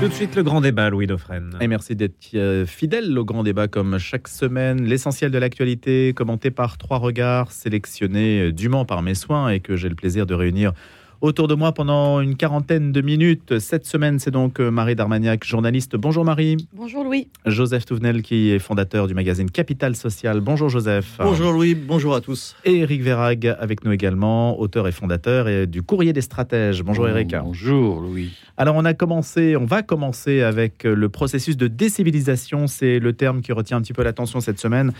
Tout 0.00 0.06
de 0.06 0.12
suite, 0.12 0.36
le 0.36 0.44
grand 0.44 0.60
débat, 0.60 0.90
Louis 0.90 1.08
Dauphren. 1.08 1.58
Et 1.60 1.66
merci 1.66 1.96
d'être 1.96 2.14
euh, 2.34 2.66
fidèle 2.66 3.18
au 3.18 3.24
grand 3.24 3.42
débat 3.42 3.66
comme 3.66 3.98
chaque 3.98 4.28
semaine. 4.28 4.84
L'essentiel 4.84 5.32
de 5.32 5.38
l'actualité, 5.38 6.12
commenté 6.14 6.52
par 6.52 6.78
trois 6.78 6.98
regards, 6.98 7.50
sélectionnés 7.50 8.42
euh, 8.42 8.52
dûment 8.52 8.84
par 8.84 9.02
mes 9.02 9.14
soins 9.14 9.48
et 9.48 9.58
que 9.58 9.74
j'ai 9.74 9.88
le 9.88 9.96
plaisir 9.96 10.24
de 10.24 10.34
réunir 10.34 10.72
autour 11.20 11.48
de 11.48 11.54
moi 11.54 11.72
pendant 11.72 12.20
une 12.20 12.36
quarantaine 12.36 12.92
de 12.92 13.00
minutes. 13.00 13.58
Cette 13.58 13.86
semaine, 13.86 14.18
c'est 14.18 14.30
donc 14.30 14.60
euh, 14.60 14.70
Marie 14.70 14.94
Darmagnac, 14.94 15.44
journaliste. 15.44 15.96
Bonjour 15.96 16.24
Marie. 16.24 16.56
Bonjour 16.72 17.04
Louis. 17.04 17.28
Joseph 17.46 17.84
Touvenel, 17.84 18.22
qui 18.22 18.50
est 18.50 18.58
fondateur 18.58 19.06
du 19.06 19.14
magazine 19.14 19.50
Capital 19.50 19.96
Social. 19.96 20.40
Bonjour 20.40 20.68
Joseph. 20.68 21.16
Bonjour 21.18 21.52
Louis, 21.52 21.74
bonjour 21.74 22.14
à 22.14 22.20
tous. 22.20 22.56
Et 22.64 22.78
Eric 22.78 23.02
Verrag 23.02 23.56
avec 23.58 23.84
nous 23.84 23.92
également, 23.92 24.58
auteur 24.58 24.86
et 24.86 24.92
fondateur 24.92 25.48
et 25.48 25.66
du 25.66 25.82
Courrier 25.82 26.12
des 26.12 26.20
stratèges. 26.20 26.82
Bonjour 26.82 27.08
Eric. 27.08 27.34
Bonjour 27.42 28.00
Louis. 28.00 28.32
Alors 28.56 28.76
on 28.76 28.84
a 28.84 28.94
commencé, 28.94 29.56
on 29.56 29.64
va 29.64 29.82
commencer 29.82 30.42
avec 30.42 30.84
le 30.84 31.08
processus 31.08 31.56
de 31.56 31.68
décivilisation. 31.68 32.66
C'est 32.66 32.98
le 32.98 33.12
terme 33.12 33.40
qui 33.40 33.52
retient 33.52 33.76
un 33.76 33.82
petit 33.82 33.92
peu 33.92 34.02
l'attention 34.02 34.40
cette 34.40 34.60
semaine. 34.60 34.92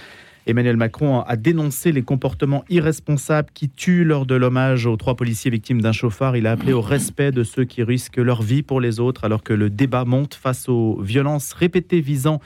Emmanuel 0.49 0.79
Macron 0.79 1.21
a 1.21 1.37
dénoncé 1.37 1.93
les 1.93 2.01
comportements 2.01 2.65
irresponsables 2.71 3.51
qui 3.53 3.69
tuent 3.69 4.05
lors 4.05 4.25
de 4.25 4.35
l'hommage 4.35 4.87
aux 4.87 4.97
trois 4.97 5.15
policiers 5.15 5.51
victimes 5.51 5.83
d'un 5.83 5.93
chauffard. 5.93 6.39
Il 6.39 6.47
a 6.47 6.53
appelé 6.53 6.73
au 6.73 6.81
respect 6.81 7.33
de 7.33 7.45
ceux 7.45 7.65
qui 7.65 7.83
risquent 7.83 8.17
leur 8.17 8.41
vie 8.41 8.63
pour 8.63 8.81
les 8.81 8.99
autres 8.99 9.25
alors 9.25 9.43
que 9.43 9.53
le 9.53 9.69
débat 9.69 10.07
monte 10.07 10.35
face 10.35 10.71
aux 10.71 11.03
violences 11.03 11.53
répétées 11.53 12.01
visant 12.01 12.41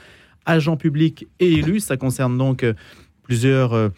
agents 0.46 0.76
publics 0.76 1.28
et 1.38 1.52
élus. 1.52 1.78
Ça 1.78 1.96
concerne 1.96 2.36
donc 2.36 2.64
euh, 2.64 2.74
plusieurs, 3.22 3.72
euh, 3.72 3.88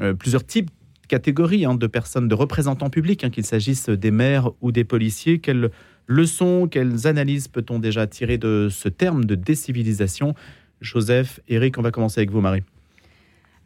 euh, 0.00 0.14
plusieurs 0.14 0.46
types 0.46 0.70
catégories 1.08 1.66
hein, 1.66 1.74
de 1.74 1.86
personnes, 1.86 2.28
de 2.28 2.34
représentants 2.34 2.88
publics, 2.88 3.24
hein, 3.24 3.30
qu'il 3.30 3.44
s'agisse 3.44 3.90
des 3.90 4.10
maires 4.10 4.52
ou 4.62 4.72
des 4.72 4.84
policiers. 4.84 5.38
Quelles 5.38 5.70
leçons, 6.06 6.66
quelles 6.66 7.06
analyses 7.06 7.48
peut-on 7.48 7.78
déjà 7.78 8.06
tirer 8.06 8.38
de 8.38 8.68
ce 8.70 8.88
terme 8.88 9.26
de 9.26 9.34
décivilisation? 9.34 10.34
Joseph, 10.80 11.40
Eric, 11.46 11.76
on 11.76 11.82
va 11.82 11.90
commencer 11.90 12.20
avec 12.20 12.30
vous, 12.30 12.40
Marie. 12.40 12.62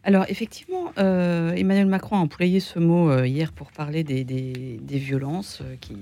Alors 0.07 0.27
effectivement, 0.29 0.93
euh, 0.99 1.55
Emmanuel 1.55 1.87
Macron 1.87 2.17
a 2.17 2.19
employé 2.19 2.61
ce 2.61 2.79
mot 2.79 3.11
euh, 3.11 3.27
hier 3.27 3.53
pour 3.53 3.73
parler 3.73 4.05
des, 4.05 4.79
violences 4.87 5.61
euh, 5.63 5.77
qui... 5.81 5.95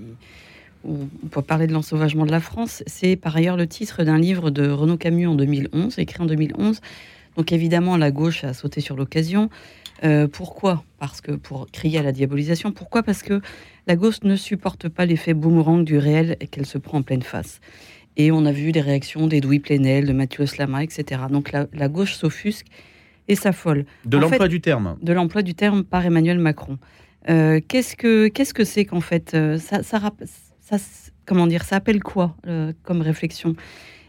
On 0.84 1.28
peut 1.31 1.42
parler 1.42 1.69
de 1.69 1.72
l'ensauvagement 1.72 2.27
de 2.27 2.33
la 2.33 2.41
France. 2.41 2.83
C'est 2.89 3.14
par 3.14 3.36
ailleurs 3.36 3.56
le 3.56 3.69
titre 3.69 4.03
d'un 4.03 4.19
livre 4.19 4.50
de 4.50 4.69
Renaud 4.69 4.97
Camus 4.97 5.28
en 5.28 5.36
2011, 5.36 5.97
écrit 6.00 6.20
en 6.20 6.27
2011. 6.27 6.80
Donc 7.36 7.53
évidemment, 7.53 7.97
la 7.97 8.11
gauche 8.11 8.42
a 8.42 8.53
sauté 8.53 8.80
sur 8.80 8.97
l'occasion. 8.97 9.48
pourquoi? 10.33 10.83
Parce 10.98 11.20
que 11.20 11.30
pour 11.30 11.69
crier 11.70 12.00
à 12.00 12.03
la 12.03 12.11
diabolisation. 12.11 12.73
Pourquoi? 12.73 13.05
Parce 13.05 13.23
que 13.23 13.41
la 13.86 13.95
gauche 13.95 14.25
ne 14.25 14.34
supporte 14.34 14.89
pas 14.89 15.06
l'effet 15.06 15.34
boomerang 15.34 15.84
du 15.84 15.98
réel 15.98 16.36
qu'elle 16.50 16.67
se 16.67 16.78
prend 16.78 16.98
en 16.98 17.03
pleine 17.03 17.23
face. 17.23 17.61
Et 18.17 18.33
on 18.33 18.45
a 18.45 18.50
vu 18.50 18.73
des 18.73 18.80
réactions 18.80 19.28
d'Edoui 19.28 19.61
Plenel, 19.61 20.05
de 20.05 20.12
Mathieu 20.12 20.47
Slama, 20.47 20.83
etc. 20.83 21.23
Donc 21.30 21.53
la 21.53 21.89
gauche 21.89 22.14
s'offusque 22.14 22.67
et 23.28 23.34
s'affole. 23.34 23.84
De 24.05 24.19
l'emploi 24.19 24.48
du 24.48 24.61
terme. 24.61 24.97
De 25.03 25.12
l'emploi 25.12 25.42
du 25.42 25.55
terme 25.55 25.84
par 25.84 26.05
Emmanuel 26.05 26.39
Macron. 26.39 26.78
Euh, 27.29 27.61
qu'est-ce 27.67 27.95
que 27.97 28.29
qu'est-ce 28.29 28.53
que 28.53 28.64
c'est 28.64 28.84
qu'en 28.84 29.01
fait 29.01 29.34
euh, 29.34 29.56
ça, 29.59 29.83
ça, 29.83 30.01
comment 31.25 31.47
dire 31.47 31.62
ça 31.64 31.77
appelle 31.77 32.03
quoi 32.03 32.37
euh, 32.47 32.73
comme 32.83 33.01
réflexion? 33.01 33.55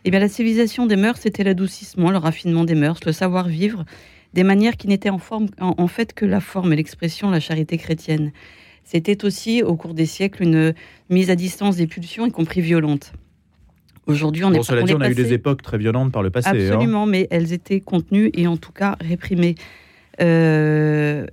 Eh 0.04 0.12
bien 0.12 0.20
la 0.20 0.28
civilisation 0.28 0.88
des 0.88 0.96
mœurs 0.96 1.18
c'était 1.20 1.44
l'adoucissement, 1.44 2.10
le 2.10 2.18
raffinement 2.18 2.64
des 2.64 2.76
mœurs, 2.76 3.00
le 3.06 3.12
savoir 3.12 3.48
vivre, 3.48 3.86
des 4.34 4.44
manières 4.44 4.78
qui 4.78 4.88
n'étaient 4.88 5.12
en 5.12 5.20
forme 5.20 5.48
en 5.60 5.88
fait 5.88 6.14
que 6.14 6.26
la 6.26 6.40
forme 6.40 6.74
et 6.74 6.76
l'expression, 6.76 7.30
la 7.30 7.40
charité 7.40 7.78
chrétienne. 7.78 8.32
C'était 8.84 9.24
aussi 9.24 9.64
au 9.64 9.76
cours 9.76 9.94
des 9.94 10.06
siècles 10.06 10.44
une 10.44 10.74
mise 11.10 11.30
à 11.30 11.36
distance 11.36 11.78
des 11.78 11.88
pulsions, 11.88 12.26
y 12.26 12.32
compris 12.32 12.62
violentes. 12.62 13.14
Aujourd'hui, 14.06 14.44
on 14.44 14.52
bon, 14.52 14.60
est 14.60 14.64
cela 14.64 14.84
dit, 14.84 14.94
on, 14.94 15.02
a 15.02 15.10
eu 15.10 15.16
des 15.16 15.34
époques 15.34 15.62
très 15.62 15.78
violentes 15.78 16.12
par 16.12 16.24
le 16.24 16.30
passé. 16.30 16.50
Hein. 16.50 16.74
Absolument, 16.74 17.06
mais 17.06 17.28
elles 17.32 17.54
étaient 17.54 17.80
contenues 17.80 18.32
et 18.34 18.48
en 18.48 18.58
tout 18.58 18.72
cas 18.72 18.98
réprimées. 19.00 19.56
Euh, 20.22 21.26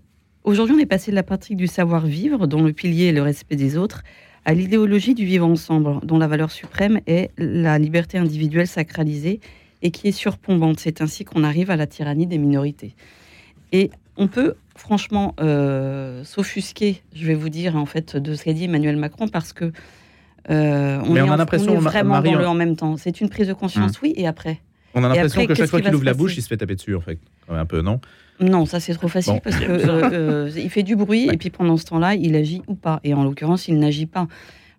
aujourd'hui, 0.44 0.76
on 0.76 0.78
est 0.78 0.86
passé 0.86 1.10
de 1.10 1.16
la 1.16 1.22
pratique 1.22 1.56
du 1.56 1.66
savoir-vivre, 1.66 2.46
dont 2.46 2.62
le 2.62 2.72
pilier 2.72 3.06
est 3.06 3.12
le 3.12 3.22
respect 3.22 3.56
des 3.56 3.76
autres, 3.76 4.02
à 4.44 4.54
l'idéologie 4.54 5.14
du 5.14 5.24
vivre 5.24 5.46
ensemble, 5.46 6.00
dont 6.04 6.18
la 6.18 6.28
valeur 6.28 6.50
suprême 6.50 7.00
est 7.06 7.30
la 7.38 7.78
liberté 7.78 8.18
individuelle 8.18 8.68
sacralisée 8.68 9.40
et 9.82 9.90
qui 9.90 10.08
est 10.08 10.12
surplombante. 10.12 10.78
C'est 10.80 11.02
ainsi 11.02 11.24
qu'on 11.24 11.42
arrive 11.42 11.70
à 11.70 11.76
la 11.76 11.86
tyrannie 11.86 12.26
des 12.26 12.38
minorités. 12.38 12.94
Et 13.72 13.90
on 14.16 14.28
peut 14.28 14.54
franchement 14.76 15.34
euh, 15.40 16.24
s'offusquer, 16.24 17.02
je 17.14 17.26
vais 17.26 17.34
vous 17.34 17.48
dire, 17.48 17.76
en 17.76 17.86
fait, 17.86 18.16
de 18.16 18.34
ce 18.34 18.44
qu'a 18.44 18.52
dit 18.52 18.64
Emmanuel 18.64 18.96
Macron, 18.96 19.28
parce 19.28 19.52
que 19.52 19.72
euh, 20.48 21.00
on, 21.04 21.12
Mais 21.12 21.22
on 21.22 21.30
a 21.30 21.36
l'impression, 21.36 21.78
vraiment 21.78 22.14
Marie, 22.14 22.32
dans 22.32 22.38
le 22.38 22.46
en 22.46 22.54
même 22.54 22.76
temps. 22.76 22.96
C'est 22.96 23.20
une 23.20 23.28
prise 23.28 23.48
de 23.48 23.52
conscience, 23.52 23.98
hmm. 23.98 24.04
oui, 24.04 24.14
et 24.16 24.26
après. 24.26 24.60
On 24.94 25.04
a 25.04 25.08
l'impression 25.08 25.46
que 25.46 25.54
chaque 25.54 25.70
fois 25.70 25.80
qu'il 25.80 25.94
ouvre 25.94 26.04
la 26.04 26.14
bouche, 26.14 26.36
il 26.36 26.42
se 26.42 26.48
fait 26.48 26.56
taper 26.56 26.74
dessus, 26.74 26.94
en 26.94 27.00
fait. 27.00 27.18
Un 27.48 27.66
peu, 27.66 27.82
non? 27.82 28.00
Non, 28.40 28.64
ça 28.64 28.80
c'est 28.80 28.94
trop 28.94 29.08
facile 29.08 29.40
parce 29.44 29.56
qu'il 29.56 29.68
euh, 29.68 30.10
euh, 30.12 30.50
il 30.56 30.70
fait 30.70 30.82
du 30.82 30.96
bruit 30.96 31.28
et 31.30 31.36
puis 31.36 31.50
pendant 31.50 31.76
ce 31.76 31.84
temps-là, 31.84 32.14
il 32.14 32.34
agit 32.34 32.62
ou 32.68 32.74
pas. 32.74 33.00
Et 33.04 33.12
en 33.12 33.24
l'occurrence, 33.24 33.68
il 33.68 33.78
n'agit 33.78 34.06
pas. 34.06 34.28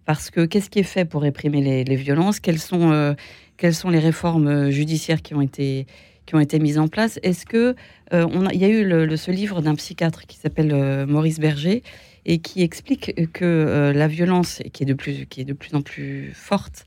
Parce 0.05 0.31
que 0.31 0.45
qu'est-ce 0.45 0.69
qui 0.69 0.79
est 0.79 0.83
fait 0.83 1.05
pour 1.05 1.21
réprimer 1.21 1.83
les, 1.83 1.95
violences? 1.95 2.39
Quelles 2.39 2.59
sont, 2.59 3.15
quelles 3.57 3.75
sont 3.75 3.89
les 3.89 3.99
réformes 3.99 4.71
judiciaires 4.71 5.21
qui 5.21 5.35
ont 5.35 5.41
été, 5.41 5.85
qui 6.25 6.33
ont 6.33 6.39
été 6.39 6.57
mises 6.57 6.79
en 6.79 6.87
place? 6.87 7.19
Est-ce 7.21 7.45
que 7.45 7.75
on 8.11 8.47
a, 8.47 8.53
il 8.53 8.59
y 8.59 8.65
a 8.65 8.67
eu 8.67 8.83
le, 8.83 9.15
ce 9.15 9.29
livre 9.29 9.61
d'un 9.61 9.75
psychiatre 9.75 10.25
qui 10.25 10.37
s'appelle 10.37 11.05
Maurice 11.05 11.39
Berger 11.39 11.83
et 12.25 12.39
qui 12.39 12.61
explique 12.61 13.31
que 13.33 13.45
euh, 13.45 13.93
la 13.93 14.07
violence, 14.07 14.61
qui 14.73 14.83
est, 14.83 14.85
de 14.85 14.93
plus, 14.93 15.25
qui 15.27 15.41
est 15.41 15.45
de 15.45 15.53
plus 15.53 15.73
en 15.75 15.81
plus 15.81 16.31
forte, 16.33 16.85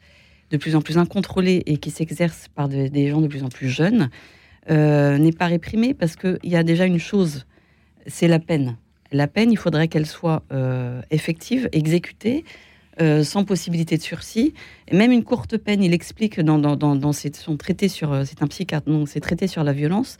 de 0.50 0.56
plus 0.56 0.76
en 0.76 0.80
plus 0.80 0.98
incontrôlée 0.98 1.62
et 1.66 1.78
qui 1.78 1.90
s'exerce 1.90 2.48
par 2.48 2.68
des 2.68 3.08
gens 3.08 3.20
de 3.20 3.26
plus 3.26 3.42
en 3.42 3.48
plus 3.48 3.68
jeunes, 3.68 4.10
euh, 4.70 5.18
n'est 5.18 5.32
pas 5.32 5.46
réprimée 5.46 5.94
parce 5.94 6.16
qu'il 6.16 6.38
y 6.44 6.56
a 6.56 6.62
déjà 6.62 6.86
une 6.86 6.98
chose, 6.98 7.46
c'est 8.06 8.28
la 8.28 8.38
peine. 8.38 8.76
La 9.12 9.26
peine, 9.26 9.50
il 9.52 9.58
faudrait 9.58 9.88
qu'elle 9.88 10.06
soit 10.06 10.42
euh, 10.52 11.00
effective, 11.10 11.68
exécutée, 11.72 12.44
sans 13.24 13.44
possibilité 13.44 13.96
de 13.96 14.02
sursis. 14.02 14.54
Et 14.86 14.96
même 14.96 15.10
une 15.10 15.24
courte 15.24 15.56
peine, 15.56 15.82
il 15.82 15.92
explique 15.92 16.40
dans, 16.40 16.58
dans, 16.58 17.12
son 17.12 17.56
traité 17.56 17.88
sur, 17.88 18.24
c'est 18.24 18.40
un 18.40 18.46
psychiatre, 18.46 18.88
c'est 19.08 19.18
traité 19.18 19.48
sur 19.48 19.64
la 19.64 19.72
violence, 19.72 20.16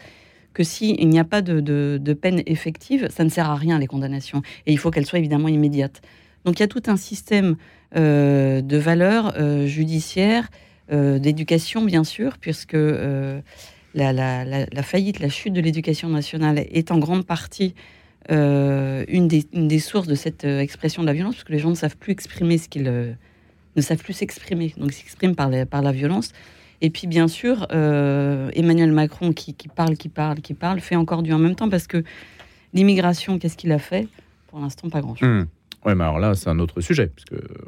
que 0.55 0.63
s'il 0.63 1.09
n'y 1.09 1.19
a 1.19 1.25
pas 1.25 1.43
de, 1.43 2.13
peine 2.15 2.43
effective, 2.47 3.09
ça 3.11 3.25
ne 3.25 3.29
sert 3.29 3.51
à 3.51 3.57
rien 3.57 3.79
les 3.79 3.87
condamnations. 3.87 4.41
Et 4.67 4.73
il 4.73 4.79
faut 4.79 4.91
qu'elles 4.91 5.05
soient 5.05 5.19
évidemment 5.19 5.49
immédiates. 5.49 6.01
Donc 6.45 6.59
il 6.59 6.63
y 6.63 6.65
a 6.65 6.69
tout 6.69 6.83
un 6.87 6.97
système 6.97 7.57
euh, 7.97 8.63
de 8.63 8.77
valeurs 8.77 9.35
euh, 9.37 9.67
judiciaires, 9.67 10.49
euh, 10.93 11.19
d'éducation 11.19 11.83
bien 11.83 12.05
sûr, 12.05 12.39
puisque 12.39 12.77
la, 13.95 14.83
faillite, 14.83 15.21
la 15.21 15.29
chute 15.29 15.53
de 15.53 15.61
l'éducation 15.61 16.09
nationale 16.09 16.59
est 16.59 16.91
en 16.91 16.99
grande 16.99 17.27
partie 17.27 17.75
une 18.31 19.29
des, 19.29 19.79
sources 19.81 20.07
de 20.07 20.15
cette 20.15 20.45
expression 20.45 21.03
de 21.03 21.07
la 21.07 21.13
violence, 21.13 21.35
parce 21.35 21.45
que 21.45 21.53
les 21.53 21.59
gens 21.59 21.71
ne 21.71 21.75
savent 21.75 21.99
plus 21.99 22.13
exprimer 22.13 22.57
ce 22.57 22.69
qu'ils 22.71 23.17
ne 23.77 23.83
savent 23.83 23.99
plus 23.99 24.15
s'exprimer, 24.15 24.73
donc 24.79 24.93
s'expriment 24.93 25.35
par, 25.35 25.51
par 25.67 25.83
la 25.83 25.93
violence. 25.93 26.33
Et 26.81 26.91
puis, 26.91 27.07
bien 27.07 27.29
sûr, 27.29 27.67
euh, 27.73 28.51
Emmanuel 28.55 28.93
Macron 28.93 29.33
qui, 29.33 29.55
parle, 29.75 29.97
qui 29.97 30.09
parle, 30.09 30.41
qui 30.41 30.55
parle, 30.55 30.81
fait 30.81 30.97
encore 30.97 31.23
du 31.23 31.33
en 31.33 31.39
même 31.39 31.55
temps 31.55 31.69
parce 31.69 31.87
que 31.87 32.03
l'immigration, 32.73 33.39
qu'est-ce 33.39 33.57
qu'il 33.57 33.73
a 33.73 33.79
fait? 33.79 34.09
Pour 34.49 34.61
l'instant, 34.61 34.89
pas 34.89 35.01
grand-chose. 35.01 35.29
Hmm. 35.29 35.47
Oui, 35.87 35.95
mais 35.95 36.05
alors 36.05 36.19
là, 36.19 36.35
c'est 36.35 36.49
un 36.49 36.59
autre 36.59 36.81
sujet. 36.81 37.11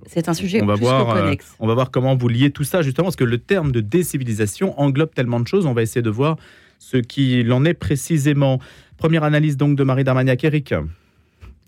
C'est 0.06 0.28
un 0.28 0.34
sujet 0.34 0.62
on 0.62 0.66
va 0.66 0.75
plus 0.75 0.84
voir, 0.84 1.11
euh, 1.16 1.34
on 1.59 1.66
va 1.66 1.75
voir 1.75 1.91
comment 1.91 2.16
vous 2.16 2.28
liez 2.28 2.50
tout 2.50 2.65
ça, 2.65 2.81
justement, 2.81 3.05
parce 3.05 3.16
que 3.16 3.25
le 3.25 3.39
terme 3.39 3.72
de 3.72 3.81
décivilisation 3.81 4.78
englobe 4.81 5.12
tellement 5.12 5.39
de 5.39 5.47
choses. 5.47 5.66
On 5.66 5.75
va 5.75 5.83
essayer 5.83 6.03
de 6.03 6.11
voir 6.11 6.39
ce 6.78 6.97
qu'il 6.97 7.53
en 7.53 7.65
est 7.65 7.75
précisément. 7.75 8.59
Première 8.97 9.22
analyse 9.22 9.59
donc 9.59 9.77
de 9.77 9.84
Marie 9.84 10.05
Darmagnac. 10.05 10.43
Eric 10.45 10.75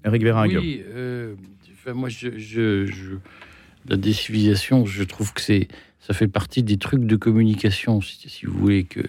Eric 0.04 0.22
Véringue. 0.22 0.56
Oui, 0.58 0.82
euh, 0.94 1.34
moi, 1.94 2.08
je, 2.08 3.18
la 3.88 3.96
décivilisation, 3.96 4.86
je 4.86 5.02
trouve 5.02 5.32
que 5.32 5.40
c'est 5.40 5.68
ça 6.08 6.14
fait 6.14 6.28
partie 6.28 6.62
des 6.62 6.78
trucs 6.78 7.04
de 7.04 7.16
communication, 7.16 8.00
si, 8.00 8.46
vous 8.46 8.58
voulez, 8.58 8.84
que 8.84 9.00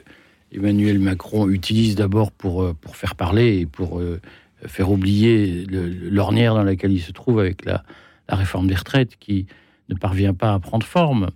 Emmanuel 0.52 1.00
Macron 1.00 1.48
utilise 1.48 1.96
d'abord 1.96 2.34
pour, 2.34 2.62
euh, 2.62 2.76
pour 2.80 2.98
faire 2.98 3.16
parler 3.16 3.60
et 3.60 3.66
pour 3.66 4.00
euh, 4.00 4.20
faire 4.66 4.92
oublier 4.92 5.66
l'ornière 5.70 6.56
dans 6.56 6.64
laquelle 6.64 6.92
il 6.92 7.00
se 7.00 7.14
trouve 7.14 7.40
avec 7.40 7.64
la, 7.64 7.84
réforme 8.28 8.68
des 8.68 8.76
retraites 8.76 9.16
qui 9.18 9.48
ne 9.88 9.96
parvient 9.96 10.34
pas 10.34 10.54
à 10.54 10.60
prendre 10.60 10.86
forme. 10.86 11.30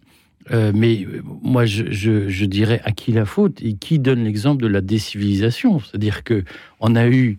Euh, 0.51 0.73
mais 0.75 1.07
moi, 1.41 1.65
je, 1.65 2.45
dirais 2.45 2.81
à 2.83 2.91
qui 2.91 3.13
la 3.13 3.23
faute 3.23 3.61
et 3.63 3.75
qui 3.75 3.99
donne 3.99 4.25
l'exemple 4.25 4.61
de 4.61 4.67
la 4.67 4.81
décivilisation. 4.81 5.79
C'est-à-dire 5.79 6.25
que 6.25 6.43
on 6.81 6.95
a 6.97 7.07
eu, 7.07 7.37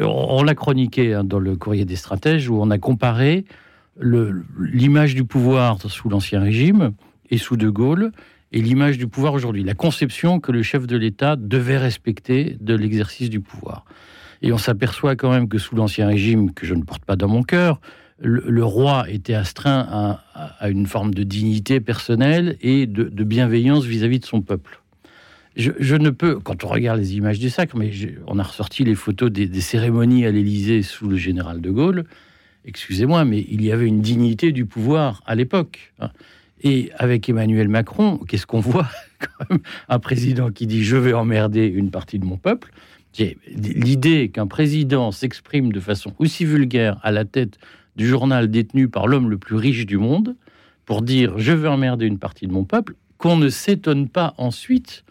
on, 0.00 0.44
l'a 0.44 0.54
chroniqué 0.54 1.12
hein, 1.12 1.24
dans 1.24 1.40
le 1.40 1.56
courrier 1.56 1.84
des 1.84 1.96
stratèges 1.96 2.48
où 2.48 2.56
on 2.62 2.70
a 2.70 2.78
comparé 2.78 3.44
l'image 4.00 5.16
du 5.16 5.24
pouvoir 5.24 5.80
sous 5.82 6.08
l'Ancien 6.08 6.40
Régime 6.40 6.94
sous 7.38 7.56
De 7.56 7.68
Gaulle 7.68 8.12
et 8.52 8.60
l'image 8.60 8.98
du 8.98 9.08
pouvoir 9.08 9.34
aujourd'hui, 9.34 9.64
la 9.64 9.74
conception 9.74 10.38
que 10.38 10.52
le 10.52 10.62
chef 10.62 10.86
de 10.86 10.96
l'État 10.96 11.36
devait 11.36 11.78
respecter 11.78 12.56
de 12.60 12.74
l'exercice 12.74 13.28
du 13.28 13.40
pouvoir. 13.40 13.84
Et 14.42 14.52
on 14.52 14.58
s'aperçoit 14.58 15.16
quand 15.16 15.30
même 15.30 15.48
que 15.48 15.58
sous 15.58 15.74
l'Ancien 15.74 16.06
Régime, 16.06 16.52
que 16.52 16.66
je 16.66 16.74
ne 16.74 16.82
porte 16.82 17.04
pas 17.04 17.16
dans 17.16 17.28
mon 17.28 17.42
cœur, 17.42 17.80
le, 18.20 18.64
roi 18.64 19.10
était 19.10 19.34
astreint 19.34 20.20
à, 20.34 20.68
une 20.68 20.86
forme 20.86 21.14
de 21.14 21.24
dignité 21.24 21.80
personnelle 21.80 22.56
et 22.60 22.86
de, 22.86 23.24
bienveillance 23.24 23.84
vis-à-vis 23.84 24.20
de 24.20 24.24
son 24.24 24.40
peuple. 24.40 24.80
Je, 25.56 25.96
ne 25.96 26.10
peux, 26.10 26.38
quand 26.40 26.64
on 26.64 26.68
regarde 26.68 26.98
les 26.98 27.16
images 27.16 27.38
du 27.38 27.48
sacre, 27.48 27.76
mais 27.76 27.90
on 28.26 28.38
a 28.38 28.42
ressorti 28.42 28.84
les 28.84 28.94
photos 28.94 29.30
des, 29.30 29.60
cérémonies 29.60 30.26
à 30.26 30.30
l'Élysée 30.30 30.82
sous 30.82 31.08
le 31.08 31.16
général 31.16 31.60
de 31.60 31.70
Gaulle. 31.70 32.04
Excusez-moi, 32.64 33.24
mais 33.24 33.44
il 33.48 33.64
y 33.64 33.70
avait 33.70 33.86
une 33.86 34.00
dignité 34.00 34.52
du 34.52 34.64
pouvoir 34.64 35.22
à 35.26 35.34
l'époque. 35.34 35.92
Hein. 36.00 36.10
Et 36.64 36.90
avec 36.96 37.28
Emmanuel 37.28 37.68
Macron, 37.68 38.16
qu'est-ce 38.26 38.46
qu'on 38.46 38.60
voit 38.60 38.88
Un 39.90 39.98
président 39.98 40.50
qui 40.50 40.66
dit 40.66 40.82
je 40.82 40.96
vais 40.96 41.12
emmerder 41.12 41.66
une 41.66 41.90
partie 41.90 42.18
de 42.18 42.24
mon 42.24 42.38
peuple. 42.38 42.72
L'idée 43.54 44.30
qu'un 44.30 44.46
président 44.46 45.12
s'exprime 45.12 45.72
de 45.72 45.78
façon 45.78 46.14
aussi 46.18 46.46
vulgaire 46.46 46.98
à 47.02 47.12
la 47.12 47.26
tête 47.26 47.58
du 47.96 48.08
journal 48.08 48.50
détenu 48.50 48.88
par 48.88 49.06
l'homme 49.06 49.28
le 49.28 49.36
plus 49.36 49.56
riche 49.56 49.84
du 49.84 49.98
monde 49.98 50.34
pour 50.86 51.02
dire 51.02 51.38
je 51.38 51.52
veux 51.52 51.68
emmerder 51.68 52.06
une 52.06 52.18
partie 52.18 52.46
de 52.46 52.52
mon 52.52 52.64
peuple, 52.64 52.94
qu'on 53.18 53.36
ne 53.36 53.50
s'étonne 53.50 54.08
pas 54.08 54.34
ensuite 54.38 55.04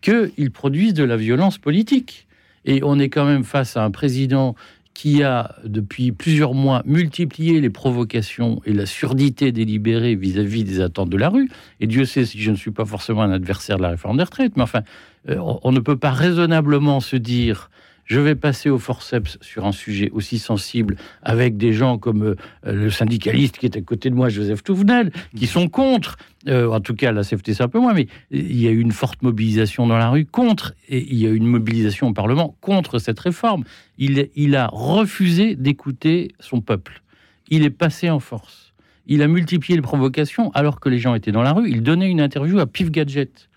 qu'il 0.00 0.50
produise 0.50 0.92
de 0.92 1.04
la 1.04 1.16
violence 1.16 1.56
politique. 1.56 2.26
Et 2.64 2.80
on 2.82 2.98
est 2.98 3.10
quand 3.10 3.24
même 3.24 3.44
face 3.44 3.76
à 3.76 3.84
un 3.84 3.92
président 3.92 4.56
qui 4.96 5.22
a, 5.22 5.56
depuis 5.62 6.10
plusieurs 6.10 6.54
mois, 6.54 6.82
multiplié 6.86 7.60
les 7.60 7.68
provocations 7.68 8.62
et 8.64 8.72
la 8.72 8.86
surdité 8.86 9.52
délibérée 9.52 10.14
vis-à-vis 10.14 10.64
des 10.64 10.80
attentes 10.80 11.10
de 11.10 11.18
la 11.18 11.28
rue. 11.28 11.50
Et 11.80 11.86
Dieu 11.86 12.06
sait 12.06 12.24
si 12.24 12.40
je 12.40 12.50
ne 12.50 12.56
suis 12.56 12.70
pas 12.70 12.86
forcément 12.86 13.20
un 13.20 13.30
adversaire 13.30 13.76
de 13.76 13.82
la 13.82 13.90
réforme 13.90 14.16
des 14.16 14.22
retraites, 14.22 14.56
mais 14.56 14.62
enfin, 14.62 14.80
euh, 15.28 15.36
on 15.62 15.70
ne 15.70 15.80
peut 15.80 15.98
pas 15.98 16.12
raisonnablement 16.12 17.00
se 17.00 17.16
dire 17.16 17.68
je 18.06 18.20
vais 18.20 18.36
passer 18.36 18.70
au 18.70 18.78
forceps 18.78 19.36
sur 19.40 19.66
un 19.66 19.72
sujet 19.72 20.10
aussi 20.10 20.38
sensible 20.38 20.96
avec 21.22 21.56
des 21.56 21.72
gens 21.72 21.98
comme 21.98 22.22
euh, 22.22 22.36
le 22.64 22.88
syndicaliste 22.88 23.58
qui 23.58 23.66
est 23.66 23.76
à 23.76 23.82
côté 23.82 24.10
de 24.10 24.14
moi, 24.14 24.28
Joseph 24.28 24.62
Touvenel, 24.62 25.12
qui 25.36 25.46
sont 25.46 25.68
contre. 25.68 26.16
Euh, 26.46 26.70
en 26.70 26.80
tout 26.80 26.94
cas, 26.94 27.10
la 27.10 27.22
CFT, 27.22 27.52
c'est 27.52 27.62
un 27.62 27.68
peu 27.68 27.80
moins, 27.80 27.94
mais 27.94 28.06
il 28.30 28.60
y 28.60 28.68
a 28.68 28.70
eu 28.70 28.80
une 28.80 28.92
forte 28.92 29.22
mobilisation 29.22 29.86
dans 29.88 29.98
la 29.98 30.08
rue 30.08 30.24
contre, 30.24 30.74
et 30.88 31.04
il 31.12 31.16
y 31.18 31.26
a 31.26 31.30
eu 31.30 31.36
une 31.36 31.48
mobilisation 31.48 32.08
au 32.08 32.12
Parlement 32.12 32.56
contre 32.60 33.00
cette 33.00 33.18
réforme. 33.18 33.64
Il, 33.98 34.28
il 34.36 34.54
a 34.54 34.68
refusé 34.72 35.56
d'écouter 35.56 36.32
son 36.38 36.60
peuple. 36.60 37.02
Il 37.48 37.64
est 37.64 37.70
passé 37.70 38.08
en 38.08 38.20
force. 38.20 38.72
Il 39.08 39.22
a 39.22 39.28
multiplié 39.28 39.76
les 39.76 39.82
provocations 39.82 40.50
alors 40.52 40.78
que 40.78 40.88
les 40.88 40.98
gens 40.98 41.14
étaient 41.14 41.32
dans 41.32 41.42
la 41.42 41.52
rue. 41.52 41.68
Il 41.70 41.82
donnait 41.82 42.08
une 42.08 42.20
interview 42.20 42.58
à 42.58 42.66
Pif 42.66 42.90
Gadget. 42.90 43.48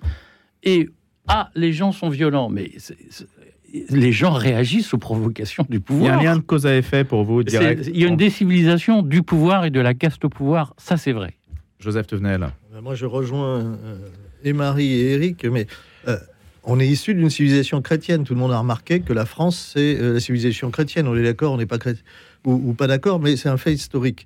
Et 0.64 0.90
ah, 1.28 1.52
les 1.54 1.74
gens 1.74 1.92
sont 1.92 2.10
violents, 2.10 2.50
mais 2.50 2.72
les 3.90 4.12
gens 4.12 4.32
réagissent 4.32 4.94
aux 4.94 4.98
provocations 4.98 5.66
du 5.70 5.80
pouvoir. 5.80 6.20
Il 6.20 6.24
y 6.24 6.28
a 6.28 6.32
un 6.32 6.34
lien 6.34 6.38
de 6.38 6.44
cause 6.44 6.66
à 6.66 6.76
effet 6.76 7.04
pour 7.04 7.24
vous 7.24 7.44
direct. 7.44 7.90
Il 7.94 8.00
y 8.00 8.06
a 8.06 8.08
une 8.08 8.18
décivilisation 8.18 9.02
du 9.02 9.24
pouvoir 9.24 9.66
et 9.66 9.70
de 9.70 9.80
la 9.80 9.94
caste 9.94 10.26
au 10.26 10.30
pouvoir, 10.30 10.74
ça 10.78 10.98
c'est 10.98 11.12
vrai. 11.12 11.36
Joseph 11.80 12.08
Tevenel. 12.08 12.50
Euh, 12.74 12.82
moi 12.82 12.96
je 12.96 13.06
rejoins 13.06 13.60
euh, 13.60 13.98
et 14.44 14.54
Marie 14.54 14.94
et 14.94 15.14
Eric, 15.14 15.46
mais 15.46 15.68
euh, 16.08 16.18
on 16.64 16.80
est 16.80 16.88
issu 16.88 17.14
d'une 17.14 17.30
civilisation 17.30 17.82
chrétienne. 17.82 18.24
Tout 18.24 18.34
le 18.34 18.40
monde 18.40 18.52
a 18.52 18.60
remarqué 18.60 19.02
que 19.02 19.14
la 19.14 19.26
France 19.26 19.72
c'est 19.74 19.96
la 19.96 20.20
civilisation 20.20 20.72
chrétienne. 20.72 21.08
On 21.08 21.16
est 21.16 21.24
d'accord, 21.24 21.54
on 21.54 21.58
n'est 21.58 21.66
pas 21.66 21.78
chrétien 21.78 22.04
ou 22.46 22.74
pas 22.74 22.88
d'accord, 22.88 23.20
mais 23.20 23.36
c'est 23.36 23.50
un 23.50 23.58
fait 23.58 23.74
historique. 23.74 24.26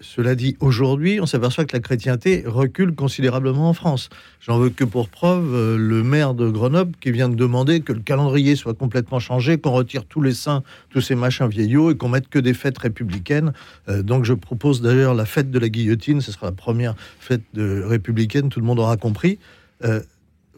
Cela 0.00 0.34
dit, 0.34 0.56
aujourd'hui, 0.60 1.20
on 1.20 1.26
s'aperçoit 1.26 1.64
que 1.64 1.74
la 1.74 1.80
chrétienté 1.80 2.44
recule 2.46 2.94
considérablement 2.94 3.68
en 3.68 3.72
France. 3.72 4.10
J'en 4.40 4.58
veux 4.58 4.70
que 4.70 4.84
pour 4.84 5.08
preuve 5.08 5.54
euh, 5.54 5.76
le 5.76 6.02
maire 6.02 6.34
de 6.34 6.48
Grenoble 6.50 6.92
qui 7.00 7.10
vient 7.10 7.28
de 7.28 7.36
demander 7.36 7.80
que 7.80 7.92
le 7.92 8.00
calendrier 8.00 8.56
soit 8.56 8.74
complètement 8.74 9.18
changé, 9.18 9.58
qu'on 9.58 9.72
retire 9.72 10.04
tous 10.04 10.20
les 10.20 10.34
saints, 10.34 10.62
tous 10.90 11.00
ces 11.00 11.14
machins 11.14 11.48
vieillots 11.48 11.90
et 11.90 11.96
qu'on 11.96 12.08
mette 12.08 12.28
que 12.28 12.38
des 12.38 12.54
fêtes 12.54 12.78
républicaines. 12.78 13.52
Euh, 13.88 14.02
donc 14.02 14.24
je 14.24 14.34
propose 14.34 14.82
d'ailleurs 14.82 15.14
la 15.14 15.24
fête 15.24 15.50
de 15.50 15.58
la 15.58 15.68
guillotine, 15.68 16.20
ce 16.20 16.32
sera 16.32 16.46
la 16.46 16.52
première 16.52 16.94
fête 17.18 17.42
républicaine, 17.54 18.48
tout 18.48 18.60
le 18.60 18.66
monde 18.66 18.80
aura 18.80 18.96
compris. 18.96 19.38
Euh, 19.84 20.00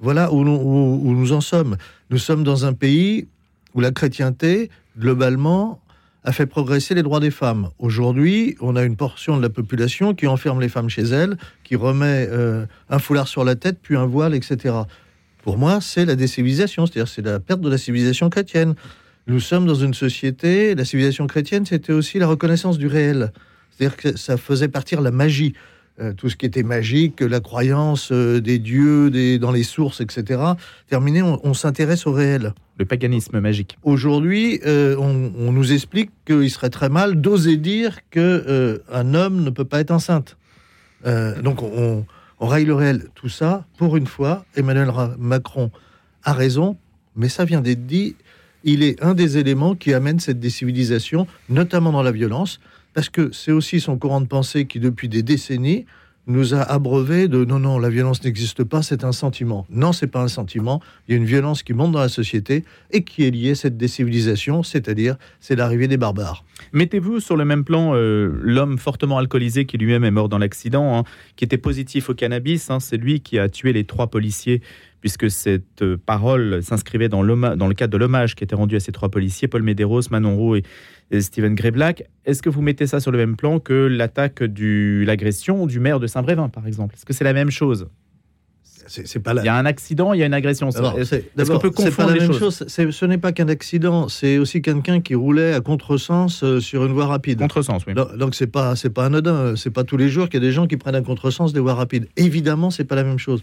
voilà 0.00 0.32
où 0.32 0.44
nous 0.44 1.32
en 1.32 1.40
sommes. 1.40 1.76
Nous 2.10 2.18
sommes 2.18 2.44
dans 2.44 2.66
un 2.66 2.72
pays 2.72 3.28
où 3.74 3.80
la 3.80 3.92
chrétienté, 3.92 4.70
globalement, 4.98 5.80
a 6.26 6.32
fait 6.32 6.46
progresser 6.46 6.94
les 6.94 7.04
droits 7.04 7.20
des 7.20 7.30
femmes. 7.30 7.70
Aujourd'hui, 7.78 8.56
on 8.60 8.74
a 8.74 8.82
une 8.82 8.96
portion 8.96 9.36
de 9.36 9.42
la 9.42 9.48
population 9.48 10.12
qui 10.12 10.26
enferme 10.26 10.60
les 10.60 10.68
femmes 10.68 10.88
chez 10.88 11.04
elles, 11.04 11.36
qui 11.62 11.76
remet 11.76 12.26
euh, 12.28 12.66
un 12.90 12.98
foulard 12.98 13.28
sur 13.28 13.44
la 13.44 13.54
tête, 13.54 13.78
puis 13.80 13.96
un 13.96 14.06
voile, 14.06 14.34
etc. 14.34 14.74
Pour 15.44 15.56
moi, 15.56 15.80
c'est 15.80 16.04
la 16.04 16.16
décivilisation, 16.16 16.84
c'est-à-dire 16.84 17.06
c'est 17.06 17.22
la 17.22 17.38
perte 17.38 17.60
de 17.60 17.70
la 17.70 17.78
civilisation 17.78 18.28
chrétienne. 18.28 18.74
Nous 19.28 19.38
sommes 19.38 19.66
dans 19.66 19.76
une 19.76 19.94
société, 19.94 20.74
la 20.74 20.84
civilisation 20.84 21.28
chrétienne, 21.28 21.64
c'était 21.64 21.92
aussi 21.92 22.18
la 22.18 22.26
reconnaissance 22.26 22.76
du 22.76 22.88
réel. 22.88 23.32
C'est-à-dire 23.70 23.96
que 23.96 24.16
ça 24.16 24.36
faisait 24.36 24.68
partir 24.68 25.00
la 25.02 25.12
magie. 25.12 25.54
Euh, 25.98 26.12
tout 26.12 26.28
ce 26.28 26.36
qui 26.36 26.44
était 26.44 26.62
magique, 26.62 27.22
la 27.22 27.40
croyance 27.40 28.10
euh, 28.12 28.38
des 28.38 28.58
dieux 28.58 29.08
des, 29.08 29.38
dans 29.38 29.50
les 29.50 29.62
sources, 29.62 30.02
etc. 30.02 30.42
Terminé, 30.90 31.22
on, 31.22 31.54
s'intéresse 31.54 32.06
au 32.06 32.12
réel. 32.12 32.52
Le 32.78 32.84
paganisme 32.84 33.40
magique. 33.40 33.78
Aujourd'hui, 33.82 34.60
euh, 34.66 34.94
on, 34.98 35.52
nous 35.52 35.72
explique 35.72 36.10
qu'il 36.26 36.50
serait 36.50 36.68
très 36.68 36.90
mal 36.90 37.18
d'oser 37.22 37.56
dire 37.56 38.00
que 38.10 38.82
un 38.92 39.14
homme 39.14 39.42
ne 39.42 39.48
peut 39.48 39.64
pas 39.64 39.80
être 39.80 39.90
enceinte. 39.90 40.36
donc 41.42 41.62
on, 41.62 42.04
on 42.40 42.46
raille 42.46 42.66
le 42.66 42.74
réel. 42.74 43.06
Tout 43.14 43.30
ça, 43.30 43.64
pour 43.78 43.96
une 43.96 44.06
fois, 44.06 44.44
Emmanuel 44.54 44.92
Macron 45.18 45.70
a 46.24 46.34
raison, 46.34 46.76
mais 47.16 47.30
ça 47.30 47.46
vient 47.46 47.62
d'être 47.62 47.86
dit. 47.86 48.16
Il 48.64 48.82
est 48.82 49.02
un 49.02 49.14
des 49.14 49.38
éléments 49.38 49.74
qui 49.74 49.94
amène 49.94 50.20
cette 50.20 50.40
décivilisation, 50.40 51.26
notamment 51.48 51.92
dans 51.92 52.02
la 52.02 52.12
violence 52.12 52.60
parce 52.96 53.10
que 53.10 53.30
c'est 53.30 53.52
aussi 53.52 53.78
son 53.78 53.98
courant 53.98 54.22
de 54.22 54.26
pensée 54.26 54.64
qui, 54.64 54.80
depuis 54.80 55.10
des 55.10 55.22
décennies, 55.22 55.84
nous 56.26 56.54
a 56.54 56.62
abreuvé 56.62 57.28
de 57.28 57.44
non, 57.44 57.58
non, 57.58 57.78
la 57.78 57.90
violence 57.90 58.24
n'existe 58.24 58.64
pas, 58.64 58.80
c'est 58.80 59.04
un 59.04 59.12
sentiment. 59.12 59.66
Non, 59.68 59.92
c'est 59.92 60.06
pas 60.06 60.22
un 60.22 60.28
sentiment. 60.28 60.80
Il 61.06 61.12
y 61.12 61.14
a 61.14 61.18
une 61.18 61.26
violence 61.26 61.62
qui 61.62 61.74
monte 61.74 61.92
dans 61.92 62.00
la 62.00 62.08
société 62.08 62.64
et 62.92 63.04
qui 63.04 63.24
est 63.24 63.30
liée 63.30 63.50
à 63.50 63.54
cette 63.54 63.76
décivilisation, 63.76 64.62
c'est-à-dire 64.62 65.18
c'est 65.40 65.56
l'arrivée 65.56 65.88
des 65.88 65.98
barbares. 65.98 66.42
Mettez-vous 66.72 67.20
sur 67.20 67.36
le 67.36 67.44
même 67.44 67.64
plan 67.64 67.92
euh, 67.94 68.32
l'homme 68.40 68.78
fortement 68.78 69.18
alcoolisé 69.18 69.66
qui 69.66 69.76
lui-même 69.76 70.04
est 70.04 70.10
mort 70.10 70.30
dans 70.30 70.38
l'accident, 70.38 70.96
hein, 70.96 71.04
qui 71.36 71.44
était 71.44 71.58
positif 71.58 72.08
au 72.08 72.14
cannabis. 72.14 72.70
Hein, 72.70 72.80
c'est 72.80 72.96
lui 72.96 73.20
qui 73.20 73.38
a 73.38 73.50
tué 73.50 73.74
les 73.74 73.84
trois 73.84 74.06
policiers 74.06 74.62
puisque 75.00 75.30
cette 75.30 75.82
euh, 75.82 75.96
parole 75.96 76.62
s'inscrivait 76.62 77.08
dans, 77.08 77.24
dans 77.24 77.68
le 77.68 77.74
cadre 77.74 77.92
de 77.92 77.98
l'hommage 77.98 78.34
qui 78.34 78.44
était 78.44 78.54
rendu 78.54 78.76
à 78.76 78.80
ces 78.80 78.92
trois 78.92 79.08
policiers, 79.08 79.48
Paul 79.48 79.62
Medeiros, 79.62 80.02
Manon 80.10 80.36
Roux 80.36 80.56
et 80.56 81.20
Steven 81.20 81.54
Black, 81.54 82.04
Est-ce 82.24 82.42
que 82.42 82.50
vous 82.50 82.62
mettez 82.62 82.86
ça 82.86 83.00
sur 83.00 83.12
le 83.12 83.18
même 83.18 83.36
plan 83.36 83.60
que 83.60 83.72
l'attaque 83.72 84.42
du 84.42 85.04
l'agression 85.04 85.66
du 85.66 85.80
maire 85.80 86.00
de 86.00 86.06
Saint-Brévin, 86.06 86.48
par 86.48 86.66
exemple? 86.66 86.94
Est-ce 86.96 87.04
que 87.04 87.12
c'est 87.12 87.24
la 87.24 87.32
même 87.32 87.50
chose? 87.50 87.88
C'est 88.88 89.18
pas 89.18 89.34
Il 89.34 89.44
y 89.44 89.48
a 89.48 89.56
un 89.56 89.66
accident, 89.66 90.12
il 90.12 90.20
y 90.20 90.22
a 90.22 90.26
une 90.26 90.34
agression. 90.34 90.68
Est-ce 90.68 91.50
qu'on 91.50 91.58
peut 91.58 91.70
confondre 91.70 92.10
la 92.10 92.20
même 92.20 92.32
chose 92.32 92.64
Ce 92.68 93.04
n'est 93.04 93.18
pas 93.18 93.32
qu'un 93.32 93.48
accident, 93.48 94.08
c'est 94.08 94.38
aussi 94.38 94.62
quelqu'un 94.62 95.00
qui 95.00 95.14
roulait 95.14 95.54
à 95.54 95.60
contresens 95.60 96.42
euh, 96.44 96.60
sur 96.60 96.84
une 96.84 96.92
voie 96.92 97.06
rapide. 97.06 97.38
Contresens, 97.38 97.84
oui. 97.86 97.94
Donc 97.94 98.34
c'est 98.34 98.46
pas 98.46 98.76
c'est 98.76 98.90
pas 98.90 99.06
anodin, 99.06 99.56
c'est 99.56 99.70
pas 99.70 99.84
tous 99.84 99.96
les 99.96 100.08
jours 100.08 100.28
qu'il 100.28 100.40
y 100.40 100.44
a 100.44 100.46
des 100.46 100.52
gens 100.52 100.66
qui 100.66 100.76
prennent 100.76 100.94
un 100.94 101.02
contresens 101.02 101.52
des 101.52 101.60
voies 101.60 101.74
rapides. 101.74 102.08
Évidemment, 102.16 102.70
c'est 102.70 102.84
pas 102.84 102.94
la 102.94 103.04
même 103.04 103.18
chose. 103.18 103.42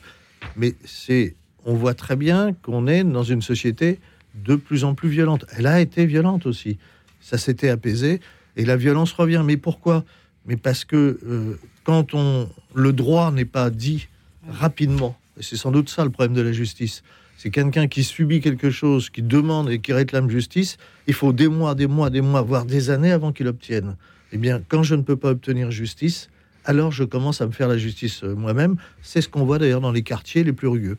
Mais 0.55 0.75
c'est 0.85 1.35
on 1.65 1.73
voit 1.73 1.93
très 1.93 2.15
bien 2.15 2.53
qu'on 2.53 2.87
est 2.87 3.03
dans 3.03 3.23
une 3.23 3.41
société 3.41 3.99
de 4.35 4.55
plus 4.55 4.83
en 4.83 4.95
plus 4.95 5.09
violente. 5.09 5.45
Elle 5.57 5.67
a 5.67 5.79
été 5.79 6.05
violente 6.05 6.45
aussi 6.45 6.77
ça 7.23 7.37
s'était 7.37 7.69
apaisé, 7.69 8.19
et 8.55 8.65
la 8.65 8.75
violence 8.75 9.13
revient. 9.13 9.41
Mais 9.43 9.57
pourquoi? 9.57 10.03
Mais 10.45 10.57
parce 10.57 10.85
que 10.85 11.19
euh, 11.25 11.57
quand 11.83 12.13
on, 12.13 12.49
le 12.75 12.93
droit 12.93 13.31
n'est 13.31 13.45
pas 13.45 13.69
dit 13.69 14.07
rapidement, 14.47 15.17
et 15.39 15.43
c'est 15.43 15.55
sans 15.55 15.71
doute 15.71 15.89
ça 15.89 16.03
le 16.03 16.11
problème 16.11 16.35
de 16.35 16.41
la 16.41 16.51
justice, 16.51 17.01
c'est 17.37 17.49
quelqu'un 17.49 17.87
qui 17.87 18.03
subit 18.03 18.41
quelque 18.41 18.69
chose, 18.69 19.09
qui 19.09 19.21
demande 19.21 19.69
et 19.69 19.79
qui 19.79 19.93
réclame 19.93 20.29
justice, 20.29 20.77
il 21.07 21.13
faut 21.13 21.33
des 21.33 21.47
mois, 21.47 21.75
des 21.75 21.87
mois, 21.87 22.09
des 22.09 22.21
mois, 22.21 22.41
voire 22.41 22.65
des 22.65 22.89
années 22.89 23.11
avant 23.11 23.31
qu'il 23.31 23.47
obtienne. 23.47 23.95
Eh 24.31 24.37
bien, 24.37 24.61
quand 24.67 24.83
je 24.83 24.95
ne 24.95 25.01
peux 25.01 25.15
pas 25.15 25.29
obtenir 25.29 25.71
justice, 25.71 26.29
alors 26.65 26.91
je 26.91 27.03
commence 27.03 27.41
à 27.41 27.47
me 27.47 27.51
faire 27.51 27.67
la 27.67 27.77
justice 27.77 28.23
euh, 28.23 28.35
moi-même. 28.35 28.75
C'est 29.01 29.21
ce 29.21 29.29
qu'on 29.29 29.45
voit 29.45 29.59
d'ailleurs 29.59 29.81
dans 29.81 29.91
les 29.91 30.03
quartiers 30.03 30.43
les 30.43 30.53
plus 30.53 30.67
rugueux. 30.67 30.97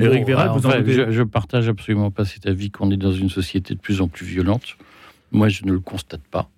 Éric 0.00 0.28
vous 0.28 0.66
en 0.66 0.70
je, 0.70 1.10
je, 1.10 1.22
partage 1.22 1.68
absolument 1.68 2.10
pas 2.10 2.24
cet 2.24 2.46
avis 2.46 2.70
qu'on 2.70 2.90
est 2.90 2.96
dans 2.96 3.12
une 3.12 3.30
société 3.30 3.74
de 3.74 3.80
plus 3.80 4.00
en 4.00 4.08
plus 4.08 4.26
violente. 4.26 4.76
Moi, 5.32 5.48
je 5.48 5.64
ne 5.64 5.72
le 5.72 5.80
constate 5.80 6.22
pas. 6.30 6.48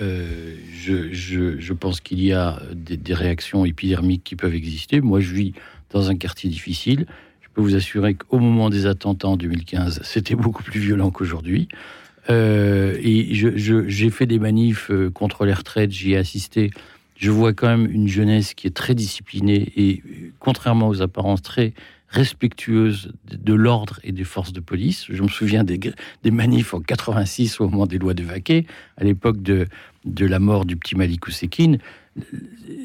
Euh, 0.00 0.56
je, 0.72 1.12
je, 1.12 1.72
pense 1.72 2.00
qu'il 2.00 2.22
y 2.22 2.32
a 2.32 2.60
des, 2.72 3.14
réactions 3.14 3.64
épidermiques 3.64 4.24
qui 4.24 4.36
peuvent 4.36 4.54
exister. 4.54 5.00
Moi, 5.00 5.20
je 5.20 5.34
vis 5.34 5.52
dans 5.90 6.10
un 6.10 6.16
quartier 6.16 6.48
difficile. 6.48 7.06
Je 7.40 7.48
peux 7.52 7.60
vous 7.60 7.76
assurer 7.76 8.14
qu'au 8.14 8.38
moment 8.38 8.70
des 8.70 8.86
attentats 8.86 9.28
en 9.28 9.36
2015, 9.36 10.00
c'était 10.02 10.34
beaucoup 10.34 10.62
plus 10.62 10.80
violent 10.80 11.10
qu'aujourd'hui. 11.10 11.68
Euh, 12.30 12.96
et 13.02 13.34
j'ai 13.34 14.10
fait 14.10 14.26
des 14.26 14.38
manifs 14.38 14.90
euh, 14.90 15.10
contre 15.10 15.44
les 15.44 15.52
retraites, 15.52 15.90
j'y 15.90 16.12
ai 16.12 16.16
assisté. 16.16 16.70
Je 17.16 17.30
vois 17.30 17.52
quand 17.52 17.68
même 17.68 17.90
une 17.90 18.08
jeunesse 18.08 18.54
qui 18.54 18.66
est 18.66 18.74
très 18.74 18.94
disciplinée 18.94 19.72
et, 19.76 20.02
contrairement 20.38 20.88
aux 20.88 21.02
apparences, 21.02 21.42
très 21.42 21.74
respectueuse 22.12 23.12
de 23.24 23.54
l'ordre 23.54 23.98
et 24.04 24.12
des 24.12 24.24
forces 24.24 24.52
de 24.52 24.60
police. 24.60 25.06
Je 25.08 25.22
me 25.22 25.28
souviens 25.28 25.64
des, 25.64 25.80
des 26.22 26.30
manifs 26.30 26.74
en 26.74 26.80
86 26.80 27.60
au 27.60 27.68
moment 27.68 27.86
des 27.86 27.98
lois 27.98 28.14
de 28.14 28.22
Vaquet, 28.22 28.66
à 28.98 29.04
l'époque 29.04 29.42
de, 29.42 29.66
de 30.04 30.26
la 30.26 30.38
mort 30.38 30.66
du 30.66 30.76
petit 30.76 30.94
Malik 30.94 31.26
Ousekine, 31.26 31.78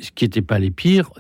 ce 0.02 0.12
qui 0.16 0.24
n'était 0.24 0.42
pas 0.42 0.60
les 0.60 0.72
pires, 0.72 1.12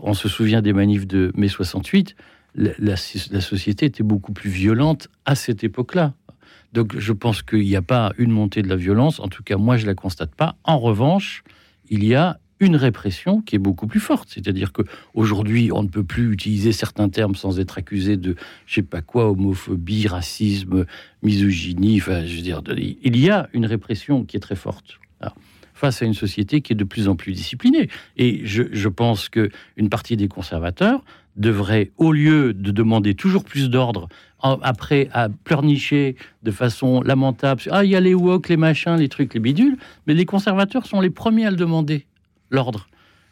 on 0.00 0.14
se 0.14 0.28
souvient 0.28 0.62
des 0.62 0.72
manifs 0.72 1.08
de 1.08 1.32
mai 1.34 1.48
68, 1.48 2.14
la, 2.54 2.70
la, 2.78 2.96
société 2.96 3.86
était 3.86 4.04
beaucoup 4.04 4.32
plus 4.32 4.48
violente 4.48 5.08
à 5.24 5.34
cette 5.34 5.64
époque-là. 5.64 6.14
Donc 6.72 6.96
je 6.96 7.12
pense 7.12 7.42
qu'il 7.42 7.64
n'y 7.64 7.76
a 7.76 7.82
pas 7.82 8.12
une 8.16 8.30
montée 8.30 8.62
de 8.62 8.68
la 8.68 8.76
violence, 8.76 9.18
en 9.18 9.28
tout 9.28 9.42
cas 9.42 9.56
moi 9.56 9.76
je 9.76 9.82
ne 9.82 9.88
la 9.88 9.94
constate 9.94 10.34
pas. 10.34 10.56
En 10.62 10.78
revanche, 10.78 11.42
il 11.88 12.04
y 12.04 12.14
a 12.14 12.38
une 12.60 12.76
répression 12.76 13.42
qui 13.42 13.56
est 13.56 13.60
beaucoup 13.60 13.86
plus 13.86 14.00
forte. 14.00 14.28
C'est-à-dire 14.30 14.72
qu'aujourd'hui, 14.72 15.70
on 15.72 15.82
ne 15.82 15.88
peut 15.88 16.04
plus 16.04 16.32
utiliser 16.32 16.72
certains 16.72 17.08
termes 17.08 17.34
sans 17.34 17.60
être 17.60 17.78
accusé 17.78 18.16
de, 18.16 18.34
je 18.66 18.76
sais 18.76 18.82
pas 18.82 19.02
quoi, 19.02 19.30
homophobie, 19.30 20.06
racisme, 20.06 20.86
misogynie. 21.22 21.98
Je 21.98 22.36
veux 22.36 22.42
dire, 22.42 22.62
il 22.76 23.16
y 23.16 23.30
a 23.30 23.48
une 23.52 23.66
répression 23.66 24.24
qui 24.24 24.36
est 24.36 24.40
très 24.40 24.56
forte. 24.56 24.98
face 25.74 26.00
à 26.00 26.06
une 26.06 26.14
société 26.14 26.62
qui 26.62 26.72
est 26.72 26.76
de 26.76 26.84
plus 26.84 27.06
en 27.06 27.16
plus 27.16 27.34
disciplinée. 27.34 27.90
Et 28.16 28.46
je, 28.46 28.88
pense 28.88 29.28
qu'une 29.28 29.90
partie 29.90 30.16
des 30.16 30.26
conservateurs 30.26 31.04
devrait, 31.36 31.90
au 31.98 32.12
lieu 32.12 32.54
de 32.54 32.70
demander 32.70 33.12
toujours 33.12 33.44
plus 33.44 33.68
d'ordre, 33.68 34.08
après 34.40 35.10
à 35.12 35.28
pleurnicher 35.28 36.16
de 36.42 36.50
façon 36.50 37.02
lamentable, 37.02 37.60
ah, 37.70 37.84
il 37.84 37.90
y 37.90 37.96
a 37.96 38.00
les 38.00 38.14
wok, 38.14 38.48
les 38.48 38.56
machins, 38.56 38.96
les 38.96 39.10
trucs, 39.10 39.34
les 39.34 39.40
bidules, 39.40 39.76
mais 40.06 40.14
les 40.14 40.24
conservateurs 40.24 40.86
sont 40.86 41.02
les 41.02 41.10
premiers 41.10 41.44
à 41.44 41.50
le 41.50 41.56
demander 41.56 42.06
l'ordre. 42.50 42.88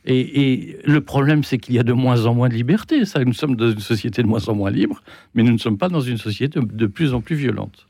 Et, 0.07 0.77
le 0.85 1.01
problème, 1.01 1.45
c'est 1.45 1.57
qu'il 1.57 1.75
y 1.75 1.79
a 1.79 1.83
de 1.83 1.93
moins 1.93 2.27
en 2.27 2.35
moins 2.35 2.51
de 2.51 2.55
liberté. 2.55 3.07
Ça, 3.07 3.25
nous 3.25 3.33
sommes 3.33 3.57
dans 3.57 3.71
une 3.71 3.81
société 3.81 4.23
de 4.23 4.29
moins 4.29 4.47
en 4.49 4.55
moins 4.55 4.71
libre, 4.71 5.03
mais 5.35 5.43
nous 5.43 5.53
ne 5.53 5.59
sommes 5.59 5.79
pas 5.79 5.89
dans 5.89 6.03
une 6.03 6.19
société 6.19 6.61
de 6.61 6.87
plus 6.87 7.15
en 7.15 7.23
plus 7.23 7.37
violente. 7.37 7.87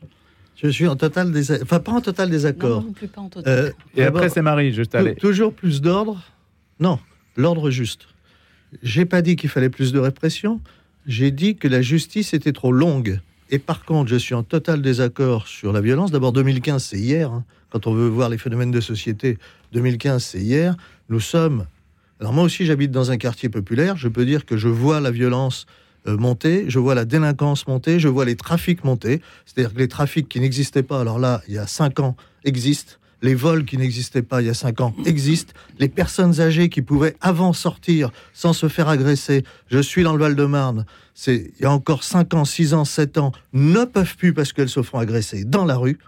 Je 0.57 0.69
suis 0.69 0.87
en 0.87 0.95
total 0.95 1.33
désaccord. 1.33 1.65
Enfin, 1.65 1.81
pas 1.81 1.93
en 1.93 2.01
total 2.01 2.31
désaccord. 2.31 2.85
Euh, 3.47 3.71
et 3.97 4.05
après, 4.05 4.29
c'est 4.29 4.43
Marie, 4.43 4.73
juste 4.73 4.95
aller. 4.95 5.17
Toujours 5.17 5.53
plus 5.53 5.81
d'ordre? 5.83 6.23
Non, 6.79 7.01
l'ordre 7.37 7.71
juste. 7.71 8.07
J'ai 8.83 9.05
pas 9.05 9.21
dit 9.21 9.37
qu'il 9.37 9.51
fallait 9.51 9.69
plus 9.69 9.93
de 9.93 9.99
répression. 9.99 10.61
J'ai 11.07 11.33
dit 11.33 11.57
que 11.57 11.69
la 11.69 11.83
justice 11.83 12.33
était 12.33 12.53
trop 12.53 12.73
longue. 12.73 13.21
Et 13.51 13.59
par 13.59 13.85
contre, 13.85 14.09
je 14.09 14.17
suis 14.17 14.35
en 14.35 14.43
total 14.43 14.81
désaccord 14.81 15.49
sur 15.49 15.73
la 15.73 15.81
violence. 15.81 16.11
D'abord, 16.11 16.33
2015, 16.33 16.83
c'est 16.83 16.99
hier. 16.99 17.31
Hein. 17.31 17.45
Quand 17.71 17.87
on 17.87 17.93
veut 17.93 18.09
voir 18.09 18.29
les 18.29 18.39
phénomènes 18.39 18.71
de 18.71 18.81
société, 18.81 19.39
2015, 19.75 20.25
c'est 20.25 20.41
hier. 20.41 20.77
Nous 21.09 21.21
sommes. 21.21 21.67
Alors, 22.21 22.33
moi 22.33 22.45
aussi, 22.45 22.65
j'habite 22.65 22.91
dans 22.91 23.11
un 23.11 23.19
quartier 23.19 23.49
populaire. 23.49 23.97
Je 23.97 24.09
peux 24.09 24.25
dire 24.25 24.47
que 24.47 24.57
je 24.57 24.69
vois 24.69 25.01
la 25.01 25.11
violence 25.11 25.67
euh, 26.07 26.17
monter, 26.17 26.65
je 26.69 26.79
vois 26.79 26.95
la 26.95 27.05
délinquance 27.05 27.67
monter, 27.67 27.99
je 27.99 28.09
vois 28.09 28.25
les 28.25 28.37
trafics 28.37 28.85
monter. 28.85 29.21
C'est-à-dire 29.45 29.75
que 29.75 29.79
les 29.79 29.89
trafics 29.89 30.29
qui 30.29 30.41
n'existaient 30.41 30.83
pas, 30.83 31.01
alors 31.01 31.19
là, 31.19 31.43
il 31.49 31.55
y 31.55 31.59
a 31.59 31.67
cinq 31.67 32.01
ans, 32.01 32.17
existent. 32.45 32.95
Les 33.21 33.35
vols 33.35 33.65
qui 33.65 33.79
n'existaient 33.79 34.23
pas 34.23 34.43
il 34.43 34.49
y 34.49 34.51
a 34.51 34.55
cinq 34.55 34.83
ans 34.83 34.95
existent. 35.07 35.55
Les 35.79 35.89
personnes 35.89 36.41
âgées 36.41 36.69
qui 36.69 36.83
pouvaient 36.83 37.17
avant 37.23 37.55
sortir 37.55 38.11
sans 38.35 38.53
se 38.53 38.69
faire 38.69 38.89
agresser, 38.89 39.45
je 39.69 39.79
suis 39.79 40.03
dans 40.03 40.13
le 40.13 40.19
Val-de-Marne, 40.19 40.85
c'est 41.15 41.53
il 41.59 41.63
y 41.63 41.65
a 41.65 41.71
encore 41.71 42.05
cinq 42.05 42.35
ans, 42.35 42.45
six 42.45 42.75
ans, 42.75 42.85
sept 42.85 43.17
ans, 43.17 43.33
ne 43.55 43.85
peuvent 43.85 44.17
plus 44.17 44.35
parce 44.35 44.53
qu'elles 44.53 44.69
se 44.69 44.83
font 44.83 44.99
agresser 44.99 45.45
dans 45.45 45.65
la 45.65 45.77
rue. 45.77 45.99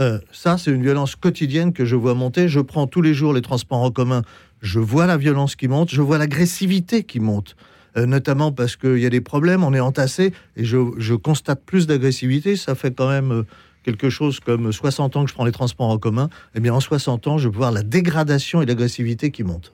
Euh, 0.00 0.18
ça, 0.32 0.58
c'est 0.58 0.70
une 0.70 0.82
violence 0.82 1.16
quotidienne 1.16 1.72
que 1.72 1.84
je 1.84 1.96
vois 1.96 2.14
monter. 2.14 2.48
Je 2.48 2.60
prends 2.60 2.86
tous 2.86 3.02
les 3.02 3.14
jours 3.14 3.32
les 3.32 3.42
transports 3.42 3.82
en 3.82 3.90
commun. 3.90 4.22
Je 4.60 4.78
vois 4.78 5.06
la 5.06 5.16
violence 5.16 5.56
qui 5.56 5.68
monte. 5.68 5.90
Je 5.90 6.02
vois 6.02 6.18
l'agressivité 6.18 7.02
qui 7.02 7.20
monte. 7.20 7.56
Euh, 7.96 8.06
notamment 8.06 8.52
parce 8.52 8.76
qu'il 8.76 8.98
y 8.98 9.06
a 9.06 9.10
des 9.10 9.20
problèmes, 9.20 9.64
on 9.64 9.74
est 9.74 9.80
entassé. 9.80 10.32
Et 10.56 10.64
je, 10.64 11.14
constate 11.14 11.64
plus 11.64 11.86
d'agressivité. 11.86 12.54
Ça 12.56 12.74
fait 12.74 12.94
quand 12.94 13.08
même 13.08 13.32
euh, 13.32 13.42
quelque 13.82 14.10
chose 14.10 14.40
comme 14.40 14.72
60 14.72 15.16
ans 15.16 15.24
que 15.24 15.30
je 15.30 15.34
prends 15.34 15.44
les 15.44 15.52
transports 15.52 15.88
en 15.88 15.98
commun. 15.98 16.28
Eh 16.54 16.60
bien, 16.60 16.74
en 16.74 16.80
60 16.80 17.26
ans, 17.26 17.38
je 17.38 17.48
peux 17.48 17.56
voir 17.56 17.72
la 17.72 17.82
dégradation 17.82 18.62
et 18.62 18.66
l'agressivité 18.66 19.30
qui 19.30 19.42
monte. 19.42 19.72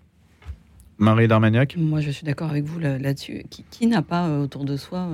Marie 0.97 1.29
Darmagnac? 1.29 1.77
Moi, 1.77 2.01
je 2.01 2.11
suis 2.11 2.25
d'accord 2.25 2.51
avec 2.51 2.65
vous 2.65 2.79
là-dessus. 2.79 3.45
qui, 3.51 3.87
n'a 3.87 4.01
pas 4.01 4.39
autour 4.39 4.65
de 4.65 4.77
soi 4.77 5.09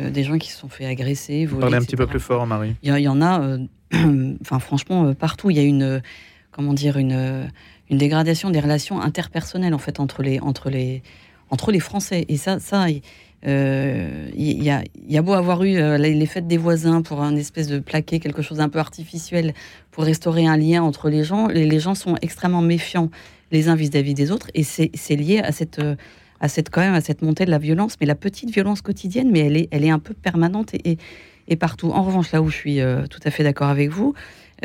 des 0.00 0.24
gens 0.24 0.38
qui 0.38 0.50
se 0.50 0.58
sont 0.58 0.68
fait 0.68 0.86
agresser, 0.86 1.46
voler, 1.46 1.60
Parlez 1.60 1.76
un 1.76 1.80
petit 1.80 1.96
peu 1.96 2.06
plus 2.06 2.20
fort, 2.20 2.46
Marie. 2.46 2.74
Il 2.82 2.96
y, 2.96 3.08
en 3.08 3.22
a 3.22 3.58
enfin 4.40 4.58
franchement, 4.58 5.06
euh, 5.06 5.14
partout, 5.14 5.50
il 5.50 5.56
y 5.56 5.60
a 5.60 5.62
une, 5.62 6.02
comment 6.50 6.72
dire, 6.72 6.96
une, 6.96 7.50
une 7.90 7.98
dégradation 7.98 8.50
des 8.50 8.60
relations 8.60 9.00
interpersonnelles 9.00 9.74
en 9.74 9.78
fait 9.78 10.00
entre 10.00 10.22
les, 10.22 10.40
entre 10.40 10.70
les, 10.70 11.02
entre 11.50 11.70
les 11.70 11.80
Français. 11.80 12.24
Et 12.28 12.36
ça, 12.36 12.58
ça, 12.58 12.86
euh, 13.46 14.30
il 14.34 14.62
y, 14.62 14.70
a, 14.70 14.82
y, 15.06 15.18
a, 15.18 15.22
beau 15.22 15.34
avoir 15.34 15.64
eu 15.64 15.76
euh, 15.76 15.98
les, 15.98 16.26
fêtes 16.26 16.46
des 16.46 16.56
voisins 16.56 17.02
pour 17.02 17.20
un 17.20 17.36
espèce 17.36 17.68
de 17.68 17.78
plaquer 17.78 18.20
quelque 18.20 18.42
chose 18.42 18.58
d'un 18.58 18.68
peu 18.68 18.78
artificiel 18.78 19.54
pour 19.90 20.04
restaurer 20.04 20.46
un 20.46 20.56
lien 20.56 20.82
entre 20.82 21.10
les 21.10 21.24
gens, 21.24 21.48
les, 21.48 21.80
gens 21.80 21.94
sont 21.94 22.16
extrêmement 22.22 22.62
méfiants 22.62 23.10
les 23.52 23.68
uns 23.68 23.76
vis-à-vis 23.76 24.14
des 24.14 24.32
autres, 24.32 24.50
et 24.54 24.64
c'est 24.64 25.16
lié 25.16 25.38
à 25.38 25.52
cette, 25.52 25.80
à 26.44 26.48
cette 26.48 26.70
quand 26.70 26.80
même 26.80 26.94
à 26.94 27.00
cette 27.00 27.22
montée 27.22 27.44
de 27.44 27.50
la 27.50 27.58
violence, 27.58 27.96
mais 28.00 28.06
la 28.06 28.14
petite 28.14 28.50
violence 28.50 28.82
quotidienne, 28.82 29.30
mais 29.32 29.40
elle 29.40 29.56
est, 29.56 29.68
elle 29.70 29.84
est 29.84 29.90
un 29.90 29.98
peu 29.98 30.14
permanente 30.14 30.74
et 30.74 30.98
et 31.48 31.56
partout. 31.56 31.90
En 31.90 32.02
revanche, 32.02 32.32
là 32.32 32.42
où 32.42 32.48
je 32.48 32.56
suis 32.56 32.80
euh, 32.80 33.06
tout 33.06 33.20
à 33.24 33.30
fait 33.30 33.42
d'accord 33.42 33.68
avec 33.68 33.90
vous, 33.90 34.14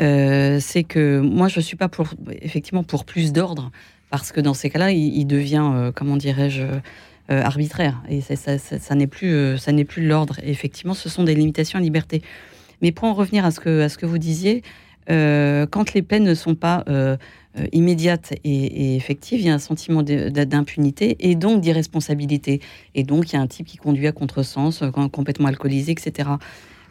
euh, 0.00 0.58
c'est 0.60 0.84
que 0.84 1.20
moi, 1.20 1.48
je 1.48 1.58
ne 1.58 1.62
suis 1.62 1.76
pas 1.76 1.88
pour, 1.88 2.08
effectivement 2.42 2.84
pour 2.84 3.04
plus 3.04 3.32
d'ordre, 3.32 3.70
parce 4.10 4.32
que 4.32 4.40
dans 4.40 4.54
ces 4.54 4.70
cas-là, 4.70 4.90
il, 4.92 5.24
devient, 5.26 5.70
euh, 5.72 5.92
comment 5.94 6.16
dirais-je, 6.16 6.62
arbitraire. 7.28 8.02
Et 8.08 8.22
ça, 8.22 8.94
n'est 8.96 9.06
plus, 9.06 9.56
ça 9.56 9.70
n'est 9.70 9.84
plus 9.84 10.04
l'ordre. 10.04 10.40
Effectivement, 10.42 10.94
ce 10.94 11.08
sont 11.08 11.22
des 11.22 11.36
limitations 11.36 11.78
à 11.78 11.82
liberté. 11.82 12.22
Mais 12.82 12.90
pour 12.90 13.04
en 13.04 13.14
revenir 13.14 13.44
à 13.44 13.52
ce 13.52 13.60
que, 13.60 13.82
à 13.82 13.88
ce 13.88 13.98
que 13.98 14.04
vous 14.04 14.18
disiez, 14.18 14.64
quand 15.06 15.94
les 15.94 16.02
peines 16.02 16.24
ne 16.24 16.34
sont 16.34 16.56
pas 16.56 16.84
immédiates 17.72 18.32
et, 18.44 18.96
effectives, 18.96 19.40
il 19.40 19.46
y 19.46 19.50
a 19.50 19.54
un 19.54 19.58
sentiment 19.58 20.02
d'impunité 20.02 21.16
et 21.20 21.34
donc 21.34 21.60
d'irresponsabilité. 21.60 22.60
Et 22.94 23.02
donc, 23.02 23.32
il 23.32 23.36
y 23.36 23.38
a 23.38 23.42
un 23.42 23.46
type 23.46 23.66
qui 23.66 23.76
conduit 23.76 24.06
à 24.06 24.12
contresens, 24.12 24.84
complètement 25.12 25.48
alcoolisé, 25.48 25.92
etc. 25.92 26.30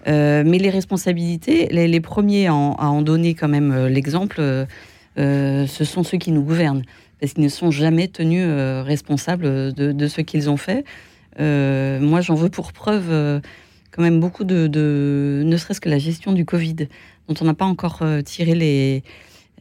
Euh, 0.07 0.43
mais 0.45 0.59
les 0.59 0.69
responsabilités, 0.69 1.67
les, 1.67 2.01
premiers 2.01 2.47
à 2.47 2.53
en, 2.53 3.01
donner 3.01 3.33
quand 3.33 3.47
même 3.47 3.71
euh, 3.71 3.89
l'exemple, 3.89 4.39
euh, 4.39 5.67
ce 5.67 5.83
sont 5.83 6.03
ceux 6.03 6.17
qui 6.17 6.31
nous 6.31 6.43
gouvernent, 6.43 6.83
parce 7.19 7.33
qu'ils 7.33 7.43
ne 7.43 7.49
sont 7.49 7.71
jamais 7.71 8.07
tenus 8.07 8.47
responsables 8.85 9.73
de, 9.73 10.07
ce 10.07 10.21
qu'ils 10.21 10.49
ont 10.49 10.57
fait. 10.57 10.85
moi, 11.37 12.21
j'en 12.21 12.35
veux 12.35 12.49
pour 12.49 12.71
preuve 12.71 13.41
quand 13.91 14.01
même 14.01 14.19
beaucoup 14.19 14.45
de, 14.45 15.41
ne 15.43 15.57
serait-ce 15.57 15.81
que 15.81 15.89
la 15.89 15.97
gestion 15.97 16.31
du 16.31 16.45
Covid, 16.45 16.87
dont 17.27 17.35
on 17.41 17.45
n'a 17.45 17.53
pas 17.53 17.65
encore 17.65 18.03
tiré 18.23 18.55
les, 18.55 19.03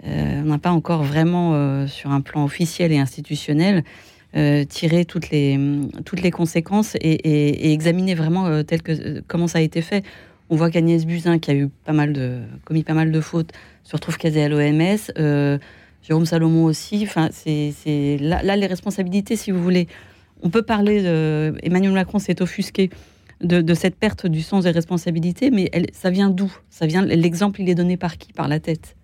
on 0.05 0.45
n'a 0.45 0.59
pas 0.59 0.71
encore 0.71 1.03
vraiment 1.03 1.87
sur 1.87 2.11
un 2.11 2.21
plan 2.21 2.45
officiel 2.45 2.93
et 2.93 2.99
institutionnel 2.99 3.85
tiré 4.69 5.05
toutes 5.05 5.31
les 5.31 5.59
toutes 6.05 6.23
les 6.23 6.31
conséquences 6.31 6.97
et, 7.01 7.73
examiner 7.73 8.15
vraiment 8.15 8.63
tel 8.63 8.83
que 8.83 9.21
comment 9.27 9.49
ça 9.49 9.59
a 9.59 9.63
été 9.63 9.83
fait. 9.83 10.05
On 10.51 10.57
voit 10.57 10.71
qu'Agnès 10.71 11.05
Buzyn, 11.05 11.39
qui 11.39 11.51
a 11.51 11.55
pas 11.85 11.93
commis 12.65 12.83
pas 12.83 12.95
mal 12.95 13.13
de 13.13 13.21
fautes, 13.21 13.53
se 13.85 13.93
retrouve 13.93 14.17
casée 14.17 14.43
à 14.43 14.49
l'OMS. 14.49 14.99
Euh, 15.19 15.59
Jérôme 16.03 16.27
Salomon 16.27 16.65
aussi. 16.65 17.01
Enfin, 17.03 17.29
c'est 17.33 18.19
là, 18.21 18.57
les 18.57 18.67
responsabilités, 18.67 19.37
si 19.37 19.51
vous 19.51 19.63
voulez. 19.63 19.89
On 20.43 20.51
peut 20.51 20.63
parler 20.63 21.03
de 21.03 21.55
Emmanuel 21.63 21.93
Macron 21.93 22.19
s'est 22.19 22.41
offusqué 22.41 22.91
de, 23.41 23.75
cette 23.75 23.97
perte 23.97 24.27
du 24.27 24.41
sens 24.41 24.65
des 24.65 24.71
responsabilités, 24.71 25.51
mais 25.51 25.71
ça 25.93 26.11
vient 26.11 26.31
d'où? 26.31 26.53
Ça 26.71 26.87
vient 26.87 27.03
l'exemple, 27.05 27.61
il 27.61 27.69
est 27.69 27.75
donné 27.75 27.97
par 27.97 28.19
qui? 28.19 28.33
Par 28.33 28.49
la 28.49 28.61
tête 28.61 28.97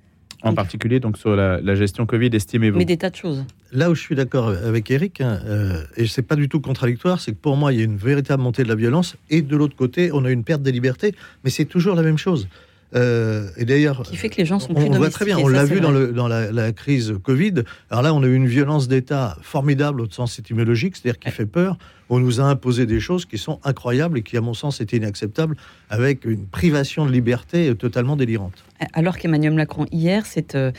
en 0.44 0.54
particulier 0.54 1.00
donc 1.00 1.16
sur 1.18 1.34
la, 1.34 1.74
gestion 1.74 2.06
Covid, 2.06 2.30
estimez-vous 2.32 2.78
Mais 2.78 2.84
des 2.84 2.96
tas 2.96 3.10
de 3.10 3.16
choses. 3.16 3.44
Là 3.72 3.90
où 3.90 3.94
je 3.94 4.00
suis 4.00 4.14
d'accord 4.14 4.48
avec 4.48 4.90
Eric, 4.90 5.20
hein, 5.20 5.40
euh, 5.46 5.82
et 5.96 6.06
c'est 6.06 6.22
pas 6.22 6.36
du 6.36 6.48
tout 6.48 6.60
contradictoire, 6.60 7.20
c'est 7.20 7.32
que 7.32 7.38
pour 7.38 7.56
moi, 7.56 7.72
il 7.72 7.78
y 7.78 7.82
a 7.82 7.84
une 7.84 7.96
véritable 7.96 8.42
montée 8.42 8.62
de 8.62 8.68
la 8.68 8.74
violence, 8.74 9.16
et 9.30 9.42
de 9.42 9.56
l'autre 9.56 9.74
côté, 9.74 10.10
on 10.12 10.24
a 10.24 10.30
une 10.30 10.44
perte 10.44 10.62
des 10.62 10.72
libertés, 10.72 11.14
mais 11.42 11.50
c'est 11.50 11.64
toujours 11.64 11.96
la 11.96 12.02
même 12.02 12.18
chose. 12.18 12.46
Euh, 12.94 13.48
et 13.56 13.64
d'ailleurs, 13.64 14.02
qui 14.02 14.16
fait 14.16 14.28
que 14.28 14.36
les 14.36 14.44
gens 14.44 14.60
sont 14.60 14.72
plus 14.72 14.84
on 14.84 14.92
voit 14.92 15.10
très 15.10 15.24
bien, 15.24 15.38
on 15.38 15.48
l'a 15.48 15.64
vu 15.64 15.80
dans, 15.80 15.90
le, 15.90 16.12
dans 16.12 16.28
la, 16.28 16.72
crise 16.72 17.14
Covid. 17.22 17.64
Alors 17.90 18.02
là, 18.02 18.14
on 18.14 18.22
a 18.22 18.26
eu 18.26 18.34
une 18.34 18.46
violence 18.46 18.88
d'État 18.88 19.36
formidable 19.42 20.00
au 20.00 20.08
sens 20.08 20.38
étymologique, 20.38 20.96
c'est-à-dire 20.96 21.18
qui 21.18 21.30
fait 21.30 21.46
peur. 21.46 21.76
On 22.08 22.20
nous 22.20 22.40
a 22.40 22.44
imposé 22.44 22.86
des 22.86 23.00
choses 23.00 23.24
qui 23.24 23.38
sont 23.38 23.58
incroyables 23.64 24.18
et 24.18 24.22
qui, 24.22 24.36
à 24.36 24.40
mon 24.40 24.54
sens, 24.54 24.80
étaient 24.80 24.98
inacceptables, 24.98 25.56
avec 25.90 26.24
une 26.24 26.46
privation 26.46 27.06
de 27.06 27.10
liberté 27.10 27.74
totalement 27.74 28.16
délirante. 28.16 28.64
Alors 28.92 29.16
qu'Emmanuel 29.18 29.54
Macron 29.54 29.86
hier, 29.90 30.26
c'est 30.26 30.54
euh, 30.54 30.70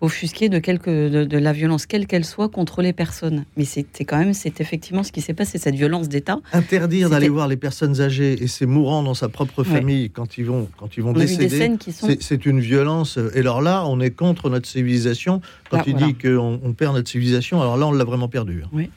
offusqué 0.00 0.48
de, 0.48 0.58
quelque, 0.58 1.24
de, 1.24 1.38
la 1.38 1.52
violence, 1.52 1.86
quelle 1.86 2.06
qu'elle 2.06 2.24
soit, 2.24 2.48
contre 2.48 2.82
les 2.82 2.92
personnes. 2.92 3.44
Mais 3.56 3.64
c'était 3.64 4.04
quand 4.04 4.18
même, 4.18 4.32
c'est 4.32 4.60
effectivement 4.60 5.02
ce 5.02 5.12
qui 5.12 5.20
s'est 5.20 5.34
passé, 5.34 5.58
cette 5.58 5.74
violence 5.74 6.08
d'État. 6.08 6.38
Interdire 6.52 7.10
d'aller 7.10 7.28
voir 7.28 7.48
les 7.48 7.56
personnes 7.56 8.00
âgées 8.00 8.42
et 8.42 8.46
ces 8.46 8.66
mourants 8.66 9.02
dans 9.02 9.14
sa 9.14 9.28
propre 9.28 9.64
famille 9.64 10.10
quand 10.10 10.38
ils 10.38 10.44
vont, 10.44 10.68
quand 10.76 10.96
ils 10.96 11.02
vont 11.02 11.12
décéder, 11.12 11.76
c'est 12.20 12.46
une 12.46 12.60
violence. 12.60 13.18
Et 13.34 13.40
alors 13.40 13.60
là, 13.60 13.84
on 13.86 14.00
est 14.00 14.10
contre 14.10 14.50
notre 14.50 14.68
civilisation. 14.68 15.40
Quand 15.70 15.82
il 15.86 15.94
dit 15.94 16.14
qu'on 16.14 16.60
on 16.62 16.72
perd 16.72 16.94
notre 16.94 17.08
civilisation, 17.08 17.60
alors 17.60 17.76
là, 17.76 17.86
on 17.86 17.92
l'a 17.92 18.04
vraiment 18.04 18.28
perdu. 18.28 18.62
Hein. 18.64 18.68
Oui. 18.72 18.90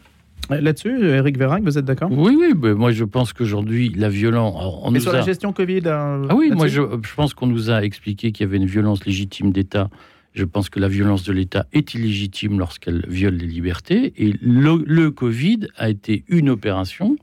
Euh, 0.49 0.59
là-dessus, 0.59 1.07
Eric 1.07 1.37
Vérac, 1.37 1.63
vous 1.63 1.77
êtes 1.77 1.85
d'accord? 1.85 2.09
Oui, 2.11 2.35
oui. 2.37 2.53
Mais 2.59 2.73
moi, 2.73 2.91
je 2.91 3.03
pense 3.03 3.33
qu'aujourd'hui, 3.33 3.93
la 3.95 4.09
violence. 4.09 4.55
On 4.83 4.97
sur 4.99 5.13
la 5.13 5.21
gestion 5.21 5.53
Covid 5.53 5.81
euh, 5.85 6.25
Ah 6.29 6.35
oui, 6.35 6.51
moi, 6.51 6.67
je, 6.67 6.81
je 6.81 7.15
pense 7.15 7.33
qu'on 7.33 7.47
nous 7.47 7.69
a 7.69 7.83
expliqué 7.83 8.31
qu'il 8.31 8.45
y 8.45 8.49
avait 8.49 8.57
une 8.57 8.65
violence 8.65 9.05
légitime 9.05 9.51
d'État 9.51 9.89
Je 10.33 10.45
pense 10.45 10.69
que 10.69 10.79
la 10.79 10.87
violence 10.87 11.23
de 11.23 11.33
l'État 11.33 11.65
est 11.73 11.93
illégitime 11.93 12.57
lorsqu'elle 12.57 13.05
viole 13.07 13.35
les 13.35 13.47
libertés. 13.47 14.13
Et 14.17 14.33
le, 14.41 15.09
Covid 15.09 15.67
a 15.75 15.89
été 15.89 16.23
une 16.29 16.49
opération 16.49 17.17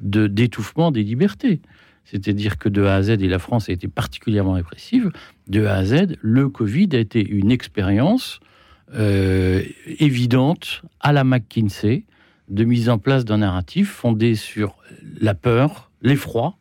de 0.00 0.26
d'étouffement 0.26 0.90
des 0.90 1.02
libertés. 1.04 1.60
C'est-à-dire 2.04 2.58
que 2.58 2.68
de 2.68 2.84
A 2.84 2.96
à 2.96 3.02
Z, 3.02 3.10
et 3.10 3.28
la 3.28 3.38
France 3.38 3.68
a 3.68 3.72
été 3.72 3.86
particulièrement 3.86 4.52
répressive, 4.52 5.10
de 5.46 5.66
A 5.66 5.76
à 5.76 5.84
Z, 5.84 6.16
le 6.20 6.48
Covid 6.48 6.88
a 6.92 6.98
été 6.98 7.26
une 7.26 7.50
expérience 7.50 8.40
euh, 8.94 9.62
évidente 9.98 10.82
à 11.00 11.12
la 11.12 11.22
McKinsey 11.22 12.04
de 12.48 12.64
mise 12.64 12.88
en 12.88 12.98
place 12.98 13.24
d'un 13.24 13.38
narratif 13.38 13.90
fondé 13.90 14.34
sur 14.34 14.76
la 15.20 15.34
peur, 15.34 15.90
l'effroi, 16.02 16.57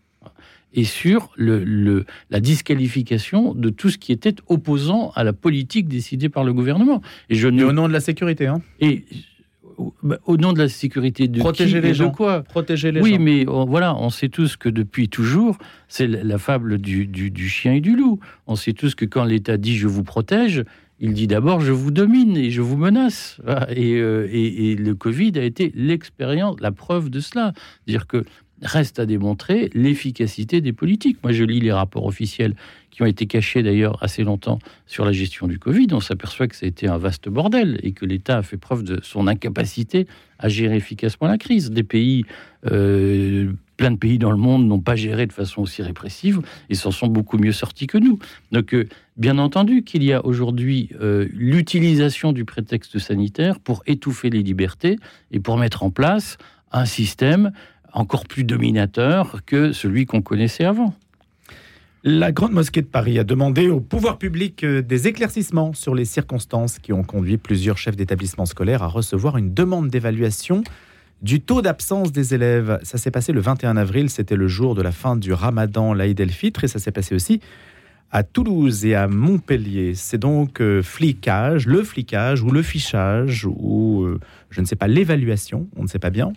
et 0.77 0.83
sur 0.83 1.31
le, 1.35 2.05
la 2.29 2.39
disqualification 2.39 3.55
de 3.55 3.69
tout 3.69 3.89
ce 3.89 3.97
qui 3.97 4.11
était 4.11 4.35
opposant 4.45 5.11
à 5.15 5.23
la 5.23 5.33
politique 5.33 5.87
décidée 5.87 6.29
par 6.29 6.43
le 6.43 6.53
gouvernement. 6.53 7.01
Et, 7.29 7.35
je 7.35 7.47
au 7.47 7.73
nom 7.73 7.87
de 7.87 7.93
la 7.93 7.99
sécurité. 7.99 8.45
Hein. 8.45 8.61
Et 8.79 9.03
bah, 10.03 10.19
au 10.25 10.37
nom 10.37 10.53
de 10.53 10.59
la 10.59 10.69
sécurité 10.69 11.27
de 11.27 11.39
protéger 11.39 11.81
les 11.81 11.95
gens. 11.95 12.11
quoi 12.11 12.43
Protéger 12.43 12.91
les 12.91 13.01
oui, 13.01 13.13
gens. 13.13 13.19
mais 13.19 13.45
voilà, 13.45 13.95
on 13.95 14.11
sait 14.11 14.29
tous 14.29 14.55
que 14.55 14.69
depuis 14.69 15.09
toujours, 15.09 15.57
c'est 15.87 16.05
la 16.05 16.37
fable 16.37 16.77
du, 16.77 17.07
du, 17.07 17.49
chien 17.49 17.73
et 17.73 17.81
du 17.81 17.95
loup. 17.95 18.19
On 18.45 18.55
sait 18.55 18.73
tous 18.73 18.93
que 18.93 19.05
quand 19.05 19.23
l'État 19.23 19.57
dit 19.57 19.77
je 19.77 19.87
vous 19.87 20.03
protège, 20.03 20.63
il 20.99 21.13
dit 21.13 21.25
d'abord 21.25 21.61
je 21.61 21.71
vous 21.71 21.89
domine 21.91 22.37
et 22.37 22.51
je 22.51 22.61
vous 22.61 22.77
menace. 22.77 23.41
Euh, 23.47 24.27
et, 24.31 24.71
et, 24.71 24.75
le 24.75 24.93
Covid 24.93 25.31
a 25.37 25.43
été 25.43 25.71
l'expérience, 25.75 26.59
la 26.59 26.71
preuve 26.71 27.09
de 27.09 27.19
cela. 27.19 27.53
Dire 27.87 28.05
que 28.05 28.25
reste 28.61 28.99
à 28.99 29.05
démontrer 29.05 29.69
l'efficacité 29.73 30.61
des 30.61 30.73
politiques. 30.73 31.17
Moi, 31.23 31.31
je 31.31 31.43
lis 31.43 31.59
les 31.59 31.71
rapports 31.71 32.05
officiels 32.05 32.55
qui 32.97 33.03
ont 33.03 33.05
été 33.05 33.27
cachés 33.27 33.61
d'ailleurs 33.61 34.01
assez 34.01 34.23
longtemps 34.23 34.57
sur 34.87 35.05
la 35.05 35.11
gestion 35.11 35.47
du 35.47 35.59
Covid. 35.59 35.87
On 35.91 35.99
s'aperçoit 35.99 36.47
que 36.47 36.55
ça 36.55 36.65
a 36.65 36.69
été 36.69 36.87
un 36.87 36.97
vaste 36.97 37.29
bordel 37.29 37.79
et 37.83 37.91
que 37.91 38.05
l'État 38.05 38.39
a 38.39 38.41
fait 38.41 38.57
preuve 38.57 38.83
de 38.83 38.99
son 39.03 39.27
incapacité 39.27 40.07
à 40.39 40.49
gérer 40.49 40.77
efficacement 40.77 41.27
la 41.27 41.37
crise. 41.37 41.69
Des 41.69 41.83
pays, 41.83 42.25
euh, 42.71 43.53
plein 43.77 43.91
de 43.91 43.97
pays 43.97 44.17
dans 44.17 44.31
le 44.31 44.37
monde 44.37 44.67
n'ont 44.67 44.79
pas 44.79 44.95
géré 44.95 45.27
de 45.27 45.33
façon 45.33 45.61
aussi 45.61 45.83
répressive 45.83 46.41
et 46.71 46.75
s'en 46.75 46.89
sont 46.89 47.05
beaucoup 47.05 47.37
mieux 47.37 47.51
sortis 47.51 47.85
que 47.85 47.99
nous. 47.99 48.17
Donc, 48.51 48.73
euh, 48.73 48.87
bien 49.15 49.37
entendu 49.37 49.83
qu'il 49.83 50.03
y 50.03 50.11
a 50.11 50.25
aujourd'hui 50.25 50.89
euh, 50.99 51.27
l'utilisation 51.31 52.33
du 52.33 52.45
prétexte 52.45 52.97
sanitaire 52.97 53.59
pour 53.59 53.83
étouffer 53.85 54.31
les 54.31 54.41
libertés 54.41 54.97
et 55.29 55.39
pour 55.39 55.57
mettre 55.57 55.83
en 55.83 55.91
place 55.91 56.39
un 56.71 56.85
système 56.85 57.51
encore 57.93 58.25
plus 58.25 58.43
dominateur 58.43 59.41
que 59.45 59.71
celui 59.71 60.05
qu'on 60.05 60.21
connaissait 60.21 60.65
avant. 60.65 60.93
La 62.03 62.31
Grande 62.31 62.53
Mosquée 62.53 62.81
de 62.81 62.87
Paris 62.87 63.19
a 63.19 63.23
demandé 63.23 63.69
au 63.69 63.81
pouvoir 63.81 64.17
public 64.17 64.63
euh, 64.63 64.81
des 64.81 65.07
éclaircissements 65.07 65.73
sur 65.73 65.95
les 65.95 66.05
circonstances 66.05 66.79
qui 66.79 66.93
ont 66.93 67.03
conduit 67.03 67.37
plusieurs 67.37 67.77
chefs 67.77 67.95
d'établissement 67.95 68.45
scolaires 68.45 68.83
à 68.83 68.87
recevoir 68.87 69.37
une 69.37 69.53
demande 69.53 69.89
d'évaluation 69.89 70.63
du 71.21 71.41
taux 71.41 71.61
d'absence 71.61 72.11
des 72.11 72.33
élèves. 72.33 72.79
Ça 72.83 72.97
s'est 72.97 73.11
passé 73.11 73.33
le 73.33 73.41
21 73.41 73.75
avril, 73.77 74.09
c'était 74.09 74.35
le 74.35 74.47
jour 74.47 74.75
de 74.75 74.81
la 74.81 74.91
fin 74.91 75.15
du 75.15 75.33
ramadan, 75.33 75.93
l'Aïd 75.93 76.19
el-Fitr, 76.19 76.63
et 76.63 76.67
ça 76.67 76.79
s'est 76.79 76.91
passé 76.91 77.15
aussi 77.15 77.41
à 78.11 78.23
Toulouse 78.23 78.85
et 78.85 78.95
à 78.95 79.07
Montpellier. 79.07 79.93
C'est 79.95 80.17
donc 80.17 80.61
euh, 80.61 80.81
flicage, 80.81 81.67
le 81.67 81.83
flicage 81.83 82.41
ou 82.41 82.51
le 82.51 82.61
fichage 82.61 83.45
ou, 83.45 84.03
euh, 84.03 84.19
je 84.49 84.61
ne 84.61 84.65
sais 84.65 84.75
pas, 84.75 84.87
l'évaluation, 84.87 85.67
on 85.75 85.83
ne 85.83 85.87
sait 85.87 85.99
pas 85.99 86.09
bien, 86.09 86.31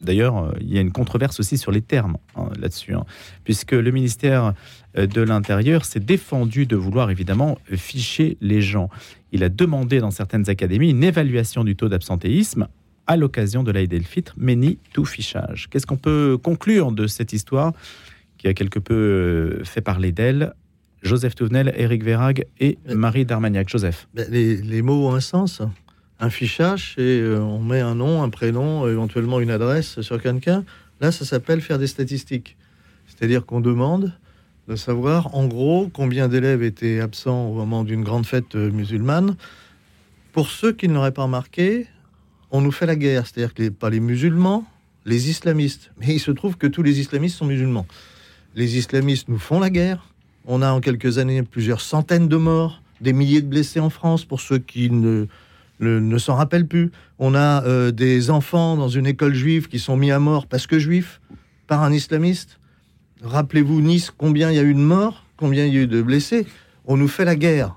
D'ailleurs, 0.00 0.38
euh, 0.38 0.52
il 0.60 0.72
y 0.72 0.78
a 0.78 0.80
une 0.80 0.92
controverse 0.92 1.40
aussi 1.40 1.58
sur 1.58 1.72
les 1.72 1.80
termes 1.80 2.16
hein, 2.36 2.48
là-dessus, 2.58 2.94
hein, 2.94 3.04
puisque 3.44 3.72
le 3.72 3.90
ministère 3.90 4.54
euh, 4.96 5.06
de 5.06 5.20
l'Intérieur 5.20 5.84
s'est 5.84 6.00
défendu 6.00 6.66
de 6.66 6.76
vouloir 6.76 7.10
évidemment 7.10 7.58
ficher 7.74 8.36
les 8.40 8.60
gens. 8.60 8.90
Il 9.32 9.42
a 9.42 9.48
demandé 9.48 9.98
dans 10.00 10.10
certaines 10.10 10.48
académies 10.48 10.90
une 10.90 11.04
évaluation 11.04 11.64
du 11.64 11.74
taux 11.74 11.88
d'absentéisme 11.88 12.68
à 13.06 13.16
l'occasion 13.16 13.62
de 13.62 13.72
l'Aïd 13.72 13.92
el-Fitr, 13.92 14.34
mais 14.36 14.54
ni 14.54 14.78
tout 14.92 15.04
fichage. 15.04 15.68
Qu'est-ce 15.70 15.86
qu'on 15.86 15.96
peut 15.96 16.38
conclure 16.40 16.92
de 16.92 17.06
cette 17.06 17.32
histoire 17.32 17.72
qui 18.36 18.46
a 18.46 18.54
quelque 18.54 18.78
peu 18.78 18.94
euh, 18.94 19.64
fait 19.64 19.80
parler 19.80 20.12
d'elle? 20.12 20.52
Joseph 21.02 21.34
Touvenel, 21.34 21.72
Éric 21.76 22.02
Verrag 22.02 22.44
et 22.58 22.76
Marie 22.92 23.24
Darmagnac. 23.24 23.68
Joseph. 23.68 24.08
Ben, 24.14 24.26
les, 24.30 24.56
les 24.56 24.82
mots 24.82 25.08
ont 25.08 25.14
un 25.14 25.20
sens 25.20 25.62
un 26.20 26.30
fichage 26.30 26.94
et 26.98 27.20
euh, 27.20 27.40
on 27.40 27.60
met 27.60 27.80
un 27.80 27.94
nom, 27.94 28.22
un 28.22 28.28
prénom, 28.28 28.88
éventuellement 28.88 29.40
une 29.40 29.50
adresse 29.50 30.00
sur 30.00 30.20
quelqu'un. 30.20 30.64
Là, 31.00 31.12
ça 31.12 31.24
s'appelle 31.24 31.60
faire 31.60 31.78
des 31.78 31.86
statistiques. 31.86 32.56
C'est-à-dire 33.06 33.46
qu'on 33.46 33.60
demande 33.60 34.12
de 34.68 34.76
savoir 34.76 35.34
en 35.34 35.46
gros 35.46 35.90
combien 35.92 36.28
d'élèves 36.28 36.62
étaient 36.62 37.00
absents 37.00 37.46
au 37.48 37.54
moment 37.54 37.84
d'une 37.84 38.02
grande 38.02 38.26
fête 38.26 38.54
euh, 38.54 38.70
musulmane. 38.70 39.36
Pour 40.32 40.50
ceux 40.50 40.72
qui 40.72 40.88
ne 40.88 40.94
l'auraient 40.94 41.12
pas 41.12 41.22
remarqué, 41.22 41.86
on 42.50 42.60
nous 42.60 42.72
fait 42.72 42.86
la 42.86 42.96
guerre. 42.96 43.26
C'est-à-dire 43.26 43.54
que 43.54 43.68
pas 43.70 43.90
les 43.90 44.00
musulmans, 44.00 44.64
les 45.06 45.30
islamistes. 45.30 45.90
Mais 45.98 46.14
il 46.14 46.20
se 46.20 46.30
trouve 46.30 46.56
que 46.56 46.66
tous 46.66 46.82
les 46.82 47.00
islamistes 47.00 47.36
sont 47.36 47.46
musulmans. 47.46 47.86
Les 48.54 48.76
islamistes 48.76 49.28
nous 49.28 49.38
font 49.38 49.60
la 49.60 49.70
guerre. 49.70 50.06
On 50.46 50.62
a 50.62 50.70
en 50.70 50.80
quelques 50.80 51.18
années 51.18 51.42
plusieurs 51.42 51.80
centaines 51.80 52.28
de 52.28 52.36
morts, 52.36 52.82
des 53.00 53.12
milliers 53.12 53.42
de 53.42 53.46
blessés 53.46 53.80
en 53.80 53.90
France 53.90 54.24
pour 54.24 54.40
ceux 54.40 54.58
qui 54.58 54.90
ne 54.90 55.26
ne 55.80 56.18
s'en 56.18 56.34
rappelle 56.34 56.66
plus. 56.66 56.90
On 57.18 57.34
a 57.34 57.64
euh, 57.64 57.90
des 57.90 58.30
enfants 58.30 58.76
dans 58.76 58.88
une 58.88 59.06
école 59.06 59.34
juive 59.34 59.68
qui 59.68 59.78
sont 59.78 59.96
mis 59.96 60.10
à 60.10 60.18
mort 60.18 60.46
parce 60.46 60.66
que 60.66 60.78
juifs, 60.78 61.20
par 61.66 61.82
un 61.82 61.92
islamiste. 61.92 62.58
Rappelez-vous 63.22 63.80
Nice, 63.80 64.12
combien 64.16 64.50
il 64.50 64.56
y 64.56 64.60
a 64.60 64.62
eu 64.62 64.74
de 64.74 64.78
morts, 64.78 65.24
combien 65.36 65.66
il 65.66 65.74
y 65.74 65.78
a 65.78 65.82
eu 65.82 65.86
de 65.86 66.02
blessés. 66.02 66.46
On 66.84 66.96
nous 66.96 67.08
fait 67.08 67.24
la 67.24 67.36
guerre. 67.36 67.76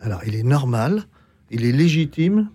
Alors, 0.00 0.20
il 0.26 0.34
est 0.34 0.42
normal, 0.42 1.04
il 1.50 1.64
est 1.64 1.72
légitime 1.72 2.48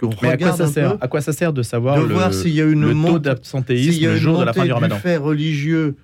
qu'on 0.00 0.10
regarde 0.10 0.42
à 0.42 0.48
quoi 0.48 0.56
ça 0.56 0.66
sert 0.66 0.96
À 1.00 1.08
quoi 1.08 1.20
ça 1.20 1.32
sert 1.32 1.52
de 1.52 1.62
savoir 1.62 1.96
de 1.96 2.12
voir 2.12 2.34
s'il 2.34 2.52
y 2.52 2.60
a 2.60 2.64
une 2.64 2.88
le 2.88 3.06
taux 3.06 3.18
d'absentéisme 3.18 4.04
le 4.04 4.16
jour 4.16 4.40
de 4.40 4.44
la 4.44 4.52
fin 4.52 4.64
du 4.64 4.72
Ramadan? 4.72 4.96
fait 4.96 5.16
religieux 5.16 5.96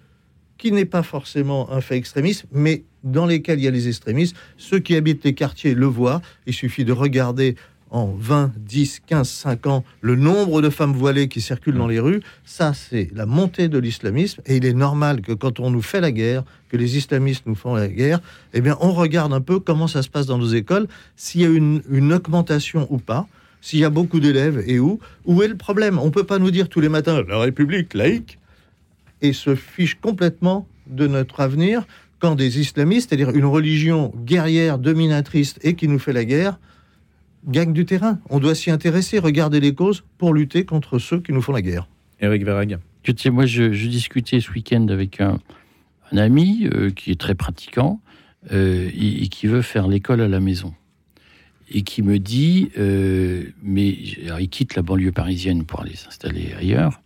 qui 0.56 0.72
n'est 0.72 0.84
pas 0.84 1.02
forcément 1.02 1.70
un 1.72 1.80
fait 1.80 1.96
extrémiste, 1.96 2.46
mais 2.52 2.84
dans 3.04 3.26
lesquels 3.26 3.58
il 3.58 3.64
y 3.64 3.68
a 3.68 3.70
les 3.70 3.88
extrémistes. 3.88 4.36
Ceux 4.56 4.78
qui 4.78 4.96
habitent 4.96 5.24
les 5.24 5.34
quartiers 5.34 5.74
le 5.74 5.86
voient. 5.86 6.20
Il 6.46 6.54
suffit 6.54 6.84
de 6.84 6.92
regarder 6.92 7.56
en 7.90 8.06
20, 8.06 8.52
10, 8.56 9.00
15, 9.06 9.28
5 9.28 9.66
ans 9.66 9.84
le 10.00 10.14
nombre 10.14 10.60
de 10.60 10.68
femmes 10.68 10.92
voilées 10.92 11.28
qui 11.28 11.40
circulent 11.40 11.76
dans 11.76 11.86
les 11.86 12.00
rues. 12.00 12.20
Ça, 12.44 12.74
c'est 12.74 13.08
la 13.14 13.26
montée 13.26 13.68
de 13.68 13.78
l'islamisme. 13.78 14.42
Et 14.46 14.56
il 14.56 14.66
est 14.66 14.74
normal 14.74 15.22
que 15.22 15.32
quand 15.32 15.60
on 15.60 15.70
nous 15.70 15.82
fait 15.82 16.00
la 16.00 16.12
guerre, 16.12 16.44
que 16.68 16.76
les 16.76 16.96
islamistes 16.96 17.44
nous 17.46 17.54
font 17.54 17.74
la 17.74 17.88
guerre, 17.88 18.20
eh 18.52 18.60
bien, 18.60 18.76
on 18.80 18.92
regarde 18.92 19.32
un 19.32 19.40
peu 19.40 19.58
comment 19.58 19.86
ça 19.86 20.02
se 20.02 20.08
passe 20.08 20.26
dans 20.26 20.38
nos 20.38 20.48
écoles, 20.48 20.86
s'il 21.16 21.40
y 21.40 21.44
a 21.44 21.48
une, 21.48 21.82
une 21.90 22.12
augmentation 22.12 22.86
ou 22.90 22.98
pas 22.98 23.26
s'il 23.60 23.80
y 23.80 23.84
a 23.84 23.90
beaucoup 23.90 24.20
d'élèves 24.20 24.62
et 24.66 24.78
où 24.78 25.00
Où 25.24 25.42
est 25.42 25.48
le 25.48 25.56
problème? 25.56 25.98
On 25.98 26.06
ne 26.06 26.10
peut 26.10 26.24
pas 26.24 26.38
nous 26.38 26.50
dire 26.50 26.68
tous 26.68 26.80
les 26.80 26.88
matins 26.88 27.22
la 27.26 27.38
République 27.38 27.94
laïque 27.94 28.38
et 29.20 29.32
se 29.32 29.54
fiche 29.54 29.96
complètement 30.00 30.66
de 30.86 31.06
notre 31.06 31.40
avenir 31.40 31.84
quand 32.18 32.34
des 32.34 32.60
islamistes, 32.60 33.10
c'est-à-dire 33.10 33.30
une 33.30 33.44
religion 33.44 34.12
guerrière, 34.24 34.78
dominatrice 34.78 35.56
et 35.62 35.74
qui 35.74 35.88
nous 35.88 35.98
fait 35.98 36.12
la 36.12 36.24
guerre, 36.24 36.58
gagne 37.46 37.72
du 37.72 37.84
terrain. 37.84 38.18
On 38.28 38.40
doit 38.40 38.54
s'y 38.54 38.70
intéresser, 38.70 39.18
regarder 39.18 39.60
les 39.60 39.74
causes 39.74 40.04
pour 40.18 40.34
lutter 40.34 40.64
contre 40.64 40.98
ceux 40.98 41.20
qui 41.20 41.32
nous 41.32 41.42
font 41.42 41.52
la 41.52 41.62
guerre. 41.62 41.88
Éric 42.20 42.44
Verrag. 42.44 42.78
Tu 43.02 43.14
sais, 43.16 43.30
moi, 43.30 43.46
je, 43.46 43.62
discutais 43.86 44.40
ce 44.40 44.50
week-end 44.50 44.88
avec 44.88 45.20
un, 45.20 45.38
ami 46.12 46.68
euh, 46.72 46.90
qui 46.90 47.10
est 47.10 47.20
très 47.20 47.34
pratiquant 47.34 48.00
euh, 48.52 48.90
et, 48.94 49.28
qui 49.28 49.46
veut 49.46 49.62
faire 49.62 49.86
l'école 49.86 50.20
à 50.20 50.28
la 50.28 50.40
maison. 50.40 50.74
Et 51.70 51.82
qui 51.82 52.02
me 52.02 52.18
dit, 52.18 52.70
euh, 52.78 53.44
mais 53.62 53.88
il 53.88 54.48
quitte 54.48 54.74
la 54.74 54.82
banlieue 54.82 55.12
parisienne 55.12 55.64
pour 55.64 55.82
aller 55.82 55.96
s'installer 55.96 56.54
ailleurs. 56.58 57.02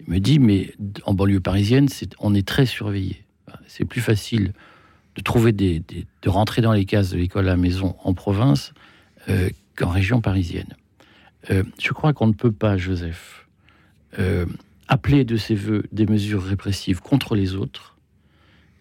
Il 0.00 0.14
me 0.14 0.20
dit, 0.20 0.38
mais 0.38 0.72
en 1.04 1.12
banlieue 1.12 1.40
parisienne, 1.40 1.88
on 2.20 2.34
est 2.34 2.46
très 2.46 2.66
surveillé 2.66 3.25
c'est 3.66 3.84
plus 3.84 4.00
facile 4.00 4.52
de 5.16 5.22
trouver 5.22 5.52
des, 5.52 5.82
de 6.22 6.28
rentrer 6.28 6.62
dans 6.62 6.72
les 6.72 6.84
cases 6.84 7.10
de 7.10 7.16
l'école 7.16 7.46
à 7.46 7.52
la 7.52 7.56
maison 7.56 7.96
en 8.04 8.14
province 8.14 8.72
euh, 9.28 9.48
qu'en 9.74 9.90
région 9.90 10.20
parisienne. 10.20 10.76
Euh, 11.50 11.62
je 11.80 11.92
crois 11.92 12.12
qu'on 12.12 12.26
ne 12.26 12.32
peut 12.32 12.52
pas, 12.52 12.76
Joseph, 12.76 13.46
euh, 14.18 14.46
appeler 14.88 15.24
de 15.24 15.36
ses 15.36 15.54
voeux 15.54 15.84
des 15.92 16.06
mesures 16.06 16.42
répressives 16.42 17.00
contre 17.00 17.34
les 17.34 17.54
autres 17.54 17.96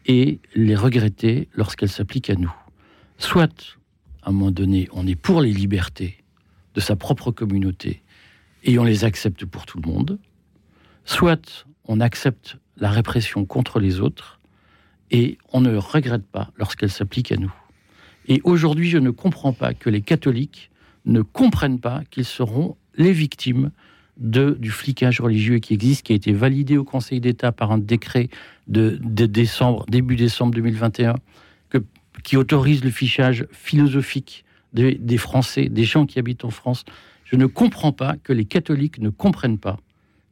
et 0.07 0.39
les 0.53 0.75
regretter 0.75 1.47
lorsqu'elles 1.53 1.89
s'appliquent 1.89 2.29
à 2.29 2.35
nous. 2.35 2.53
Soit, 3.17 3.77
à 4.21 4.29
un 4.29 4.33
moment 4.33 4.51
donné, 4.51 4.87
on 4.91 5.07
est 5.07 5.15
pour 5.15 5.41
les 5.41 5.51
libertés 5.51 6.23
de 6.73 6.81
sa 6.81 6.95
propre 6.95 7.31
communauté 7.31 8.03
et 8.63 8.77
on 8.77 8.83
les 8.83 9.05
accepte 9.05 9.45
pour 9.45 9.65
tout 9.65 9.79
le 9.79 9.89
monde, 9.89 10.19
soit 11.05 11.65
on 11.85 12.01
accepte 12.01 12.57
la 12.77 12.89
répression 12.89 13.45
contre 13.45 13.79
les 13.79 13.99
autres 13.99 14.39
et 15.11 15.37
on 15.53 15.61
ne 15.61 15.75
regrette 15.75 16.25
pas 16.25 16.51
lorsqu'elle 16.57 16.89
s'applique 16.89 17.31
à 17.31 17.37
nous. 17.37 17.53
Et 18.27 18.41
aujourd'hui, 18.43 18.89
je 18.89 18.97
ne 18.97 19.11
comprends 19.11 19.53
pas 19.53 19.73
que 19.73 19.89
les 19.89 20.01
catholiques 20.01 20.71
ne 21.05 21.21
comprennent 21.21 21.79
pas 21.79 22.03
qu'ils 22.09 22.25
seront 22.25 22.75
les 22.97 23.11
victimes 23.11 23.71
de, 24.17 24.57
du 24.59 24.71
flicage 24.71 25.19
religieux 25.19 25.59
qui 25.59 25.73
existe, 25.73 26.03
qui 26.03 26.13
a 26.13 26.15
été 26.15 26.31
validé 26.31 26.77
au 26.77 26.83
Conseil 26.83 27.19
d'État 27.19 27.51
par 27.51 27.71
un 27.71 27.77
décret 27.77 28.29
de, 28.67 28.97
décembre, 29.01 29.85
début 29.87 30.15
décembre 30.15 30.53
2021, 30.55 31.15
que 31.69 31.79
qui 32.23 32.37
autorise 32.37 32.83
le 32.83 32.89
fichage 32.89 33.45
philosophique 33.51 34.45
des 34.73 35.17
Français, 35.17 35.69
des 35.69 35.83
gens 35.83 36.05
qui 36.05 36.17
habitent 36.19 36.45
en 36.45 36.49
France. 36.49 36.85
Je 37.25 37.35
ne 37.35 37.45
comprends 37.45 37.91
pas 37.91 38.15
que 38.23 38.33
les 38.33 38.45
catholiques 38.45 38.99
ne 38.99 39.09
comprennent 39.09 39.57
pas 39.57 39.79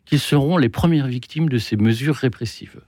qu'ils 0.06 0.20
seront 0.20 0.58
les 0.58 0.70
premières 0.70 1.08
victimes 1.08 1.50
de 1.50 1.58
ces 1.58 1.78
mesures 1.78 2.16
répressives. 2.16 2.82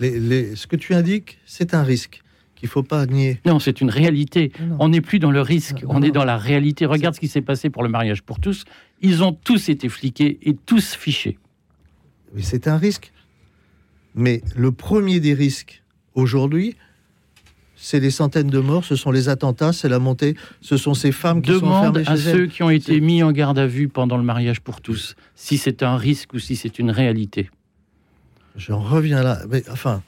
Les- 0.00 0.54
ce 0.56 0.66
que 0.66 0.76
tu 0.76 0.94
indiques, 0.94 1.38
c'est 1.44 1.74
un 1.74 1.82
risque 1.82 2.22
qu'il 2.54 2.66
ne 2.66 2.70
faut 2.70 2.82
pas 2.82 3.06
nier. 3.06 3.40
Non, 3.46 3.58
c'est 3.58 3.80
une 3.80 3.90
réalité. 3.90 4.52
Non. 4.60 4.76
On 4.80 4.88
n'est 4.88 5.00
plus 5.00 5.18
dans 5.18 5.30
le 5.30 5.40
risque, 5.40 5.82
Non, 5.82 5.90
on 5.90 6.00
non. 6.00 6.06
est 6.06 6.10
dans 6.10 6.24
la 6.24 6.36
réalité. 6.36 6.86
Regarde 6.86 7.14
ce 7.14 7.20
qui 7.20 7.28
s'est 7.28 7.40
passé 7.42 7.70
pour 7.70 7.82
le 7.82 7.88
mariage 7.88 8.22
pour 8.22 8.40
tous. 8.40 8.64
Ils 9.00 9.22
ont 9.22 9.32
tous 9.32 9.68
été 9.68 9.88
fliqués 9.88 10.38
et 10.42 10.54
tous 10.54 10.94
fichés. 10.94 11.38
C'est 12.40 12.66
un 12.68 12.76
risque. 12.76 13.12
Mais 14.14 14.42
le 14.56 14.72
premier 14.72 15.20
des 15.20 15.34
risques 15.34 15.82
aujourd'hui, 16.14 16.74
c'est 17.76 18.00
les 18.00 18.10
centaines 18.10 18.48
de 18.50 18.58
morts, 18.58 18.84
ce 18.84 18.96
sont 18.96 19.12
les 19.12 19.28
attentats, 19.28 19.72
c'est 19.72 19.88
la 19.88 20.00
montée, 20.00 20.34
ce 20.60 20.76
sont 20.76 20.94
ces 20.94 21.12
femmes 21.12 21.42
qui 21.42 21.52
sont 21.52 21.58
Demande 21.60 21.96
enfermées 21.98 22.08
à 22.08 22.16
chez 22.16 22.22
ceux 22.32 22.42
elles. 22.44 22.48
qui 22.48 22.62
ont 22.64 22.70
été 22.70 23.00
mis 23.00 23.22
en 23.22 23.30
garde 23.30 23.58
à 23.58 23.68
vue 23.68 23.88
pendant 23.88 24.16
le 24.16 24.24
mariage 24.24 24.60
pour 24.60 24.80
tous 24.80 25.14
si 25.36 25.58
c'est 25.58 25.84
un 25.84 25.96
risque 25.96 26.32
ou 26.34 26.40
si 26.40 26.56
c'est 26.56 26.80
une 26.80 26.90
réalité. 26.90 27.50
J'en 28.56 28.80
reviens 28.80 29.22
là. 29.22 29.40
Mais, 29.50 29.62
enfin, 29.70 30.02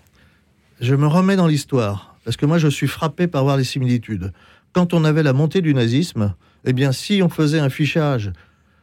je 0.80 0.94
me 0.94 1.06
remets 1.06 1.36
dans 1.36 1.46
l'histoire. 1.46 2.16
Parce 2.24 2.36
que 2.36 2.46
moi, 2.46 2.58
je 2.58 2.68
suis 2.68 2.86
frappé 2.86 3.26
par 3.26 3.44
voir 3.44 3.56
les 3.56 3.64
similitudes. 3.64 4.32
Quand 4.72 4.94
on 4.94 5.04
avait 5.04 5.22
la 5.22 5.32
montée 5.32 5.62
du 5.62 5.74
nazisme, 5.74 6.34
eh 6.64 6.72
bien, 6.72 6.92
si 6.92 7.22
on 7.22 7.28
faisait 7.28 7.58
un 7.58 7.70
fichage, 7.70 8.32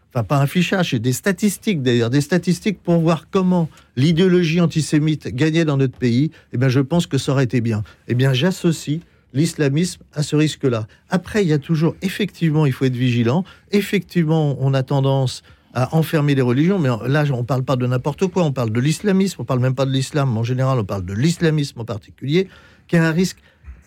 enfin, 0.10 0.24
pas 0.24 0.40
un 0.40 0.48
fichage, 0.48 0.92
c'est 0.92 1.00
des 1.00 1.14
statistiques 1.14 1.82
d'ailleurs, 1.82 2.10
des 2.10 2.22
statistiques 2.22 2.82
pour 2.82 3.00
voir 3.00 3.30
comment 3.30 3.70
l'idéologie 3.96 4.60
antisémite 4.60 5.28
gagnait 5.28 5.66
dans 5.66 5.78
notre 5.78 5.98
pays, 5.98 6.32
eh 6.52 6.58
bien, 6.58 6.70
je 6.70 6.80
pense 6.80 7.08
que 7.08 7.18
ça 7.18 7.32
aurait 7.32 7.44
été 7.44 7.62
bien. 7.62 7.84
Eh 8.08 8.16
bien, 8.16 8.34
j'associe 8.34 9.02
l'islamisme 9.34 10.02
à 10.14 10.24
ce 10.24 10.36
risque-là. 10.36 10.88
Après, 11.10 11.44
il 11.44 11.48
y 11.48 11.54
a 11.54 11.60
toujours, 11.60 11.96
effectivement, 12.02 12.66
il 12.66 12.72
faut 12.72 12.86
être 12.86 12.96
vigilant. 12.96 13.44
Effectivement, 13.72 14.58
on 14.60 14.74
a 14.74 14.84
tendance 14.84 15.44
à 15.78 15.96
enfermer 15.96 16.34
les 16.34 16.42
religions, 16.42 16.80
mais 16.80 16.90
là, 17.08 17.24
on 17.32 17.38
ne 17.38 17.44
parle 17.44 17.64
pas 17.64 17.76
de 17.76 17.86
n'importe 17.86 18.26
quoi, 18.26 18.44
on 18.44 18.52
parle 18.52 18.72
de 18.72 18.80
l'islamisme, 18.80 19.44
on 19.44 19.46
parle 19.46 19.60
même 19.60 19.76
pas 19.76 19.86
de 19.86 19.92
l'islam 19.92 20.36
en 20.36 20.42
général, 20.42 20.80
on 20.80 20.84
parle 20.84 21.06
de 21.06 21.14
l'islamisme 21.14 21.80
en 21.80 21.86
particulier, 21.86 22.48
qui 22.88 22.98
a 22.98 23.08
un 23.08 23.12
risque 23.12 23.38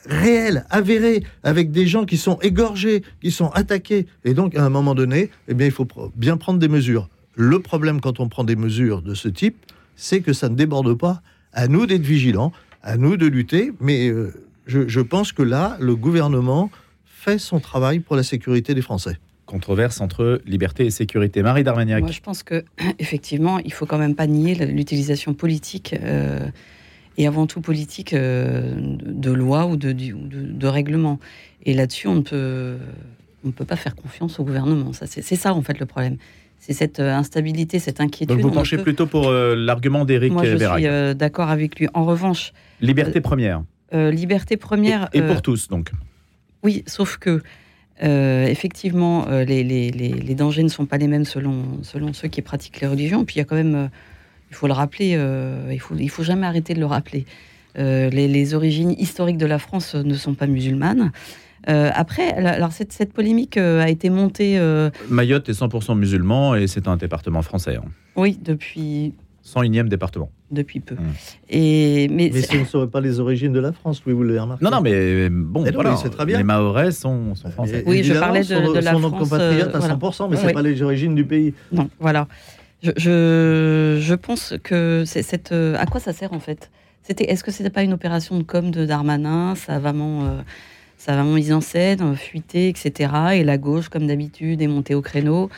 réel, 0.06 0.64
avéré, 0.70 1.24
avec 1.42 1.72
des 1.72 1.88
gens 1.88 2.04
qui 2.04 2.16
sont 2.16 2.38
égorgés, 2.42 3.02
qui 3.20 3.32
sont 3.32 3.48
attaqués. 3.48 4.06
Et 4.24 4.34
donc, 4.34 4.54
à 4.54 4.64
un 4.64 4.68
moment 4.68 4.94
donné, 4.94 5.30
eh 5.48 5.54
bien, 5.54 5.66
il 5.66 5.72
faut 5.72 5.88
bien 6.14 6.36
prendre 6.36 6.60
des 6.60 6.68
mesures. 6.68 7.08
Le 7.34 7.58
problème 7.58 8.00
quand 8.00 8.20
on 8.20 8.28
prend 8.28 8.44
des 8.44 8.54
mesures 8.54 9.02
de 9.02 9.14
ce 9.14 9.26
type, 9.26 9.56
c'est 9.96 10.20
que 10.20 10.32
ça 10.32 10.48
ne 10.48 10.54
déborde 10.54 10.94
pas. 10.96 11.22
À 11.52 11.66
nous 11.66 11.86
d'être 11.86 12.06
vigilants, 12.06 12.52
à 12.84 12.98
nous 12.98 13.16
de 13.16 13.26
lutter, 13.26 13.72
mais 13.80 14.08
euh, 14.10 14.32
je 14.68 15.00
pense 15.00 15.32
que 15.32 15.42
là, 15.42 15.76
le 15.80 15.96
gouvernement 15.96 16.70
fait 17.04 17.38
son 17.38 17.58
travail 17.58 17.98
pour 17.98 18.14
la 18.14 18.22
sécurité 18.22 18.74
des 18.74 18.82
Français. 18.82 19.18
Controverse 19.50 20.00
entre 20.00 20.40
liberté 20.46 20.86
et 20.86 20.90
sécurité. 20.90 21.42
Marie 21.42 21.64
Darmagnac. 21.64 22.02
Moi, 22.02 22.12
je 22.12 22.20
pense 22.20 22.44
que 22.44 22.64
effectivement, 23.00 23.58
il 23.58 23.72
faut 23.72 23.84
quand 23.84 23.98
même 23.98 24.14
pas 24.14 24.28
nier 24.28 24.54
l'utilisation 24.54 25.34
politique 25.34 25.92
euh, 26.00 26.46
et 27.18 27.26
avant 27.26 27.48
tout 27.48 27.60
politique 27.60 28.12
euh, 28.12 28.74
de 28.76 29.32
lois 29.32 29.66
ou 29.66 29.76
de, 29.76 30.66
règlements. 30.66 31.18
Et 31.66 31.74
là-dessus, 31.74 32.06
on 32.06 32.14
ne 32.14 32.20
peut, 32.20 32.76
on 33.44 33.50
peut 33.50 33.64
pas 33.64 33.74
faire 33.74 33.96
confiance 33.96 34.38
au 34.38 34.44
gouvernement. 34.44 34.92
Ça, 34.92 35.06
c'est 35.08 35.22
ça 35.22 35.52
en 35.52 35.62
fait 35.62 35.80
le 35.80 35.86
problème. 35.86 36.16
C'est 36.60 36.72
cette 36.72 37.00
euh, 37.00 37.12
instabilité, 37.12 37.80
cette 37.80 38.00
inquiétude. 38.00 38.36
Donc 38.36 38.40
vous 38.40 38.52
penchez 38.52 38.76
peut- 38.76 38.84
plutôt 38.84 39.08
pour 39.08 39.30
euh, 39.30 39.56
l'argument 39.56 40.04
d'Éric 40.04 40.32
Moi, 40.32 40.44
je 40.44 40.56
suis 40.58 41.16
d'accord 41.16 41.48
avec 41.48 41.80
lui. 41.80 41.88
En 41.92 42.04
revanche, 42.04 42.52
Liberté 42.80 43.20
première. 43.20 43.64
liberté 43.92 44.56
première. 44.56 45.08
Et, 45.12 45.18
et 45.18 45.22
pour 45.22 45.42
tous, 45.42 45.66
donc. 45.66 45.90
Oui, 46.62 46.84
sauf 46.86 47.16
que 47.16 47.42
euh, 48.02 48.46
effectivement, 48.46 49.26
euh, 49.28 49.44
les, 49.44 49.62
les- 49.64 49.90
les- 49.90 50.08
les 50.12 50.34
dangers 50.34 50.62
ne 50.62 50.68
sont 50.68 50.86
pas 50.86 50.96
les 50.98 51.06
mêmes 51.08 51.24
selon, 51.24 51.64
selon 51.82 52.12
ceux 52.12 52.28
qui 52.28 52.42
pratiquent 52.42 52.80
les 52.80 52.86
religions. 52.88 53.24
Puis 53.24 53.36
il 53.36 53.38
y 53.38 53.42
a 53.42 53.44
quand 53.44 53.56
même, 53.56 53.74
euh, 53.74 53.86
il 54.50 54.56
faut 54.56 54.66
le 54.66 54.72
rappeler, 54.72 55.18
il 55.70 55.78
faut, 55.80 55.94
il 55.98 56.08
faut 56.10 56.22
jamais 56.24 56.46
arrêter 56.46 56.74
de 56.74 56.80
le 56.80 56.86
rappeler. 56.86 57.24
Les, 57.76 58.54
origines 58.54 58.90
historiques 58.98 59.36
de 59.38 59.46
la 59.46 59.58
France 59.60 59.94
ne 59.94 60.14
sont 60.14 60.34
pas 60.34 60.48
musulmanes. 60.48 61.12
Euh, 61.68 61.90
après, 61.94 62.32
alors 62.32 62.72
cette, 62.72 62.92
cette 62.92 63.12
polémique 63.12 63.56
euh, 63.58 63.80
a 63.82 63.88
été 63.90 64.08
montée, 64.10 64.58
euh, 64.58 64.90
Mayotte 65.08 65.48
est 65.50 65.60
100% 65.60 65.96
musulman 65.96 66.54
et 66.56 66.66
c'est 66.66 66.88
un 66.88 66.96
département 66.96 67.42
français. 67.42 67.76
hein. 67.76 67.84
oui, 68.16 68.38
depuis 68.42 69.12
101e 69.54 69.88
département. 69.88 70.30
depuis 70.50 70.80
peu. 70.80 70.94
Mm. 70.94 70.98
Et 71.50 72.08
mais, 72.08 72.30
Mais 72.32 72.42
ce 72.42 72.56
ne 72.56 72.64
serait 72.64 72.86
pas 72.88 73.00
les 73.00 73.20
origines 73.20 73.52
de 73.52 73.60
la 73.60 73.72
France, 73.72 74.02
oui, 74.06 74.12
vous 74.12 74.22
l'avez 74.22 74.38
remarqué. 74.40 74.64
Non, 74.64 74.70
non, 74.70 74.80
mais 74.80 75.28
bon, 75.30 75.62
Mais 75.62 75.70
voilà, 75.72 75.90
mais 75.90 75.96
c'est 75.96 76.10
très 76.10 76.26
bien. 76.26 76.38
les 76.38 76.44
Mahorais 76.44 76.90
sont, 76.92 77.34
sont 77.34 77.50
français. 77.50 77.82
Oui, 77.86 78.02
je 78.02 78.14
parlais 78.14 78.42
de- 78.42 78.80
la 78.80 78.92
son 78.92 78.98
France, 79.00 79.18
compatriote 79.20 79.68
euh, 79.68 79.76
à 79.76 79.78
voilà. 79.78 79.94
100%, 79.96 80.28
mais 80.30 80.36
c'est 80.36 80.46
Oui. 80.46 80.52
pas 80.52 80.62
les 80.62 80.80
origines 80.82 81.14
du 81.14 81.24
pays. 81.24 81.54
Non, 81.72 81.88
voilà. 82.00 82.26
Je, 82.82 82.90
je, 82.96 83.98
je 84.00 84.14
pense 84.14 84.54
que 84.62 85.04
c'est 85.06 85.22
cette. 85.22 85.52
euh, 85.52 85.76
à 85.78 85.86
quoi 85.86 86.00
ça 86.00 86.12
sert 86.12 86.32
en 86.32 86.40
fait? 86.40 86.70
C'était. 87.02 87.24
Est-ce 87.30 87.44
que 87.44 87.50
c'était 87.50 87.70
pas 87.70 87.82
une 87.82 87.92
opération 87.92 88.38
de 88.38 88.42
com 88.42 88.70
de 88.70 88.86
Darmanin 88.86 89.54
Ça 89.54 89.74
a 89.74 89.78
vraiment, 89.78 90.24
euh, 90.24 90.40
ça 90.96 91.12
a 91.12 91.16
vraiment 91.16 91.34
mis 91.34 91.52
en 91.52 91.60
scène, 91.60 92.16
fuité, 92.16 92.68
etc. 92.68 93.10
Et 93.34 93.44
la 93.44 93.58
gauche, 93.58 93.88
comme 93.90 94.06
d'habitude, 94.06 94.62
est 94.62 94.66
montée 94.66 94.94
au 94.94 95.02
créneau? 95.02 95.50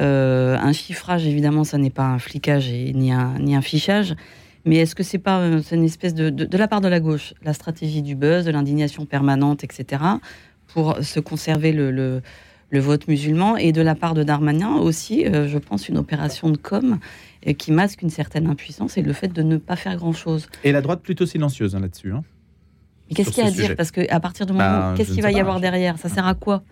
Euh, 0.00 0.56
un 0.56 0.72
chiffrage, 0.72 1.26
évidemment, 1.26 1.64
ça 1.64 1.78
n'est 1.78 1.90
pas 1.90 2.06
un 2.06 2.18
flicage 2.18 2.68
et 2.70 2.92
ni 2.92 3.10
un 3.12 3.38
ni 3.38 3.56
un 3.56 3.62
fichage. 3.62 4.14
Mais 4.64 4.76
est-ce 4.76 4.94
que 4.94 5.02
c'est 5.02 5.18
pas 5.18 5.38
euh, 5.40 5.60
une 5.72 5.84
espèce 5.84 6.14
de, 6.14 6.30
de, 6.30 6.44
de 6.44 6.58
la 6.58 6.68
part 6.68 6.80
de 6.80 6.88
la 6.88 7.00
gauche, 7.00 7.34
la 7.42 7.52
stratégie 7.52 8.02
du 8.02 8.14
buzz, 8.14 8.44
de 8.44 8.50
l'indignation 8.50 9.06
permanente, 9.06 9.64
etc. 9.64 10.02
Pour 10.68 10.98
se 11.02 11.20
conserver 11.20 11.72
le, 11.72 11.90
le 11.90 12.22
le 12.70 12.80
vote 12.80 13.08
musulman 13.08 13.56
et 13.56 13.72
de 13.72 13.80
la 13.80 13.94
part 13.94 14.12
de 14.12 14.22
Darmanin 14.22 14.74
aussi, 14.76 15.24
euh, 15.26 15.48
je 15.48 15.56
pense, 15.56 15.88
une 15.88 15.96
opération 15.96 16.50
de 16.50 16.58
com 16.58 16.98
qui 17.56 17.72
masque 17.72 18.02
une 18.02 18.10
certaine 18.10 18.46
impuissance 18.46 18.98
et 18.98 19.02
le 19.02 19.14
fait 19.14 19.28
de 19.28 19.40
ne 19.42 19.56
pas 19.56 19.74
faire 19.74 19.96
grand-chose. 19.96 20.48
Et 20.64 20.72
la 20.72 20.82
droite 20.82 21.00
plutôt 21.00 21.24
silencieuse 21.24 21.74
hein, 21.74 21.80
là-dessus. 21.80 22.12
hein. 22.12 22.24
Mais 23.08 23.14
qu'est-ce 23.14 23.30
qu'il 23.30 23.42
y 23.42 23.46
a 23.46 23.48
à 23.48 23.52
dire? 23.52 23.74
Parce 23.74 23.90
qu'à 23.90 24.20
partir 24.20 24.44
du 24.44 24.52
moment 24.52 24.68
Ben, 24.68 24.88
où, 24.88 24.92
je 24.92 24.96
qu'est-ce 24.98 25.12
qu'il 25.14 25.22
va 25.22 25.32
y 25.32 25.40
avoir 25.40 25.60
derrière? 25.60 25.96
Ça 25.96 26.10
sert 26.10 26.26
à 26.26 26.34
quoi? 26.34 26.62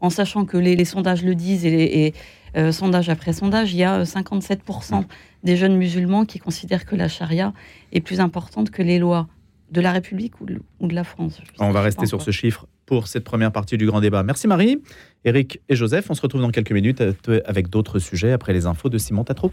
En 0.00 0.10
sachant 0.10 0.44
que 0.44 0.56
les, 0.56 0.74
les 0.74 0.84
sondages 0.84 1.22
le 1.24 1.36
disent 1.36 1.64
et, 1.64 1.70
les- 1.70 1.84
et, 1.84 2.14
euh, 2.56 2.72
sondage 2.72 3.08
après 3.08 3.32
sondage, 3.32 3.72
il 3.72 3.78
y 3.78 3.84
a 3.84 4.00
euh, 4.00 4.04
57% 4.04 5.04
des 5.42 5.56
jeunes 5.56 5.76
musulmans 5.76 6.24
qui 6.24 6.38
considèrent 6.38 6.84
que 6.84 6.96
la 6.96 7.08
charia 7.08 7.52
est 7.92 8.00
plus 8.00 8.20
importante 8.20 8.70
que 8.70 8.82
les 8.82 8.98
lois 8.98 9.28
de 9.70 9.80
la 9.80 9.92
République 9.92 10.40
ou 10.40 10.46
de, 10.46 10.60
ou 10.80 10.86
de 10.86 10.94
la 10.94 11.04
France. 11.04 11.40
On 11.58 11.72
va 11.72 11.82
rester 11.82 12.06
sur 12.06 12.22
ce 12.22 12.30
chiffre 12.30 12.66
pour 12.86 13.08
cette 13.08 13.24
première 13.24 13.50
partie 13.50 13.76
du 13.76 13.86
grand 13.86 14.00
débat. 14.00 14.22
Merci 14.22 14.46
Marie, 14.46 14.82
Eric 15.24 15.60
et 15.68 15.74
Joseph. 15.76 16.06
On 16.10 16.14
se 16.14 16.22
retrouve 16.22 16.42
dans 16.42 16.50
quelques 16.50 16.72
minutes 16.72 17.00
euh, 17.00 17.40
avec 17.44 17.68
d'autres 17.68 17.98
sujets 17.98 18.32
après 18.32 18.52
les 18.52 18.66
infos 18.66 18.88
de 18.88 18.98
Simon 18.98 19.24
Tatro. 19.24 19.50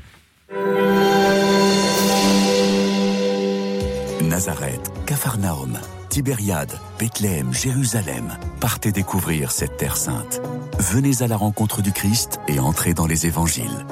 Nazareth, 4.24 4.92
Capharnaüm, 5.06 5.78
Tibériade, 6.10 6.74
Bethléem, 7.00 7.54
Jérusalem. 7.54 8.38
Partez 8.60 8.92
découvrir 8.92 9.52
cette 9.52 9.78
terre 9.78 9.98
sainte. 9.98 10.42
Venez 10.80 11.22
à 11.22 11.28
la 11.28 11.36
rencontre 11.38 11.82
du 11.82 11.92
Christ 11.92 12.40
et 12.48 12.60
entrez 12.60 12.94
dans 12.94 13.08
les 13.08 13.26
évangiles. 13.28 13.86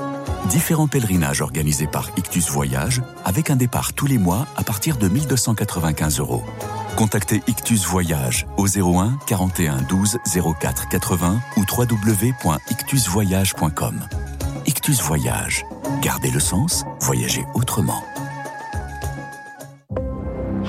Différents 0.46 0.88
pèlerinages 0.88 1.42
organisés 1.42 1.88
par 1.88 2.10
Ictus 2.18 2.50
Voyage 2.50 3.02
avec 3.26 3.50
un 3.50 3.56
départ 3.56 3.94
tous 3.94 4.06
les 4.08 4.18
mois 4.18 4.48
à 4.56 4.64
partir 4.64 4.98
de 4.98 5.08
1295 5.08 6.20
euros. 6.20 6.44
Contactez 6.96 7.42
Ictus 7.48 7.86
Voyage 7.86 8.48
au 8.58 8.68
01 8.68 9.20
41 9.28 9.84
12 9.84 10.18
04 10.60 10.90
80 10.90 11.40
ou 11.58 11.62
www.ictusvoyage.com. 11.62 14.00
Ictus 14.66 15.02
Voyage. 15.02 15.64
Gardez 16.02 16.32
le 16.32 16.40
sens, 16.40 16.86
voyagez 17.02 17.46
autrement. 17.54 18.04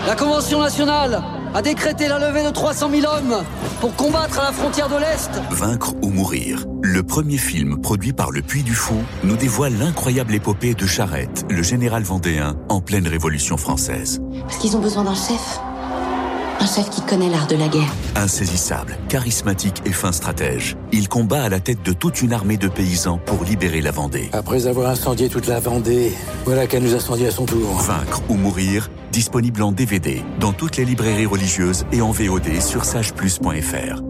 La 0.06 0.14
Convention 0.16 0.60
nationale 0.60 1.22
a 1.54 1.62
décrété 1.62 2.08
la 2.08 2.18
levée 2.18 2.44
de 2.44 2.50
300 2.50 2.90
000 2.90 3.12
hommes 3.12 3.44
pour 3.80 3.94
combattre 3.96 4.40
à 4.40 4.44
la 4.44 4.52
frontière 4.52 4.88
de 4.88 4.96
l'Est. 4.96 5.30
Vaincre 5.50 5.94
ou 6.02 6.10
mourir. 6.10 6.64
Le 6.82 7.02
premier 7.02 7.38
film 7.38 7.80
produit 7.80 8.12
par 8.12 8.30
le 8.30 8.42
Puy 8.42 8.62
du 8.62 8.74
Fou 8.74 8.94
nous 9.24 9.36
dévoile 9.36 9.76
l'incroyable 9.78 10.34
épopée 10.34 10.74
de 10.74 10.86
Charette, 10.86 11.44
le 11.50 11.62
général 11.62 12.02
vendéen 12.02 12.56
en 12.68 12.80
pleine 12.80 13.06
Révolution 13.06 13.56
française. 13.56 14.20
Parce 14.42 14.58
qu'ils 14.58 14.76
ont 14.76 14.80
besoin 14.80 15.04
d'un 15.04 15.14
chef. 15.14 15.60
Un 16.62 16.66
chef 16.66 16.90
qui 16.90 17.00
connaît 17.00 17.30
l'art 17.30 17.46
de 17.46 17.56
la 17.56 17.68
guerre. 17.68 17.90
Insaisissable, 18.16 18.98
charismatique 19.08 19.80
et 19.86 19.92
fin 19.92 20.12
stratège, 20.12 20.76
il 20.92 21.08
combat 21.08 21.44
à 21.44 21.48
la 21.48 21.58
tête 21.58 21.82
de 21.82 21.94
toute 21.94 22.20
une 22.20 22.34
armée 22.34 22.58
de 22.58 22.68
paysans 22.68 23.18
pour 23.24 23.44
libérer 23.44 23.80
la 23.80 23.92
Vendée. 23.92 24.28
Après 24.34 24.66
avoir 24.66 24.90
incendié 24.90 25.30
toute 25.30 25.46
la 25.46 25.58
Vendée, 25.58 26.12
voilà 26.44 26.66
qu'elle 26.66 26.82
nous 26.82 26.94
incendie 26.94 27.26
à 27.26 27.30
son 27.30 27.46
tour. 27.46 27.78
Vaincre 27.80 28.20
ou 28.28 28.34
mourir, 28.34 28.90
disponible 29.10 29.62
en 29.62 29.72
DVD 29.72 30.22
dans 30.38 30.52
toutes 30.52 30.76
les 30.76 30.84
librairies 30.84 31.26
religieuses 31.26 31.86
et 31.92 32.00
en 32.00 32.10
VOD 32.10 32.60
sur 32.60 32.84
sageplus.fr. 32.84 34.02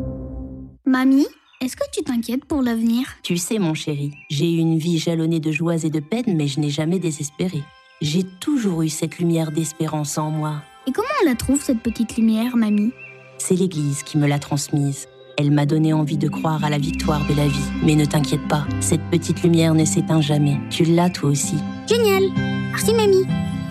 Mamie, 0.87 1.27
est-ce 1.61 1.77
que 1.77 1.85
tu 1.93 2.03
t'inquiètes 2.03 2.45
pour 2.47 2.63
l'avenir? 2.63 3.07
Tu 3.23 3.37
sais, 3.37 3.59
mon 3.59 3.75
chéri, 3.75 4.13
j'ai 4.31 4.51
eu 4.51 4.59
une 4.59 4.79
vie 4.79 4.99
jalonnée 4.99 5.41
de 5.41 5.53
joies 5.53 5.85
et 5.85 5.91
de 5.91 6.01
peines, 6.01 6.37
mais 6.37 6.47
je 6.47 6.59
n'ai 6.59 6.71
jamais 6.71 6.99
désespéré. 6.99 7.63
J'ai 8.01 8.25
toujours 8.25 8.83
eu 8.83 8.89
cette 8.89 9.19
lumière 9.19 9.53
d'espérance 9.53 10.17
en 10.17 10.31
moi. 10.31 10.63
Et 10.87 10.93
comment 10.93 11.09
on 11.23 11.27
la 11.27 11.35
trouve, 11.35 11.63
cette 11.63 11.81
petite 11.81 12.17
lumière, 12.17 12.57
mamie? 12.57 12.93
C'est 13.37 13.55
l'Église 13.55 14.03
qui 14.03 14.17
me 14.17 14.27
l'a 14.27 14.39
transmise. 14.39 15.07
Elle 15.37 15.51
m'a 15.51 15.67
donné 15.67 15.93
envie 15.93 16.19
de 16.19 16.29
croire 16.29 16.65
à 16.65 16.71
la 16.71 16.79
victoire 16.79 17.27
de 17.27 17.35
la 17.35 17.47
vie. 17.47 17.71
Mais 17.85 17.95
ne 17.95 18.05
t'inquiète 18.05 18.49
pas, 18.49 18.67
cette 18.81 19.05
petite 19.11 19.43
lumière 19.43 19.75
ne 19.75 19.85
s'éteint 19.85 20.21
jamais. 20.21 20.59
Tu 20.71 20.85
l'as 20.85 21.11
toi 21.11 21.31
aussi. 21.31 21.57
Génial 21.87 22.25
Merci 22.71 22.95
mamie 22.95 23.27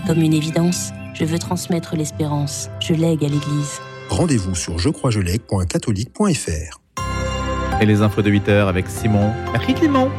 Comme 0.07 0.21
une 0.21 0.33
évidence, 0.33 0.91
je 1.19 1.25
veux 1.25 1.39
transmettre 1.39 1.95
l'espérance. 1.95 2.69
Je 2.79 2.93
lègue 2.93 3.25
à 3.25 3.27
l'Église. 3.27 3.81
Rendez-vous 4.09 4.55
sur 4.55 4.79
jecroisjelègue.catholique.fr. 4.79 6.79
Et 7.81 7.85
les 7.85 8.01
infos 8.01 8.21
de 8.21 8.31
8h 8.31 8.67
avec 8.67 8.89
Simon. 8.89 9.31
Merci 9.53 9.73
Clément 9.73 10.09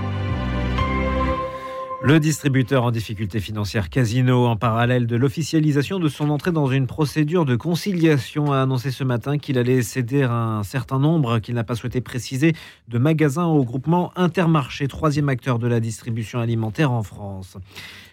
le 2.02 2.18
distributeur 2.18 2.84
en 2.84 2.92
difficulté 2.92 3.40
financière 3.40 3.90
Casino, 3.90 4.46
en 4.46 4.56
parallèle 4.56 5.06
de 5.06 5.16
l'officialisation 5.16 5.98
de 5.98 6.08
son 6.08 6.30
entrée 6.30 6.50
dans 6.50 6.66
une 6.66 6.86
procédure 6.86 7.44
de 7.44 7.56
conciliation, 7.56 8.52
a 8.52 8.62
annoncé 8.62 8.90
ce 8.90 9.04
matin 9.04 9.36
qu'il 9.36 9.58
allait 9.58 9.82
céder 9.82 10.22
un 10.22 10.62
certain 10.62 10.98
nombre, 10.98 11.40
qu'il 11.40 11.54
n'a 11.54 11.62
pas 11.62 11.74
souhaité 11.74 12.00
préciser, 12.00 12.54
de 12.88 12.96
magasins 12.96 13.44
au 13.44 13.64
groupement 13.64 14.12
Intermarché, 14.16 14.88
troisième 14.88 15.28
acteur 15.28 15.58
de 15.58 15.68
la 15.68 15.78
distribution 15.78 16.40
alimentaire 16.40 16.90
en 16.90 17.02
France. 17.02 17.58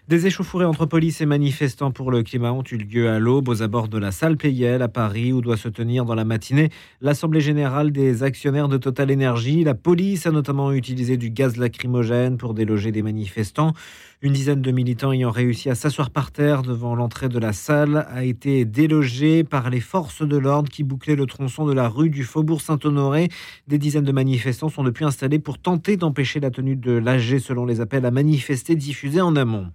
Des 0.07 0.25
échauffourées 0.25 0.63
entre 0.63 0.85
police 0.85 1.19
et 1.19 1.25
manifestants 1.25 1.91
pour 1.91 2.11
le 2.11 2.23
climat 2.23 2.53
ont 2.53 2.63
eu 2.63 2.77
lieu 2.77 3.09
à 3.09 3.19
l'aube 3.19 3.49
aux 3.49 3.61
abords 3.61 3.89
de 3.89 3.97
la 3.97 4.13
salle 4.13 4.37
Playel 4.37 4.81
à 4.81 4.87
Paris 4.87 5.33
où 5.33 5.41
doit 5.41 5.57
se 5.57 5.67
tenir 5.67 6.05
dans 6.05 6.15
la 6.15 6.23
matinée 6.23 6.69
l'Assemblée 7.01 7.41
générale 7.41 7.91
des 7.91 8.23
actionnaires 8.23 8.69
de 8.69 8.77
Total 8.77 9.11
Energy. 9.11 9.65
La 9.65 9.73
police 9.73 10.25
a 10.25 10.31
notamment 10.31 10.71
utilisé 10.71 11.17
du 11.17 11.29
gaz 11.29 11.57
lacrymogène 11.57 12.37
pour 12.37 12.53
déloger 12.53 12.93
des 12.93 13.01
manifestants. 13.01 13.73
Une 14.21 14.31
dizaine 14.31 14.61
de 14.61 14.71
militants 14.71 15.11
ayant 15.11 15.29
réussi 15.29 15.69
à 15.69 15.75
s'asseoir 15.75 16.09
par 16.09 16.31
terre 16.31 16.61
devant 16.61 16.95
l'entrée 16.95 17.27
de 17.27 17.37
la 17.37 17.51
salle 17.51 18.07
a 18.09 18.23
été 18.23 18.63
délogé 18.63 19.43
par 19.43 19.69
les 19.69 19.81
forces 19.81 20.25
de 20.25 20.37
l'ordre 20.37 20.71
qui 20.71 20.83
bouclaient 20.83 21.17
le 21.17 21.25
tronçon 21.25 21.65
de 21.65 21.73
la 21.73 21.89
rue 21.89 22.09
du 22.09 22.23
Faubourg 22.23 22.61
Saint-Honoré. 22.61 23.27
Des 23.67 23.77
dizaines 23.77 24.05
de 24.05 24.13
manifestants 24.13 24.69
sont 24.69 24.85
depuis 24.85 25.03
installés 25.03 25.39
pour 25.39 25.59
tenter 25.59 25.97
d'empêcher 25.97 26.39
la 26.39 26.49
tenue 26.49 26.77
de 26.77 26.93
l'AG 26.93 27.39
selon 27.39 27.65
les 27.65 27.81
appels 27.81 28.05
à 28.05 28.11
manifester 28.11 28.77
diffusés 28.77 29.19
en 29.19 29.35
amont. 29.35 29.67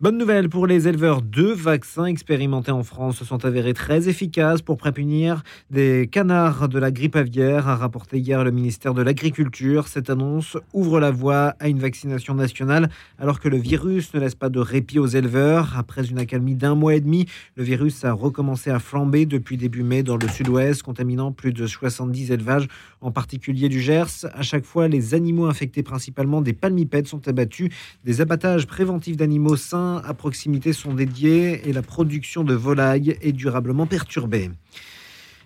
Bonne 0.00 0.16
nouvelle 0.16 0.48
pour 0.48 0.66
les 0.66 0.88
éleveurs, 0.88 1.20
deux 1.20 1.52
vaccins 1.52 2.06
expérimentés 2.06 2.70
en 2.70 2.82
France 2.82 3.18
se 3.18 3.26
sont 3.26 3.44
avérés 3.44 3.74
très 3.74 4.08
efficaces 4.08 4.62
pour 4.62 4.78
prépunir 4.78 5.42
des 5.70 6.08
canards 6.10 6.70
de 6.70 6.78
la 6.78 6.90
grippe 6.90 7.16
aviaire, 7.16 7.68
a 7.68 7.76
rapporté 7.76 8.18
hier 8.18 8.42
le 8.42 8.50
ministère 8.50 8.94
de 8.94 9.02
l'Agriculture. 9.02 9.88
Cette 9.88 10.08
annonce 10.08 10.56
ouvre 10.72 11.00
la 11.00 11.10
voie 11.10 11.54
à 11.60 11.68
une 11.68 11.80
vaccination 11.80 12.34
nationale 12.34 12.88
alors 13.18 13.40
que 13.40 13.50
le 13.50 13.58
virus 13.58 14.14
ne 14.14 14.20
laisse 14.20 14.34
pas 14.34 14.48
de 14.48 14.58
répit 14.58 14.98
aux 14.98 15.06
éleveurs. 15.06 15.76
Après 15.76 16.06
une 16.06 16.18
accalmie 16.18 16.54
d'un 16.54 16.74
mois 16.74 16.94
et 16.94 17.00
demi, 17.00 17.26
le 17.56 17.62
virus 17.62 18.02
a 18.06 18.14
recommencé 18.14 18.70
à 18.70 18.78
flamber 18.78 19.26
depuis 19.26 19.58
début 19.58 19.82
mai 19.82 20.02
dans 20.02 20.16
le 20.16 20.28
sud-ouest, 20.28 20.82
contaminant 20.82 21.30
plus 21.30 21.52
de 21.52 21.66
70 21.66 22.30
élevages, 22.30 22.68
en 23.02 23.10
particulier 23.10 23.68
du 23.68 23.80
Gers. 23.82 24.24
À 24.32 24.40
chaque 24.40 24.64
fois, 24.64 24.88
les 24.88 25.12
animaux 25.12 25.44
infectés, 25.44 25.82
principalement 25.82 26.40
des 26.40 26.54
palmipèdes, 26.54 27.06
sont 27.06 27.28
abattus. 27.28 27.68
Des 28.06 28.22
abattages 28.22 28.66
préventifs 28.66 29.18
d'animaux 29.18 29.56
sains 29.56 29.89
à 29.98 30.14
proximité 30.14 30.72
sont 30.72 30.94
dédiés 30.94 31.68
et 31.68 31.72
la 31.72 31.82
production 31.82 32.44
de 32.44 32.54
volailles 32.54 33.16
est 33.20 33.32
durablement 33.32 33.86
perturbée. 33.86 34.50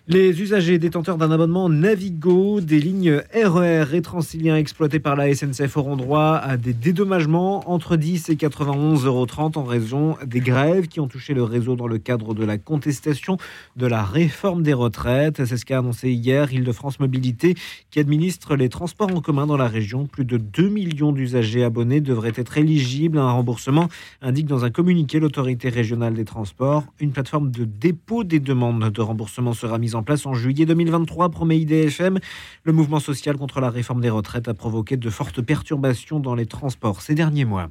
Les 0.07 0.39
usagers 0.39 0.77
détenteurs 0.77 1.17
d'un 1.17 1.31
abonnement 1.31 1.67
Navigo 1.67 2.61
des 2.61 2.79
lignes 2.79 3.23
RER 3.33 3.85
et 3.91 4.03
Transilien 4.03 4.55
exploitées 4.55 4.99
par 4.99 5.15
la 5.15 5.33
SNCF 5.33 5.77
auront 5.77 5.95
droit 5.95 6.35
à 6.35 6.57
des 6.57 6.73
dédommagements 6.73 7.67
entre 7.71 7.95
10 7.95 8.29
et 8.29 8.35
91,30 8.35 9.05
euros 9.07 9.27
en 9.55 9.63
raison 9.63 10.15
des 10.23 10.41
grèves 10.41 10.89
qui 10.89 10.99
ont 10.99 11.07
touché 11.07 11.33
le 11.33 11.41
réseau 11.41 11.75
dans 11.75 11.87
le 11.87 11.97
cadre 11.97 12.35
de 12.35 12.45
la 12.45 12.59
contestation 12.59 13.37
de 13.77 13.87
la 13.87 14.03
réforme 14.03 14.61
des 14.61 14.73
retraites. 14.73 15.43
C'est 15.43 15.57
ce 15.57 15.65
qu'a 15.65 15.79
annoncé 15.79 16.11
hier 16.11 16.53
Île-de-France 16.53 16.99
Mobilité 16.99 17.55
qui 17.89 17.99
administre 17.99 18.55
les 18.55 18.69
transports 18.69 19.09
en 19.09 19.21
commun 19.21 19.47
dans 19.47 19.57
la 19.57 19.67
région. 19.67 20.05
Plus 20.05 20.25
de 20.25 20.37
2 20.37 20.69
millions 20.69 21.13
d'usagers 21.13 21.63
abonnés 21.63 21.99
devraient 21.99 22.33
être 22.35 22.59
éligibles 22.59 23.17
à 23.17 23.23
un 23.23 23.31
remboursement, 23.31 23.89
indique 24.21 24.45
dans 24.45 24.65
un 24.65 24.69
communiqué 24.69 25.19
l'autorité 25.19 25.69
régionale 25.69 26.13
des 26.13 26.25
transports. 26.25 26.83
Une 26.99 27.11
plateforme 27.11 27.49
de 27.49 27.65
dépôt 27.65 28.23
des 28.23 28.39
demandes 28.39 28.91
de 28.91 29.01
remboursement 29.01 29.53
sera 29.53 29.79
mise 29.79 29.94
en 29.95 30.03
place 30.03 30.25
en 30.25 30.33
juillet 30.33 30.65
2023, 30.65 31.29
promet 31.29 31.59
IDFM. 31.59 32.19
Le 32.63 32.73
mouvement 32.73 32.99
social 32.99 33.37
contre 33.37 33.61
la 33.61 33.69
réforme 33.69 34.01
des 34.01 34.09
retraites 34.09 34.47
a 34.47 34.53
provoqué 34.53 34.97
de 34.97 35.09
fortes 35.09 35.41
perturbations 35.41 36.19
dans 36.19 36.35
les 36.35 36.45
transports 36.45 37.01
ces 37.01 37.15
derniers 37.15 37.45
mois. 37.45 37.69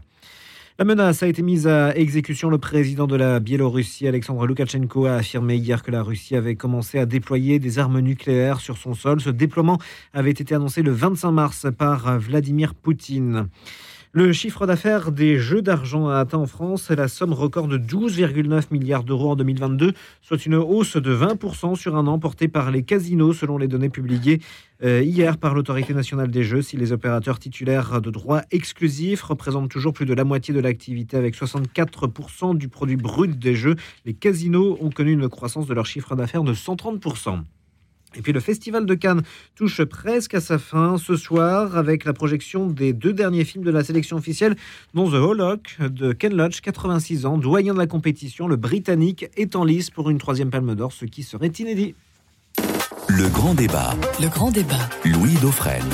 La 0.76 0.84
menace 0.84 1.22
a 1.22 1.28
été 1.28 1.40
mise 1.40 1.68
à 1.68 1.96
exécution. 1.96 2.50
Le 2.50 2.58
président 2.58 3.06
de 3.06 3.14
la 3.14 3.38
Biélorussie, 3.38 4.08
Alexandre 4.08 4.44
Loukachenko, 4.44 5.06
a 5.06 5.14
affirmé 5.14 5.54
hier 5.54 5.84
que 5.84 5.92
la 5.92 6.02
Russie 6.02 6.34
avait 6.34 6.56
commencé 6.56 6.98
à 6.98 7.06
déployer 7.06 7.60
des 7.60 7.78
armes 7.78 8.00
nucléaires 8.00 8.58
sur 8.58 8.76
son 8.76 8.94
sol. 8.94 9.20
Ce 9.20 9.30
déploiement 9.30 9.78
avait 10.12 10.32
été 10.32 10.52
annoncé 10.52 10.82
le 10.82 10.90
25 10.90 11.30
mars 11.30 11.66
par 11.78 12.18
Vladimir 12.18 12.74
Poutine. 12.74 13.46
Le 14.16 14.32
chiffre 14.32 14.64
d'affaires 14.64 15.10
des 15.10 15.40
jeux 15.40 15.60
d'argent 15.60 16.06
a 16.06 16.18
atteint 16.18 16.38
en 16.38 16.46
France 16.46 16.88
la 16.90 17.08
somme 17.08 17.32
record 17.32 17.66
de 17.66 17.78
12,9 17.78 18.66
milliards 18.70 19.02
d'euros 19.02 19.32
en 19.32 19.34
2022, 19.34 19.92
soit 20.22 20.46
une 20.46 20.54
hausse 20.54 20.96
de 20.96 21.12
20% 21.12 21.74
sur 21.74 21.96
un 21.96 22.06
an 22.06 22.20
portée 22.20 22.46
par 22.46 22.70
les 22.70 22.84
casinos 22.84 23.32
selon 23.32 23.58
les 23.58 23.66
données 23.66 23.88
publiées 23.88 24.40
euh, 24.84 25.02
hier 25.02 25.36
par 25.36 25.52
l'autorité 25.52 25.94
nationale 25.94 26.30
des 26.30 26.44
jeux. 26.44 26.62
Si 26.62 26.76
les 26.76 26.92
opérateurs 26.92 27.40
titulaires 27.40 28.00
de 28.00 28.10
droits 28.10 28.42
exclusifs 28.52 29.22
représentent 29.22 29.68
toujours 29.68 29.92
plus 29.92 30.06
de 30.06 30.14
la 30.14 30.22
moitié 30.22 30.54
de 30.54 30.60
l'activité 30.60 31.16
avec 31.16 31.34
64% 31.34 32.56
du 32.56 32.68
produit 32.68 32.94
brut 32.94 33.36
des 33.36 33.56
jeux, 33.56 33.74
les 34.04 34.14
casinos 34.14 34.78
ont 34.80 34.90
connu 34.90 35.10
une 35.10 35.28
croissance 35.28 35.66
de 35.66 35.74
leur 35.74 35.86
chiffre 35.86 36.14
d'affaires 36.14 36.44
de 36.44 36.54
130%. 36.54 37.42
Et 38.16 38.22
puis 38.22 38.32
le 38.32 38.40
Festival 38.40 38.86
de 38.86 38.94
Cannes 38.94 39.22
touche 39.54 39.82
presque 39.84 40.34
à 40.34 40.40
sa 40.40 40.58
fin 40.58 40.98
ce 40.98 41.16
soir 41.16 41.76
avec 41.76 42.04
la 42.04 42.12
projection 42.12 42.66
des 42.66 42.92
deux 42.92 43.12
derniers 43.12 43.44
films 43.44 43.64
de 43.64 43.70
la 43.70 43.82
sélection 43.84 44.16
officielle, 44.16 44.56
dont 44.94 45.10
The 45.10 45.14
Holoc 45.14 45.76
de 45.80 46.12
Ken 46.12 46.34
Loach, 46.34 46.60
86 46.60 47.26
ans, 47.26 47.38
doyen 47.38 47.74
de 47.74 47.78
la 47.78 47.86
compétition. 47.86 48.46
Le 48.46 48.56
Britannique 48.56 49.26
est 49.36 49.56
en 49.56 49.64
lice 49.64 49.90
pour 49.90 50.10
une 50.10 50.18
troisième 50.18 50.50
palme 50.50 50.74
d'or, 50.74 50.92
ce 50.92 51.04
qui 51.04 51.22
serait 51.22 51.48
inédit. 51.48 51.94
Le 53.08 53.28
grand 53.28 53.54
débat. 53.54 53.94
Le 54.20 54.28
grand 54.28 54.50
débat. 54.50 54.88
Louis 55.04 55.34
Dauphren. 55.42 55.84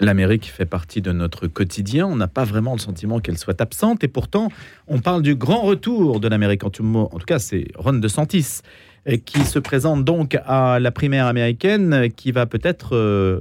L'Amérique 0.00 0.46
fait 0.46 0.66
partie 0.66 1.00
de 1.00 1.12
notre 1.12 1.46
quotidien. 1.46 2.06
On 2.06 2.16
n'a 2.16 2.26
pas 2.26 2.44
vraiment 2.44 2.72
le 2.72 2.80
sentiment 2.80 3.20
qu'elle 3.20 3.38
soit 3.38 3.60
absente. 3.60 4.02
Et 4.02 4.08
pourtant, 4.08 4.48
on 4.88 4.98
parle 5.00 5.22
du 5.22 5.36
grand 5.36 5.60
retour 5.60 6.18
de 6.18 6.26
l'Amérique. 6.26 6.64
En 6.64 6.70
tout, 6.70 6.84
en 6.84 7.18
tout 7.18 7.24
cas, 7.24 7.38
c'est 7.38 7.68
Ron 7.76 7.94
DeSantis 7.94 8.62
qui 9.24 9.40
se 9.44 9.58
présente 9.58 10.04
donc 10.04 10.38
à 10.46 10.78
la 10.78 10.90
primaire 10.90 11.26
américaine, 11.26 12.08
qui 12.14 12.32
va 12.32 12.46
peut-être 12.46 12.96
euh, 12.96 13.40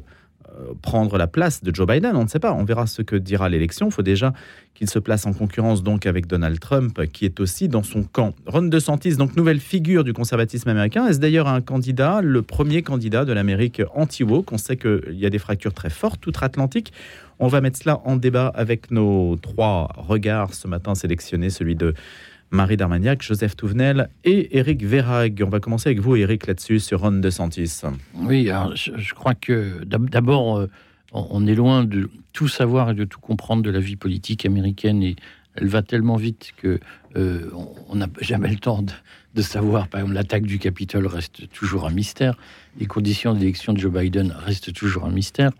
prendre 0.81 1.17
la 1.17 1.27
place 1.27 1.63
de 1.63 1.73
Joe 1.73 1.87
Biden. 1.87 2.15
On 2.15 2.23
ne 2.23 2.27
sait 2.27 2.39
pas. 2.39 2.53
On 2.53 2.63
verra 2.63 2.87
ce 2.87 3.01
que 3.01 3.15
dira 3.15 3.49
l'élection. 3.49 3.87
Il 3.87 3.91
faut 3.91 4.01
déjà 4.01 4.33
qu'il 4.73 4.89
se 4.89 4.99
place 4.99 5.25
en 5.25 5.33
concurrence 5.33 5.83
donc 5.83 6.05
avec 6.05 6.27
Donald 6.27 6.59
Trump, 6.59 7.05
qui 7.13 7.25
est 7.25 7.39
aussi 7.39 7.67
dans 7.67 7.83
son 7.83 8.03
camp. 8.03 8.33
Ron 8.45 8.63
DeSantis, 8.63 9.15
donc 9.15 9.35
nouvelle 9.35 9.59
figure 9.59 10.03
du 10.03 10.13
conservatisme 10.13 10.69
américain, 10.69 11.07
est-ce 11.07 11.19
d'ailleurs 11.19 11.47
un 11.47 11.61
candidat, 11.61 12.21
le 12.21 12.41
premier 12.41 12.81
candidat 12.81 13.25
de 13.25 13.33
l'Amérique 13.33 13.81
anti-woke? 13.93 14.51
On 14.51 14.57
sait 14.57 14.77
qu'il 14.77 15.13
y 15.13 15.25
a 15.25 15.29
des 15.29 15.39
fractures 15.39 15.73
très 15.73 15.89
fortes 15.89 16.25
outre-Atlantique. 16.25 16.91
On 17.39 17.47
va 17.47 17.61
mettre 17.61 17.79
cela 17.79 18.01
en 18.05 18.17
débat 18.17 18.47
avec 18.47 18.91
nos 18.91 19.35
trois 19.37 19.89
regards 19.95 20.53
ce 20.53 20.67
matin 20.67 20.95
sélectionnés, 20.95 21.49
celui 21.49 21.75
de 21.75 21.93
Marie 22.51 22.75
Darmagnac, 22.75 23.21
Joseph 23.21 23.55
Touvenel 23.55 24.09
et 24.25 24.57
Eric 24.57 24.83
Verrag. 24.83 25.41
On 25.45 25.49
va 25.49 25.61
commencer 25.61 25.87
avec 25.87 26.01
vous, 26.01 26.17
Eric, 26.17 26.47
là-dessus, 26.47 26.79
sur 26.79 26.99
Ron 26.99 27.13
DeSantis. 27.13 27.81
Oui, 28.15 28.49
je, 28.75 29.13
crois 29.13 29.35
que 29.35 29.83
d'abord, 29.85 30.57
euh, 30.57 30.69
on 31.13 31.47
est 31.47 31.55
loin 31.55 31.85
de 31.85 32.09
tout 32.33 32.49
savoir 32.49 32.91
et 32.91 32.93
de 32.93 33.05
tout 33.05 33.21
comprendre 33.21 33.63
de 33.63 33.69
la 33.69 33.79
vie 33.79 33.95
politique 33.95 34.45
américaine 34.45 35.01
et 35.01 35.15
elle 35.55 35.67
va 35.67 35.81
tellement 35.81 36.17
vite 36.17 36.51
que 36.57 36.79
euh, 37.15 37.49
on 37.89 37.95
n'a 37.95 38.07
jamais 38.19 38.49
le 38.49 38.57
temps 38.57 38.83
de, 39.33 39.41
savoir. 39.41 39.87
Par 39.87 40.01
exemple, 40.01 40.15
l'attaque 40.15 40.43
du 40.43 40.59
Capitole 40.59 41.07
reste 41.07 41.49
toujours 41.51 41.85
un 41.87 41.91
mystère. 41.91 42.37
Les 42.79 42.85
conditions 42.85 43.33
d'élection 43.33 43.71
de 43.73 43.79
Joe 43.79 43.91
Biden 43.91 44.33
restent 44.37 44.73
toujours 44.73 45.05
un 45.05 45.11
mystère. 45.11 45.51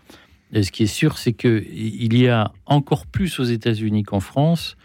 Et 0.52 0.62
ce 0.62 0.70
qui 0.70 0.82
est 0.82 0.86
sûr, 0.86 1.16
c'est 1.16 1.32
que 1.32 1.64
il 1.72 2.16
y 2.18 2.28
a 2.28 2.52
encore 2.66 3.06
plus 3.06 3.40
aux 3.40 3.44
États-Unis 3.44 4.02
qu'en 4.02 4.20
France 4.20 4.76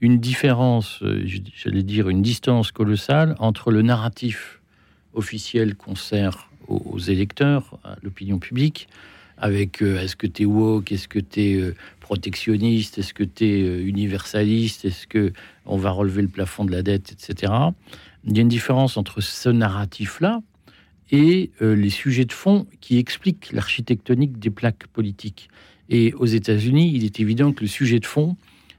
une 0.00 0.18
différence, 0.18 1.02
euh, 1.02 1.24
j'allais 1.54 1.82
dire 1.82 2.08
une 2.08 2.22
distance 2.22 2.70
colossale 2.70 3.34
entre 3.38 3.70
le 3.70 3.82
narratif 3.82 4.60
officiel 5.14 5.74
qu'on 5.74 5.94
sert 5.94 6.50
aux, 6.68 6.98
électeurs, 6.98 7.78
à 7.84 7.96
l'opinion 8.02 8.38
publique, 8.38 8.88
avec 9.38 9.82
euh, 9.82 10.00
est-ce 10.00 10.16
que 10.16 10.26
tu 10.26 10.42
es 10.42 10.44
woke, 10.44 10.92
est-ce 10.92 11.08
que 11.08 11.20
tu 11.20 11.40
es 11.40 11.54
euh, 11.54 11.74
protectionniste, 12.00 12.98
est-ce 12.98 13.14
que 13.14 13.24
tu 13.24 13.44
es 13.44 13.82
universaliste, 13.82 14.84
est-ce 14.84 15.06
que 15.06 15.32
on 15.64 15.76
va 15.76 15.90
relever 15.90 16.22
le 16.22 16.28
plafond 16.28 16.64
de 16.64 16.72
la 16.72 16.82
dette, 16.82 17.12
etc. 17.12 17.52
Il 18.24 18.36
y 18.36 18.38
a 18.38 18.42
une 18.42 18.48
différence 18.48 18.96
entre 18.96 19.20
ce 19.20 19.48
narratif-là 19.48 20.42
et 21.12 21.50
les 21.60 21.90
sujets 21.90 22.24
de 22.24 22.32
fond 22.32 22.66
qui 22.80 22.98
expliquent 22.98 23.52
l'architectonique 23.52 24.40
des 24.40 24.50
plaques 24.50 24.88
politiques. 24.88 25.48
Et 25.88 26.12
aux 26.14 26.26
États-Unis, 26.26 26.92
il 26.94 27.04
est 27.04 27.20
évident 27.20 27.52
que 27.52 27.60
le 27.60 27.68
sujet 27.68 28.00
de 28.00 28.06
fond, 28.06 28.36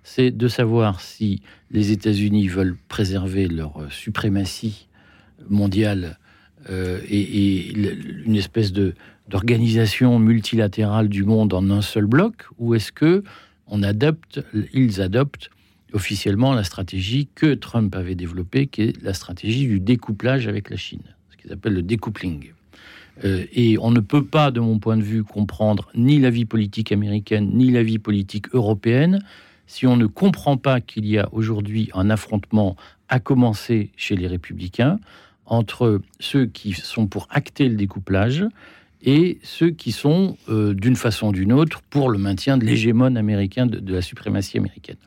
c'est 0.08 0.32
de 0.32 0.48
savoir 0.48 1.02
si 1.02 1.42
les 1.70 1.92
États-Unis 1.92 2.48
veulent 2.48 2.78
préserver 2.88 3.50
leur 3.50 3.92
suprématie 3.92 4.88
mondiale 5.50 6.18
euh, 6.70 7.02
et, 7.10 7.74
une 8.26 8.36
espèce 8.38 8.72
de 8.72 8.96
d'organisation 9.28 10.18
multilatérale 10.18 11.10
du 11.10 11.26
monde 11.26 11.54
en 11.54 11.70
un 11.70 11.82
seul 11.82 12.06
bloc, 12.06 12.46
ou 12.58 12.74
est-ce 12.74 12.94
que 12.94 13.26
on 13.68 13.84
adopte, 13.84 14.40
ils 14.74 15.02
adoptent 15.02 15.50
officiellement 15.92 16.54
la 16.54 16.64
stratégie 16.64 17.28
que 17.36 17.54
Trump 17.54 17.94
avait 17.94 18.16
développée, 18.16 18.68
qui 18.68 18.84
est 18.84 19.04
la 19.04 19.14
stratégie 19.14 19.68
du 19.68 19.82
découplage 19.82 20.48
avec 20.48 20.70
la 20.70 20.78
Chine, 20.78 21.04
ce 21.30 21.36
qu'ils 21.36 21.52
appellent 21.52 21.74
le 21.74 21.82
découpling. 21.82 22.54
Euh, 23.26 23.44
et 23.52 23.78
on 23.80 23.92
ne 23.92 24.00
peut 24.00 24.24
pas, 24.24 24.52
de 24.52 24.62
mon 24.62 24.80
point 24.80 24.96
de 24.96 25.04
vue, 25.04 25.26
comprendre 25.26 25.90
ni 25.96 26.20
la 26.20 26.30
vie 26.30 26.46
politique 26.46 26.94
américaine, 26.94 27.52
ni 27.54 27.72
la 27.72 27.84
vie 27.84 28.00
politique 28.00 28.46
européenne 28.54 29.20
si 29.68 29.86
on 29.86 29.98
ne 29.98 30.06
comprend 30.06 30.58
pas 30.58 30.82
qu'il 30.82 31.06
y 31.06 31.20
a 31.20 31.30
aujourd'hui 31.32 31.90
un 31.94 32.10
affrontement 32.10 32.76
à 33.10 33.20
commencer 33.20 33.92
chez 33.96 34.16
les 34.16 34.28
républicains 34.28 35.00
entre 35.46 36.02
ceux 36.20 36.46
qui 36.46 36.74
sont 36.74 37.08
pour 37.08 37.28
acter 37.30 37.70
le 37.70 37.76
découplage 37.76 38.46
et 39.04 39.40
ceux 39.44 39.70
qui 39.70 39.92
sont, 39.92 40.38
euh, 40.50 40.74
d'une 40.74 40.96
façon 40.96 41.28
ou 41.28 41.32
d'une 41.32 41.54
autre, 41.54 41.82
pour 41.90 42.10
le 42.10 42.18
maintien 42.18 42.58
de 42.58 42.66
l'hégémon 42.66 43.16
américain, 43.16 43.66
de, 43.66 43.94
la 43.94 44.02
suprématie 44.02 44.58
américaine. 44.58 44.98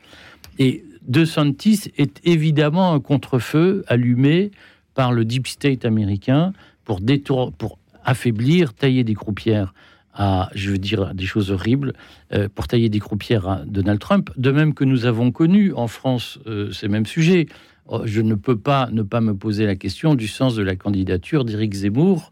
Et 0.57 0.83
De 1.01 1.25
Santis 1.25 1.91
est 1.97 2.19
évidemment 2.23 2.93
un 2.93 2.99
contre-feu 2.99 3.83
allumé 3.87 4.51
par 4.93 5.11
le 5.11 5.25
deep 5.25 5.47
state 5.47 5.83
américain 5.83 6.53
pour, 6.85 7.01
détour, 7.01 7.51
pour 7.51 7.79
affaiblir, 8.05 8.73
tailler 8.73 9.03
des 9.03 9.15
croupières 9.15 9.73
à, 10.13 10.49
je 10.53 10.71
veux 10.71 10.77
dire, 10.77 11.13
des 11.13 11.25
choses 11.25 11.51
horribles, 11.51 11.93
euh, 12.33 12.49
pour 12.53 12.67
tailler 12.67 12.89
des 12.89 12.99
croupières 12.99 13.47
à 13.47 13.61
Donald 13.65 13.99
Trump, 13.99 14.29
de 14.37 14.51
même 14.51 14.73
que 14.73 14.83
nous 14.83 15.05
avons 15.05 15.31
connu 15.31 15.73
en 15.73 15.87
France 15.87 16.39
euh, 16.47 16.71
ces 16.71 16.87
mêmes 16.87 17.05
sujets. 17.05 17.47
Oh, 17.87 18.01
je 18.05 18.21
ne 18.21 18.35
peux 18.35 18.57
pas 18.57 18.89
ne 18.91 19.03
pas 19.03 19.21
me 19.21 19.35
poser 19.35 19.65
la 19.65 19.75
question 19.75 20.15
du 20.15 20.27
sens 20.27 20.55
de 20.55 20.63
la 20.63 20.75
candidature 20.75 21.45
d'Éric 21.45 21.73
Zemmour, 21.73 22.31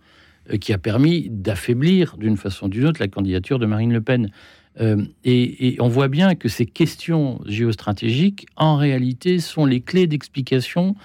euh, 0.51 0.57
qui 0.57 0.73
a 0.73 0.77
permis 0.77 1.29
d'affaiblir 1.29 2.17
d'une 2.17 2.37
façon 2.37 2.65
ou 2.65 2.69
d'une 2.69 2.85
autre 2.85 2.99
la 2.99 3.07
candidature 3.07 3.59
de 3.59 3.65
Marine 3.65 3.93
Le 3.93 4.01
Pen. 4.01 4.29
Et, 5.25 5.75
on 5.81 5.89
voit 5.89 6.07
bien 6.07 6.35
que 6.35 6.47
ces 6.47 6.65
questions 6.65 7.41
géostratégiques, 7.45 8.45
en 8.55 8.77
réalité, 8.77 9.39
sont 9.39 9.65
les 9.65 9.81
clés 9.81 10.07
d'explication 10.07 10.95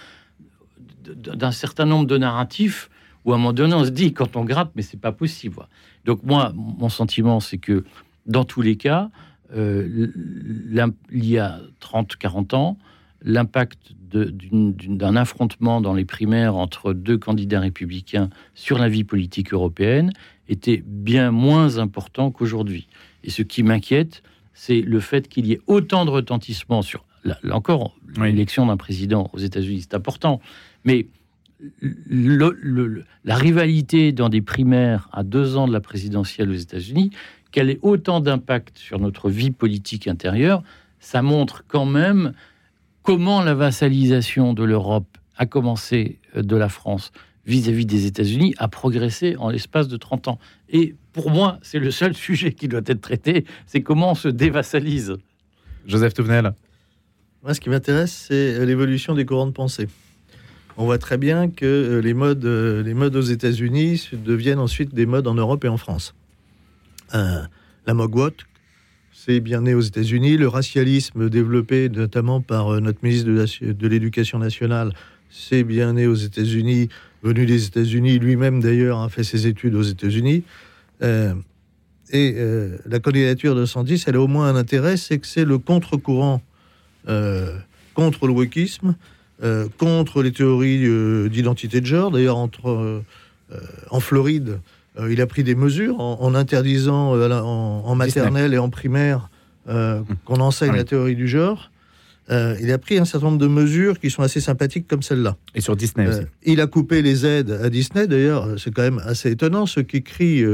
d'un 1.02 1.50
certain 1.50 1.84
nombre 1.84 2.06
de 2.06 2.16
narratifs 2.16 2.88
où 3.24 3.32
à 3.32 3.36
un 3.36 3.38
moment 3.38 3.52
donné, 3.52 3.74
on 3.74 3.84
se 3.84 3.90
dit, 3.90 4.12
quand 4.12 4.36
on 4.36 4.44
gratte, 4.44 4.72
mais 4.74 4.82
c'est 4.82 5.00
pas 5.00 5.12
possible. 5.12 5.66
Donc 6.04 6.22
moi, 6.22 6.52
mon 6.54 6.88
sentiment, 6.88 7.40
c'est 7.40 7.58
que 7.58 7.84
dans 8.26 8.44
tous 8.44 8.62
les 8.62 8.76
cas, 8.76 9.10
euh, 9.54 10.08
il 11.10 11.24
y 11.26 11.38
a 11.38 11.60
30-40 11.80 12.54
ans, 12.54 12.78
l'impact 13.22 13.94
d'un 14.12 15.16
affrontement 15.16 15.80
dans 15.80 15.94
les 15.94 16.04
primaires 16.04 16.54
entre 16.54 16.92
deux 16.92 17.18
candidats 17.18 17.60
républicains 17.60 18.30
sur 18.54 18.78
la 18.78 18.88
vie 18.88 19.02
politique 19.02 19.52
européenne 19.52 20.12
était 20.48 20.82
bien 20.86 21.30
moins 21.30 21.78
important 21.78 22.30
qu'aujourd'hui. 22.30 22.86
Et 23.24 23.30
ce 23.30 23.42
qui 23.42 23.62
m'inquiète, 23.62 24.22
c'est 24.52 24.82
le 24.82 25.00
fait 25.00 25.28
qu'il 25.28 25.46
y 25.46 25.52
ait 25.52 25.60
autant 25.66 26.04
de 26.04 26.10
retentissement 26.10 26.82
sur, 26.82 27.04
là, 27.24 27.38
encore, 27.50 27.96
l'élection 28.18 28.66
d'un 28.66 28.76
président 28.76 29.30
aux 29.32 29.38
États-Unis, 29.38 29.80
c'est 29.82 29.94
important, 29.94 30.40
mais 30.84 31.08
la 32.10 33.36
rivalité 33.36 34.12
dans 34.12 34.28
des 34.28 34.42
primaires 34.42 35.08
à 35.12 35.22
deux 35.22 35.56
ans 35.56 35.68
de 35.68 35.72
la 35.72 35.80
présidentielle 35.80 36.50
aux 36.50 36.54
États-Unis, 36.54 37.10
qu'elle 37.52 37.70
ait 37.70 37.78
autant 37.82 38.20
d'impact 38.20 38.78
sur 38.78 38.98
notre 38.98 39.30
vie 39.30 39.50
politique 39.50 40.08
intérieure, 40.08 40.62
ça 40.98 41.22
montre 41.22 41.64
quand 41.68 41.86
même 41.86 42.32
comment 43.02 43.42
la 43.42 43.54
vassalisation 43.54 44.54
de 44.54 44.64
l'Europe 44.64 45.18
a 45.36 45.46
commencé 45.46 46.18
euh, 46.36 46.42
de 46.42 46.56
la 46.56 46.68
France 46.68 47.12
vis-à-vis 47.46 47.86
des 47.86 48.06
États-Unis 48.06 48.54
a 48.56 48.68
progressé 48.68 49.36
en 49.36 49.50
l'espace 49.50 49.86
de 49.88 49.96
30 49.96 50.28
ans. 50.28 50.38
Et 50.70 50.94
pour 51.12 51.30
moi, 51.30 51.58
c'est 51.62 51.78
le 51.78 51.90
seul 51.90 52.14
sujet 52.14 52.52
qui 52.52 52.68
doit 52.68 52.80
être 52.86 53.02
traité, 53.02 53.44
c'est 53.66 53.82
comment 53.82 54.12
on 54.12 54.14
se 54.14 54.28
dévassalise. 54.28 55.16
Joseph 55.86 56.14
Touvenel. 56.14 56.54
Moi, 57.42 57.52
ce 57.52 57.60
qui 57.60 57.68
m'intéresse, 57.68 58.12
c'est 58.28 58.64
l'évolution 58.64 59.14
des 59.14 59.26
courants 59.26 59.46
de 59.46 59.52
pensée. 59.52 59.88
On 60.76 60.84
voit 60.84 60.98
très 60.98 61.18
bien 61.18 61.48
que 61.48 61.64
euh, 61.64 62.00
les 62.00 62.14
modes, 62.14 62.44
les 62.44 62.94
modes 62.94 63.16
aux 63.16 63.20
États-Unis 63.20 64.10
deviennent 64.12 64.58
ensuite 64.58 64.94
des 64.94 65.06
modes 65.06 65.26
en 65.26 65.34
Europe 65.34 65.64
et 65.64 65.68
en 65.68 65.76
France. 65.76 66.14
la 67.12 67.94
mogwot, 67.94 68.32
c'est 69.24 69.40
bien 69.40 69.62
né 69.62 69.74
aux 69.74 69.80
États-Unis. 69.80 70.36
Le 70.36 70.48
racialisme 70.48 71.30
développé 71.30 71.88
notamment 71.88 72.40
par 72.40 72.74
euh, 72.74 72.80
notre 72.80 72.98
ministre 73.02 73.30
de 73.72 73.88
l'Éducation 73.88 74.38
nationale, 74.38 74.92
c'est 75.30 75.64
bien 75.64 75.94
né 75.94 76.06
aux 76.06 76.14
États-Unis, 76.14 76.88
venu 77.22 77.46
des 77.46 77.66
États-Unis. 77.66 78.18
Lui-même, 78.18 78.60
d'ailleurs, 78.60 79.00
a 79.00 79.08
fait 79.08 79.24
ses 79.24 79.46
études 79.46 79.76
aux 79.76 79.82
États-Unis. 79.82 80.42
Euh, 81.02 81.32
et 82.10 82.34
euh, 82.36 82.76
la 82.84 82.98
candidature 83.00 83.54
de 83.54 83.64
Sandis, 83.64 84.04
elle 84.06 84.16
a 84.16 84.20
au 84.20 84.26
moins 84.26 84.48
un 84.48 84.56
intérêt, 84.56 84.98
c'est 84.98 85.18
que 85.18 85.26
c'est 85.26 85.44
le 85.44 85.58
contre-courant 85.58 86.42
contre 87.94 88.26
le 88.26 88.32
wokisme, 88.32 88.94
contre 89.78 90.22
les 90.22 90.32
théories 90.32 91.28
d'identité 91.28 91.80
de 91.80 91.86
genre. 91.86 92.10
D'ailleurs, 92.10 92.38
entre 92.38 93.02
en 93.90 94.00
Floride, 94.00 94.58
euh, 94.98 95.12
il 95.12 95.20
a 95.20 95.26
pris 95.26 95.42
des 95.42 95.54
mesures 95.54 95.98
en, 96.00 96.34
interdisant 96.34 97.16
euh, 97.16 97.40
en, 97.40 97.94
maternelle 97.94 98.54
et 98.54 98.58
en 98.58 98.70
primaire 98.70 99.28
euh, 99.68 99.98
hum. 99.98 100.06
qu'on 100.24 100.40
enseigne 100.40 100.76
la 100.76 100.84
théorie 100.84 101.16
du 101.16 101.26
genre. 101.26 101.70
il 102.30 102.70
a 102.70 102.78
pris 102.78 102.98
un 102.98 103.04
certain 103.04 103.26
nombre 103.26 103.38
de 103.38 103.48
mesures 103.48 103.98
qui 103.98 104.10
sont 104.10 104.22
assez 104.22 104.40
sympathiques 104.40 104.86
comme 104.86 105.02
celle-là. 105.02 105.36
Et 105.54 105.60
sur 105.60 105.76
Disney 105.76 106.06
aussi. 106.06 106.22
Il 106.44 106.60
a 106.60 106.66
coupé 106.66 107.02
les 107.02 107.26
aides 107.26 107.50
à 107.50 107.70
Disney. 107.70 108.06
D'ailleurs, 108.06 108.58
c'est 108.58 108.72
quand 108.72 108.82
même 108.82 109.00
assez 109.04 109.32
étonnant 109.32 109.66
ceux 109.66 109.82
qui 109.82 110.02
crient, 110.02 110.44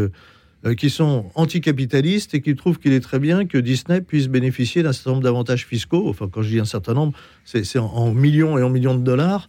qui 0.76 0.90
sont 0.90 1.30
anticapitalistes 1.34 2.34
et 2.34 2.42
qui 2.42 2.54
trouvent 2.54 2.78
qu'il 2.78 2.92
est 2.92 3.00
très 3.00 3.18
bien 3.18 3.46
que 3.46 3.56
Disney 3.56 4.02
puisse 4.02 4.28
bénéficier 4.28 4.82
d'un 4.82 4.92
certain 4.92 5.12
nombre 5.12 5.22
d'avantages 5.22 5.66
fiscaux. 5.66 6.08
Enfin, 6.08 6.28
quand 6.30 6.42
je 6.42 6.50
dis 6.50 6.60
un 6.60 6.66
certain 6.66 6.92
nombre, 6.92 7.14
c'est 7.44 7.78
en, 7.78 8.12
millions 8.12 8.58
et 8.58 8.62
en 8.62 8.68
millions 8.68 8.94
de 8.94 9.02
dollars 9.02 9.48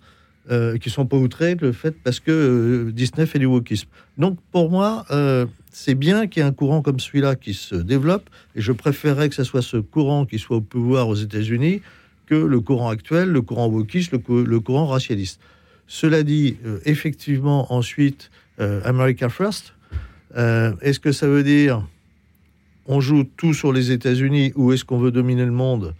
euh, 0.49 0.79
qui 0.79 0.89
sont 0.89 1.05
pas 1.05 1.17
outrés 1.17 1.55
le 1.61 1.71
fait 1.71 1.95
parce 2.03 2.19
que 2.19 2.31
euh, 2.31 2.91
Disney 2.91 3.27
fait 3.27 3.37
du 3.37 3.45
wokisme. 3.45 3.87
Donc 4.17 4.39
pour 4.51 4.71
moi, 4.71 5.05
euh, 5.11 5.45
c'est 5.71 5.93
bien 5.93 6.25
qu'il 6.25 6.41
y 6.41 6.45
ait 6.45 6.49
un 6.49 6.51
courant 6.51 6.81
comme 6.81 6.99
celui-là 6.99 7.35
qui 7.35 7.53
se 7.53 7.75
développe, 7.75 8.27
et 8.55 8.61
je 8.61 8.71
préférerais 8.71 9.29
que 9.29 9.35
ce 9.35 9.43
soit 9.43 9.61
ce 9.61 9.77
courant 9.77 10.25
qui 10.25 10.39
soit 10.39 10.57
au 10.57 10.61
pouvoir 10.61 11.09
aux 11.09 11.15
États-Unis 11.15 11.81
que 12.25 12.33
le 12.33 12.59
courant 12.59 12.89
actuel, 12.89 13.29
le 13.29 13.43
courant 13.43 13.67
wokiste, 13.67 14.13
le, 14.13 14.59
courant 14.59 14.87
racialiste. 14.87 15.39
Cela 15.85 16.23
dit, 16.23 16.57
effectivement, 16.85 17.71
ensuite, 17.71 18.31
America 18.57 19.27
First, 19.27 19.73
est-ce 20.35 20.99
que 20.99 21.11
ça 21.11 21.27
veut 21.27 21.43
dire 21.43 21.83
on 22.87 22.99
joue 22.99 23.23
tout 23.23 23.53
sur 23.53 23.71
les 23.71 23.91
États-Unis 23.91 24.53
ou 24.55 24.73
est-ce 24.73 24.83
qu'on 24.83 24.97
veut 24.97 25.11
dominer 25.11 25.45
le 25.45 25.51
monde? 25.51 25.93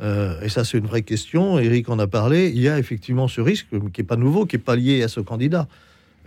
Euh, 0.00 0.40
et 0.40 0.48
ça, 0.48 0.64
c'est 0.64 0.78
une 0.78 0.86
vraie 0.86 1.02
question. 1.02 1.58
Eric 1.58 1.88
en 1.88 1.98
a 1.98 2.06
parlé. 2.06 2.48
Il 2.48 2.60
y 2.60 2.68
a 2.68 2.78
effectivement 2.78 3.28
ce 3.28 3.40
risque 3.40 3.66
qui 3.92 4.00
n'est 4.00 4.06
pas 4.06 4.16
nouveau, 4.16 4.46
qui 4.46 4.56
n'est 4.56 4.62
pas 4.62 4.76
lié 4.76 5.02
à 5.02 5.08
ce 5.08 5.20
candidat. 5.20 5.68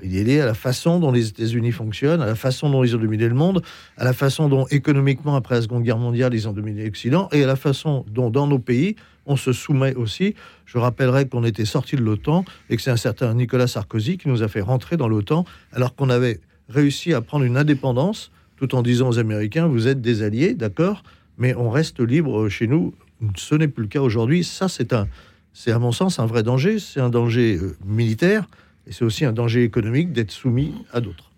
Il 0.03 0.15
est 0.15 0.23
lié 0.23 0.41
à 0.41 0.45
la 0.45 0.53
façon 0.53 0.99
dont 0.99 1.12
les 1.12 1.29
États-Unis 1.29 1.71
fonctionnent, 1.71 2.21
à 2.21 2.25
la 2.25 2.36
façon 2.36 2.69
dont 2.69 2.84
ils 2.84 2.95
ont 2.95 2.99
dominé 2.99 3.27
le 3.29 3.34
monde, 3.34 3.62
à 3.97 4.03
la 4.03 4.12
façon 4.12 4.49
dont 4.49 4.67
économiquement, 4.67 5.36
après 5.36 5.55
la 5.55 5.62
Seconde 5.62 5.84
Guerre 5.84 5.97
mondiale, 5.97 6.34
ils 6.34 6.49
ont 6.49 6.51
dominé 6.51 6.84
l'Occident, 6.84 7.29
et 7.31 7.43
à 7.43 7.47
la 7.47 7.55
façon 7.55 8.05
dont 8.12 8.29
dans 8.29 8.45
nos 8.45 8.60
pays, 8.60 8.97
on 9.25 9.38
se 9.38 9.53
soumet 9.53 9.95
aussi. 9.95 10.36
Je 10.65 10.77
rappellerai 10.77 11.27
qu'on 11.29 11.45
était 11.45 11.65
sorti 11.65 11.95
de 11.95 12.01
l'OTAN 12.01 12.43
et 12.69 12.75
que 12.75 12.81
c'est 12.81 12.91
un 12.91 12.97
certain 12.97 13.34
Nicolas 13.34 13.67
Sarkozy 13.67 14.17
qui 14.17 14.27
nous 14.27 14.43
a 14.43 14.49
fait 14.49 14.62
rentrer 14.62 14.97
dans 14.97 15.08
l'OTAN 15.08 15.45
alors 15.71 15.95
qu'on 15.95 16.10
avait 16.10 16.41
réussi 16.69 17.13
à 17.13 17.21
prendre 17.21 17.45
une 17.45 17.58
indépendance 17.58 18.32
tout 18.58 18.73
en 18.75 18.82
disant 18.82 19.10
aux 19.10 19.19
Américains, 19.19 19.67
vous 19.67 19.88
êtes 19.88 20.01
des 20.01 20.23
alliés, 20.23 20.54
d'accord, 20.54 21.04
mais 21.38 21.54
on 21.56 21.69
reste 21.69 21.99
libre 21.99 22.47
chez 22.47 22.67
nous 22.67 22.93
ce 23.36 23.56
n'est 23.56 23.67
plus 23.67 23.84
le 23.84 23.89
cas 23.89 24.01
aujourd'hui. 24.01 24.43
Ça, 24.43 24.67
c'est 24.67 24.93
un, 24.93 25.08
c'est 25.54 25.71
à 25.71 25.80
mon 25.80 25.91
sens 25.91 26.19
un 26.19 26.25
vrai 26.25 26.43
danger. 26.43 26.80
C'est 26.80 26.99
un 26.99 27.10
danger 27.10 27.58
euh, 27.58 27.78
militaire 27.86 28.47
et 28.88 28.91
c'est 28.91 29.05
aussi 29.05 29.26
un 29.26 29.34
danger 29.34 29.63
économique 29.63 30.11
d'être 30.11 30.32
soumis 30.32 30.74
à 30.93 31.01
d'autres. 31.01 31.32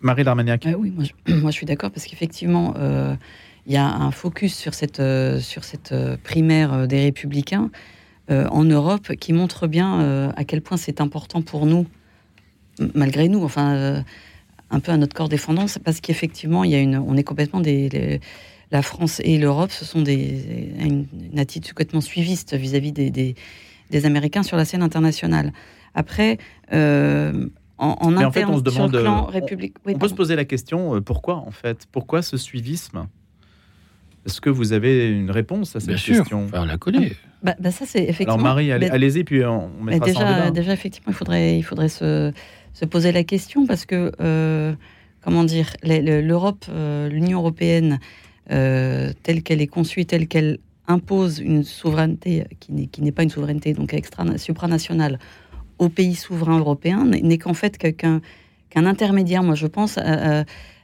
Marie 0.00 0.24
Darmaniac. 0.24 0.66
Euh, 0.66 0.74
oui, 0.76 0.90
moi 0.90 1.04
je, 1.04 1.50
suis 1.50 1.66
d'accord 1.66 1.90
parce 1.90 2.06
qu'effectivement, 2.06 2.74
euh, 2.76 3.14
il 3.66 3.72
y 3.72 3.76
a 3.76 3.86
un 3.86 4.10
focus 4.10 4.54
sur 4.54 4.74
cette, 4.74 5.02
sur 5.40 5.64
cette 5.64 5.94
primaire 6.22 6.86
des 6.86 7.04
républicains 7.04 7.70
en 8.28 8.64
Europe 8.64 9.14
qui 9.16 9.32
montre 9.32 9.66
bien 9.66 10.30
à 10.36 10.44
quel 10.44 10.60
point 10.60 10.76
c'est 10.76 11.00
important 11.00 11.40
pour 11.40 11.64
nous, 11.64 11.86
malgré 12.94 13.28
nous, 13.28 13.42
enfin, 13.42 14.04
un 14.70 14.80
peu 14.80 14.92
à 14.92 14.96
notre 14.96 15.14
corps 15.14 15.28
défendant, 15.28 15.66
parce 15.84 16.00
qu'effectivement, 16.00 16.64
il 16.64 16.70
y 16.70 16.74
a 16.74 16.80
une, 16.80 16.96
on 16.96 17.16
est 17.16 17.24
complètement 17.24 17.60
des 17.60 18.20
la 18.74 18.82
France 18.82 19.20
et 19.24 19.38
l'Europe, 19.38 19.70
ce 19.70 19.84
sont 19.84 20.02
des, 20.02 20.72
une, 20.80 21.06
attitude 21.38 21.72
complètement 21.72 22.00
suiviste 22.00 22.54
vis-à-vis 22.54 22.92
des, 22.92 23.10
des, 23.10 24.06
Américains 24.06 24.42
sur 24.42 24.56
la 24.56 24.64
scène 24.64 24.82
internationale. 24.82 25.52
Après, 25.94 26.38
euh, 26.72 27.46
en, 27.78 28.16
interne, 28.16 28.52
on 28.52 28.58
se 28.58 28.62
demande, 28.62 28.96
euh, 28.96 29.20
République... 29.28 29.76
on, 29.86 29.94
peut 29.96 30.08
se 30.08 30.14
poser 30.14 30.34
la 30.34 30.44
question, 30.44 30.96
euh, 30.96 31.00
pourquoi 31.00 31.36
en 31.36 31.52
fait? 31.52 31.86
Pourquoi 31.92 32.22
ce 32.22 32.36
suivisme? 32.36 33.06
Est-ce 34.26 34.40
que 34.40 34.50
vous 34.50 34.72
avez 34.72 35.08
une 35.08 35.30
réponse 35.30 35.76
à 35.76 35.80
cette 35.80 35.96
question? 35.96 36.48
on 36.52 36.64
la 36.64 36.76
connaît. 36.76 37.12
Bah, 37.44 37.54
bah, 37.60 37.70
ça, 37.70 37.84
c'est 37.86 38.02
effectivement... 38.02 38.34
Alors 38.34 38.42
Marie, 38.42 38.72
allez-y, 38.72 39.22
puis 39.22 39.44
on 39.44 39.68
mettra 39.82 40.06
déjà, 40.06 40.44
ça 40.44 40.50
Déjà, 40.50 40.72
effectivement, 40.72 41.12
il 41.12 41.16
faudrait, 41.16 41.58
il 41.58 41.62
faudrait 41.62 41.90
se 41.90 42.32
se 42.74 42.84
poser 42.84 43.12
la 43.12 43.24
question 43.24 43.66
parce 43.66 43.86
que, 43.86 44.12
comment 45.22 45.44
dire, 45.44 45.72
l'Europe, 45.82 46.66
l'Union 47.10 47.38
européenne, 47.38 47.98
telle 48.48 49.42
qu'elle 49.42 49.62
est 49.62 49.66
conçue, 49.66 50.04
telle 50.04 50.28
qu'elle 50.28 50.58
impose 50.86 51.38
une 51.38 51.64
souveraineté 51.64 52.44
qui 52.60 53.00
n'est 53.00 53.12
pas 53.12 53.22
une 53.22 53.30
souveraineté 53.30 53.72
donc 53.72 53.94
extra 53.94 54.24
supranationale 54.36 55.18
aux 55.78 55.88
pays 55.88 56.14
souverains 56.14 56.58
européens 56.58 57.04
n'est 57.04 57.38
qu'en 57.38 57.54
fait 57.54 57.78
qu'un 57.78 58.20
intermédiaire, 58.74 59.42
moi 59.42 59.54
je 59.54 59.66
pense, 59.66 59.98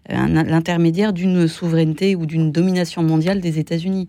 l'intermédiaire 0.09 1.13
d'une 1.13 1.49
souveraineté 1.49 2.17
ou 2.17 2.27
d'une 2.27 2.53
domination 2.53 3.03
mondiale 3.03 3.41
des 3.41 3.59
États-Unis. 3.59 4.09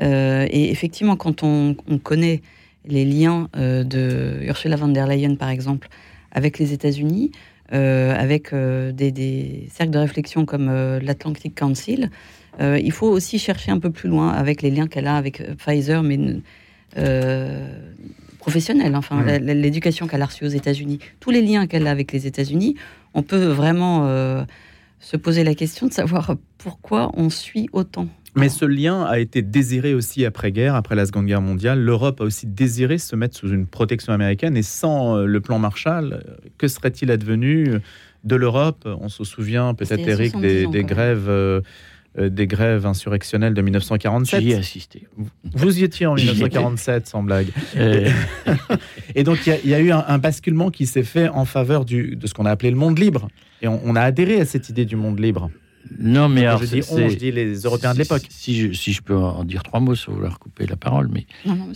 Euh, 0.00 0.46
et 0.50 0.70
effectivement, 0.70 1.16
quand 1.16 1.42
on, 1.42 1.74
connaît 2.02 2.42
les 2.84 3.04
liens 3.04 3.48
euh, 3.56 3.84
de 3.84 4.38
Ursula 4.42 4.76
von 4.76 4.88
der 4.88 5.06
Leyen, 5.06 5.34
par 5.34 5.48
exemple, 5.48 5.88
avec 6.32 6.58
les 6.58 6.72
États-Unis, 6.72 7.32
euh, 7.72 8.14
avec 8.14 8.54
des, 8.54 9.68
cercles 9.70 9.92
de 9.92 9.98
réflexion 9.98 10.44
comme 10.44 10.70
l'Atlantic 11.02 11.54
Council, 11.54 12.10
il 12.60 12.92
faut 12.92 13.06
aussi 13.06 13.38
chercher 13.38 13.70
un 13.70 13.78
peu 13.78 13.90
plus 13.90 14.08
loin 14.08 14.30
avec 14.30 14.62
les 14.62 14.70
liens 14.70 14.88
qu'elle 14.88 15.06
a 15.06 15.16
avec 15.16 15.42
Pfizer, 15.56 16.02
mais 16.02 16.18
professionnels, 18.38 18.96
enfin 18.96 19.22
l'éducation 19.38 20.06
qu'elle 20.08 20.22
a 20.22 20.26
reçue 20.26 20.44
aux 20.44 20.48
États-Unis, 20.48 20.98
tous 21.20 21.30
les 21.30 21.42
liens 21.42 21.66
qu'elle 21.66 21.86
a 21.86 21.90
avec 21.90 22.10
les 22.12 22.26
États-Unis, 22.26 22.74
on 23.14 23.22
peut 23.22 23.44
vraiment 23.44 24.08
se 25.00 25.16
poser 25.16 25.44
la 25.44 25.54
question 25.54 25.86
de 25.86 25.92
savoir 25.92 26.34
pourquoi 26.56 27.12
on 27.14 27.30
suit 27.30 27.68
autant. 27.72 28.08
Mais 28.38 28.48
ce 28.48 28.64
lien 28.64 29.04
a 29.04 29.18
été 29.18 29.42
désiré 29.42 29.94
aussi 29.94 30.24
après-guerre, 30.24 30.74
après 30.74 30.94
la 30.94 31.06
Seconde 31.06 31.26
Guerre 31.26 31.42
mondiale. 31.42 31.80
L'Europe 31.80 32.20
a 32.20 32.24
aussi 32.24 32.46
désiré 32.46 32.98
se 32.98 33.16
mettre 33.16 33.36
sous 33.36 33.48
une 33.48 33.66
protection 33.66 34.12
américaine 34.12 34.56
et 34.56 34.62
sans 34.62 35.16
euh, 35.16 35.26
le 35.26 35.40
plan 35.40 35.58
Marshall, 35.58 36.22
que 36.56 36.68
serait-il 36.68 37.10
advenu 37.10 37.80
de 38.24 38.36
l'Europe? 38.36 38.88
On 39.00 39.08
se 39.08 39.24
souvient 39.24 39.74
peut-être, 39.74 40.06
Eric, 40.06 40.38
des, 40.38 40.84
grèves. 40.84 41.28
Euh, 41.28 41.60
euh, 42.18 42.30
des 42.30 42.46
grèves 42.46 42.86
insurrectionnelles 42.86 43.52
de 43.52 43.60
1947. 43.60 44.40
J'y 44.40 44.50
ai 44.50 44.54
assisté. 44.54 45.06
Vous 45.52 45.78
y 45.78 45.84
étiez 45.84 46.06
en 46.06 46.14
1947, 46.16 47.06
sans 47.06 47.22
blague. 47.22 47.48
Et 49.14 49.24
donc, 49.24 49.46
il 49.46 49.70
y, 49.70 49.74
a 49.74 49.80
eu 49.80 49.92
un, 49.92 50.18
basculement 50.18 50.70
qui 50.70 50.86
s'est 50.86 51.02
fait 51.02 51.28
en 51.28 51.44
faveur 51.44 51.84
du, 51.84 52.16
de 52.16 52.26
ce 52.26 52.32
qu'on 52.32 52.46
a 52.46 52.50
appelé 52.50 52.70
le 52.70 52.76
monde 52.76 52.98
libre. 52.98 53.28
Et 53.60 53.68
on, 53.68 53.94
a 53.94 54.00
adhéré 54.00 54.40
à 54.40 54.46
cette 54.46 54.68
idée 54.68 54.84
du 54.84 54.96
monde 54.96 55.20
libre. 55.20 55.50
Non, 55.98 56.28
mais 56.28 56.46
alors, 56.46 56.62
je 56.62 56.66
dis 56.66 56.80
on, 56.90 57.08
je 57.08 57.16
dis 57.16 57.32
les 57.32 57.60
Européens 57.60 57.94
de 57.94 57.98
l'époque. 57.98 58.26
Si 58.28 58.56
je, 58.56 58.72
si 58.72 58.92
je 58.92 59.02
peux 59.02 59.16
en 59.16 59.44
dire 59.44 59.62
trois 59.62 59.80
mots 59.80 59.94
sans 59.94 60.12
vouloir 60.12 60.38
couper 60.38 60.66
la 60.66 60.76
parole, 60.76 61.08
mais 61.12 61.26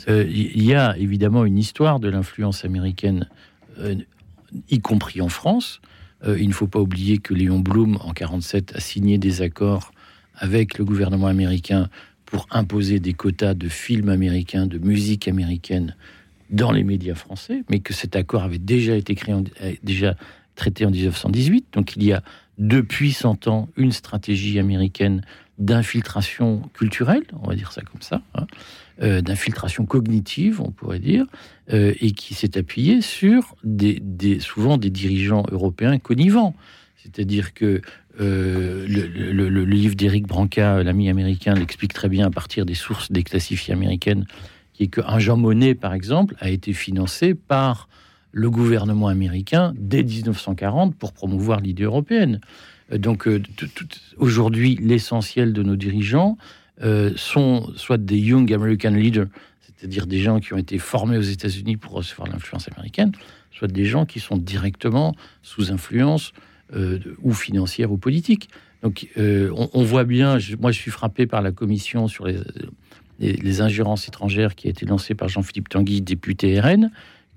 euh, 0.08 0.26
il 0.28 0.62
y 0.62 0.74
a 0.74 0.96
évidemment 0.98 1.44
une 1.44 1.58
histoire 1.58 2.00
de 2.00 2.08
l'influence 2.08 2.64
américaine, 2.64 3.28
euh, 3.78 3.94
y 4.68 4.80
compris 4.80 5.20
en 5.20 5.28
France. 5.28 5.80
Euh, 6.24 6.38
il 6.38 6.48
ne 6.48 6.52
faut 6.52 6.66
pas 6.66 6.78
oublier 6.78 7.18
que 7.18 7.34
Léon 7.34 7.58
Blum, 7.58 7.98
en 8.02 8.12
47, 8.12 8.74
a 8.76 8.80
signé 8.80 9.18
des 9.18 9.42
accords 9.42 9.92
avec 10.36 10.78
le 10.78 10.84
gouvernement 10.84 11.26
américain 11.26 11.88
pour 12.26 12.46
imposer 12.50 13.00
des 13.00 13.12
quotas 13.12 13.54
de 13.54 13.68
films 13.68 14.08
américains, 14.08 14.66
de 14.66 14.78
musique 14.78 15.28
américaine 15.28 15.96
dans 16.50 16.70
les 16.70 16.84
médias 16.84 17.14
français, 17.14 17.64
mais 17.70 17.80
que 17.80 17.92
cet 17.92 18.14
accord 18.14 18.42
avait 18.42 18.58
déjà 18.58 18.94
été 18.94 19.14
créé, 19.14 19.34
déjà 19.82 20.16
traité 20.54 20.84
en 20.86 20.90
1918. 20.90 21.66
Donc 21.72 21.96
il 21.96 22.04
y 22.04 22.12
a 22.12 22.22
depuis 22.62 23.12
100 23.12 23.48
ans 23.48 23.68
une 23.76 23.90
stratégie 23.90 24.60
américaine 24.60 25.22
d'infiltration 25.58 26.62
culturelle, 26.74 27.24
on 27.42 27.48
va 27.48 27.56
dire 27.56 27.72
ça 27.72 27.82
comme 27.82 28.02
ça, 28.02 28.22
hein, 28.36 28.46
euh, 29.02 29.20
d'infiltration 29.20 29.84
cognitive, 29.84 30.60
on 30.60 30.70
pourrait 30.70 31.00
dire, 31.00 31.26
euh, 31.72 31.92
et 32.00 32.12
qui 32.12 32.34
s'est 32.34 32.56
appuyée 32.56 33.00
sur 33.00 33.56
des, 33.64 34.00
souvent 34.38 34.78
des 34.78 34.90
dirigeants 34.90 35.42
européens 35.50 35.98
connivants. 35.98 36.54
C'est-à-dire 37.02 37.52
que 37.52 37.82
euh, 38.20 38.86
le, 38.86 39.64
livre 39.64 39.96
d'Éric 39.96 40.28
Branca, 40.28 40.84
l'ami 40.84 41.08
américain, 41.08 41.54
l'explique 41.54 41.92
très 41.92 42.08
bien 42.08 42.28
à 42.28 42.30
partir 42.30 42.64
des 42.64 42.74
sources 42.74 43.10
déclassifiées 43.10 43.74
américaines, 43.74 44.24
qui 44.72 44.84
est 44.84 44.88
qu'un 44.88 45.18
Jean 45.18 45.36
Monnet, 45.36 45.74
par 45.74 45.94
exemple, 45.94 46.36
a 46.38 46.48
été 46.48 46.72
financé 46.72 47.34
par 47.34 47.88
le 48.32 48.50
gouvernement 48.50 49.08
américain 49.08 49.74
dès 49.78 50.02
1940 50.02 50.96
pour 50.96 51.12
promouvoir 51.12 51.60
l'idée 51.60 51.84
européenne. 51.84 52.40
Euh, 52.90 52.98
donc 52.98 53.28
euh, 53.28 53.42
aujourd'hui, 54.16 54.78
l'essentiel 54.80 55.52
de 55.52 55.62
nos 55.62 55.76
dirigeants 55.76 56.36
euh, 56.82 57.12
sont 57.16 57.70
soit 57.76 57.98
des 57.98 58.18
Young 58.18 58.52
American 58.52 58.90
Leaders, 58.90 59.28
c'est-à-dire 59.60 60.06
des 60.06 60.18
gens 60.18 60.40
qui 60.40 60.54
ont 60.54 60.58
été 60.58 60.78
formés 60.78 61.18
aux 61.18 61.22
États-Unis 61.22 61.76
pour 61.76 61.92
recevoir 61.92 62.28
l'influence 62.28 62.68
américaine, 62.72 63.12
soit 63.50 63.68
des 63.68 63.84
gens 63.84 64.06
qui 64.06 64.18
sont 64.18 64.36
directement 64.36 65.14
sous 65.42 65.70
influence 65.70 66.32
ou 67.22 67.34
financière 67.34 67.92
ou 67.92 67.98
politique. 67.98 68.48
Donc 68.82 69.06
on, 69.16 69.82
voit 69.82 70.04
bien, 70.04 70.38
moi 70.58 70.72
je 70.72 70.78
suis 70.78 70.90
frappé 70.90 71.26
par 71.26 71.42
la 71.42 71.52
commission 71.52 72.08
sur 72.08 72.26
les, 72.26 72.38
les, 73.18 73.34
les 73.34 73.60
ingérences 73.60 74.08
étrangères 74.08 74.54
qui 74.54 74.68
a 74.68 74.70
été 74.70 74.86
lancée 74.86 75.14
par 75.14 75.28
Jean-Philippe 75.28 75.68
Tanguy, 75.68 76.00
député 76.00 76.58
RN 76.58 76.90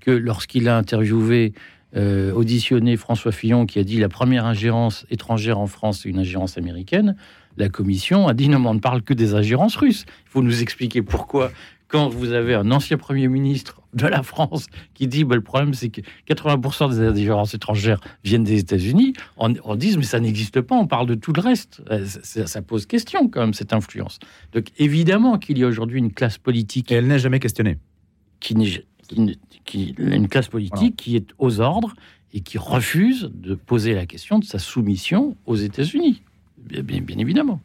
que 0.06 0.12
lorsqu'il 0.12 0.68
a 0.68 0.76
interviewé, 0.78 1.52
euh, 1.96 2.32
auditionné 2.32 2.96
François 2.96 3.32
Fillon, 3.32 3.66
qui 3.66 3.80
a 3.80 3.84
dit 3.84 3.98
la 3.98 4.08
première 4.08 4.46
ingérence 4.46 5.04
étrangère 5.10 5.58
en 5.58 5.66
France, 5.66 6.00
c'est 6.02 6.08
une 6.08 6.20
ingérence 6.20 6.56
américaine, 6.56 7.16
la 7.56 7.68
commission 7.68 8.28
a 8.28 8.34
dit 8.34 8.48
non, 8.48 8.60
mais 8.60 8.68
on 8.68 8.74
ne 8.74 8.80
parle 8.80 9.02
que 9.02 9.14
des 9.14 9.34
ingérences 9.34 9.74
russes. 9.74 10.04
Il 10.26 10.30
faut 10.30 10.42
nous 10.42 10.62
expliquer 10.62 11.02
pourquoi, 11.02 11.50
quand 11.88 12.08
vous 12.08 12.30
avez 12.32 12.54
un 12.54 12.70
ancien 12.70 12.98
Premier 12.98 13.26
ministre 13.26 13.80
de 13.94 14.06
la 14.06 14.22
France 14.22 14.66
qui 14.94 15.08
dit 15.08 15.24
bah, 15.24 15.34
le 15.34 15.40
problème, 15.40 15.74
c'est 15.74 15.88
que 15.88 16.02
80% 16.28 16.90
des 16.90 17.20
ingérences 17.22 17.54
étrangères 17.54 17.98
viennent 18.22 18.44
des 18.44 18.60
États-Unis, 18.60 19.14
on, 19.38 19.74
dit 19.74 19.96
mais 19.96 20.04
ça 20.04 20.20
n'existe 20.20 20.60
pas, 20.60 20.76
on 20.76 20.86
parle 20.86 21.08
de 21.08 21.16
tout 21.16 21.32
le 21.32 21.40
reste. 21.40 21.82
Euh, 21.90 22.06
ça, 22.06 22.46
ça, 22.46 22.62
pose 22.62 22.86
question 22.86 23.28
quand 23.28 23.40
même, 23.40 23.54
cette 23.54 23.72
influence. 23.72 24.20
Donc 24.52 24.66
évidemment 24.78 25.38
qu'il 25.38 25.58
y 25.58 25.64
a 25.64 25.66
aujourd'hui 25.66 25.98
une 25.98 26.12
classe 26.12 26.38
politique. 26.38 26.92
Et 26.92 26.94
elle 26.94 27.08
n'est 27.08 27.18
jamais 27.18 27.40
questionnée. 27.40 27.78
Qui 28.38 28.54
n'est 28.54 28.84
qui, 29.64 29.94
une 29.98 30.28
classe 30.28 30.48
politique 30.48 30.96
qui 30.96 31.16
est 31.16 31.26
aux 31.38 31.60
ordres 31.60 31.94
et 32.32 32.40
qui 32.40 32.58
refuse 32.58 33.30
de 33.32 33.54
poser 33.54 33.94
la 33.94 34.06
question 34.06 34.38
de 34.38 34.44
sa 34.44 34.58
soumission 34.58 35.36
aux 35.46 35.56
États-Unis, 35.56 36.22
bien, 36.58 36.82
bien, 36.82 37.18
évidemment. 37.18 37.60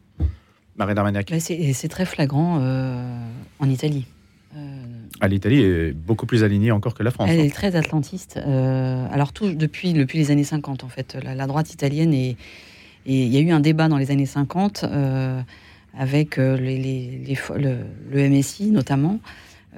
Marie 0.76 0.94
Darmaniac. 0.94 1.32
C'est 1.38 1.88
très 1.88 2.06
flagrant 2.06 2.58
euh, 2.60 3.26
en 3.58 3.68
Italie. 3.68 4.06
Euh, 4.56 4.82
ah, 5.20 5.28
L'Italie 5.28 5.60
est 5.60 5.92
beaucoup 5.92 6.26
plus 6.26 6.44
alignée 6.44 6.72
encore 6.72 6.94
que 6.94 7.02
la 7.02 7.10
France. 7.10 7.28
Elle 7.30 7.40
hein. 7.40 7.44
est 7.44 7.54
très 7.54 7.76
atlantiste. 7.76 8.38
Euh, 8.38 9.06
alors, 9.10 9.32
tout, 9.32 9.52
depuis, 9.52 9.92
depuis 9.92 10.18
les 10.18 10.30
années 10.30 10.44
50, 10.44 10.84
en 10.84 10.88
fait, 10.88 11.16
la, 11.22 11.46
droite 11.46 11.72
italienne 11.72 12.14
est. 12.14 12.36
Et 13.04 13.24
il 13.24 13.34
y 13.34 13.36
a 13.36 13.40
eu 13.40 13.50
un 13.50 13.60
débat 13.60 13.88
dans 13.88 13.98
les 13.98 14.10
années 14.12 14.26
50 14.26 14.84
avec 15.98 16.36
les, 16.36 16.78
les, 16.78 17.36
le, 17.56 17.78
le, 18.12 18.28
MSI 18.28 18.70
notamment, 18.70 19.18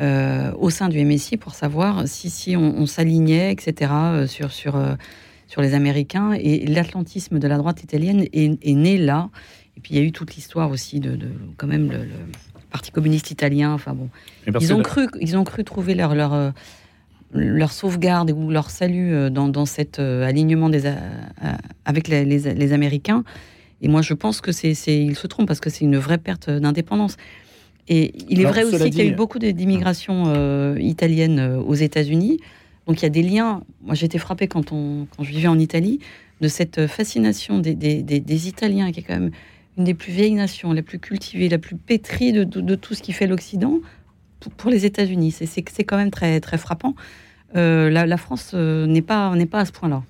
euh, 0.00 0.50
au 0.58 0.70
sein 0.70 0.88
du 0.88 1.04
MSI 1.04 1.36
pour 1.36 1.54
savoir 1.54 2.08
si, 2.08 2.28
si 2.28 2.56
on, 2.56 2.84
s'alignait, 2.84 3.52
etc., 3.52 3.92
euh, 3.94 4.26
sur, 4.26 4.50
sur, 4.50 4.74
euh, 4.74 4.94
sur 5.46 5.62
les 5.62 5.74
Américains. 5.74 6.32
Et 6.32 6.66
l'atlantisme 6.66 7.38
de 7.38 7.46
la 7.46 7.58
droite 7.58 7.84
italienne 7.84 8.26
est, 8.32 8.74
né 8.74 8.98
là. 8.98 9.30
Et 9.76 9.80
puis 9.80 9.94
il 9.94 10.00
y 10.00 10.00
a 10.00 10.04
eu 10.04 10.10
toute 10.10 10.34
l'histoire 10.34 10.70
aussi 10.70 10.98
de, 10.98 11.16
quand 11.56 11.68
même, 11.68 11.92
le, 11.92 12.06
Parti 12.70 12.90
communiste 12.90 13.30
italien. 13.30 13.72
Enfin 13.72 13.94
bon, 13.94 14.08
ils 14.60 14.72
ont, 14.74 14.82
cru, 14.82 15.06
ils 15.20 15.36
ont 15.36 15.44
cru 15.44 15.62
trouver 15.62 15.94
leur, 15.94 16.16
leur, 16.16 16.52
leur 17.32 17.70
sauvegarde 17.70 18.32
ou 18.32 18.50
leur 18.50 18.68
salut 18.68 19.30
dans, 19.30 19.48
dans 19.48 19.64
cet 19.64 20.00
alignement 20.00 20.68
des, 20.70 20.92
avec 21.84 22.08
les, 22.08 22.24
les, 22.24 22.72
Américains. 22.72 23.22
Et 23.80 23.86
moi, 23.86 24.02
je 24.02 24.12
pense 24.12 24.40
que 24.40 24.50
c'est, 24.50 24.72
ils 24.88 25.14
se 25.14 25.28
trompent 25.28 25.46
parce 25.46 25.60
que 25.60 25.70
c'est 25.70 25.84
une 25.84 25.98
vraie 25.98 26.18
perte 26.18 26.50
d'indépendance. 26.50 27.16
Et 27.88 28.12
il 28.30 28.40
est 28.40 28.44
vrai 28.44 28.64
aussi 28.64 28.90
qu'il 28.90 28.98
y 28.98 29.02
a 29.02 29.04
eu 29.04 29.14
beaucoup 29.14 29.38
d'immigration 29.38 30.24
euh, 30.26 30.76
italienne 30.80 31.38
euh, 31.38 31.60
aux 31.60 31.74
États-Unis. 31.74 32.40
Donc 32.86 33.00
il 33.00 33.02
y 33.02 33.06
a 33.06 33.10
des 33.10 33.22
liens. 33.22 33.62
Moi, 33.82 33.94
j'étais 33.94 34.18
frappée 34.18 34.48
quand, 34.48 34.72
on, 34.72 35.06
quand 35.14 35.22
je 35.22 35.30
vivais 35.30 35.48
en 35.48 35.58
Italie 35.58 36.00
de 36.40 36.48
cette 36.48 36.86
fascination 36.86 37.58
des, 37.58 37.74
des, 37.74 38.02
des, 38.02 38.48
Italiens, 38.48 38.90
qui 38.90 39.00
est 39.00 39.02
quand 39.02 39.14
même 39.14 39.30
une 39.76 39.84
des 39.84 39.94
plus 39.94 40.12
vieilles 40.12 40.34
nations, 40.34 40.72
la 40.72 40.82
plus 40.82 40.98
cultivée, 40.98 41.48
la 41.48 41.58
plus 41.58 41.76
pétrie 41.76 42.32
de, 42.32 42.44
de, 42.44 42.74
tout 42.74 42.94
ce 42.94 43.02
qui 43.02 43.12
fait 43.12 43.26
l'Occident, 43.26 43.78
pour, 44.56 44.70
les 44.70 44.84
États-Unis. 44.84 45.32
C'est 45.32 45.84
quand 45.84 45.96
même 45.96 46.10
très, 46.10 46.40
très 46.40 46.58
frappant. 46.58 46.94
Euh, 47.56 47.88
la, 47.88 48.04
la, 48.04 48.16
France 48.16 48.52
n'est 48.54 49.02
pas, 49.02 49.32
pas 49.50 49.60
à 49.60 49.64
ce 49.64 49.72
point-là. 49.72 50.02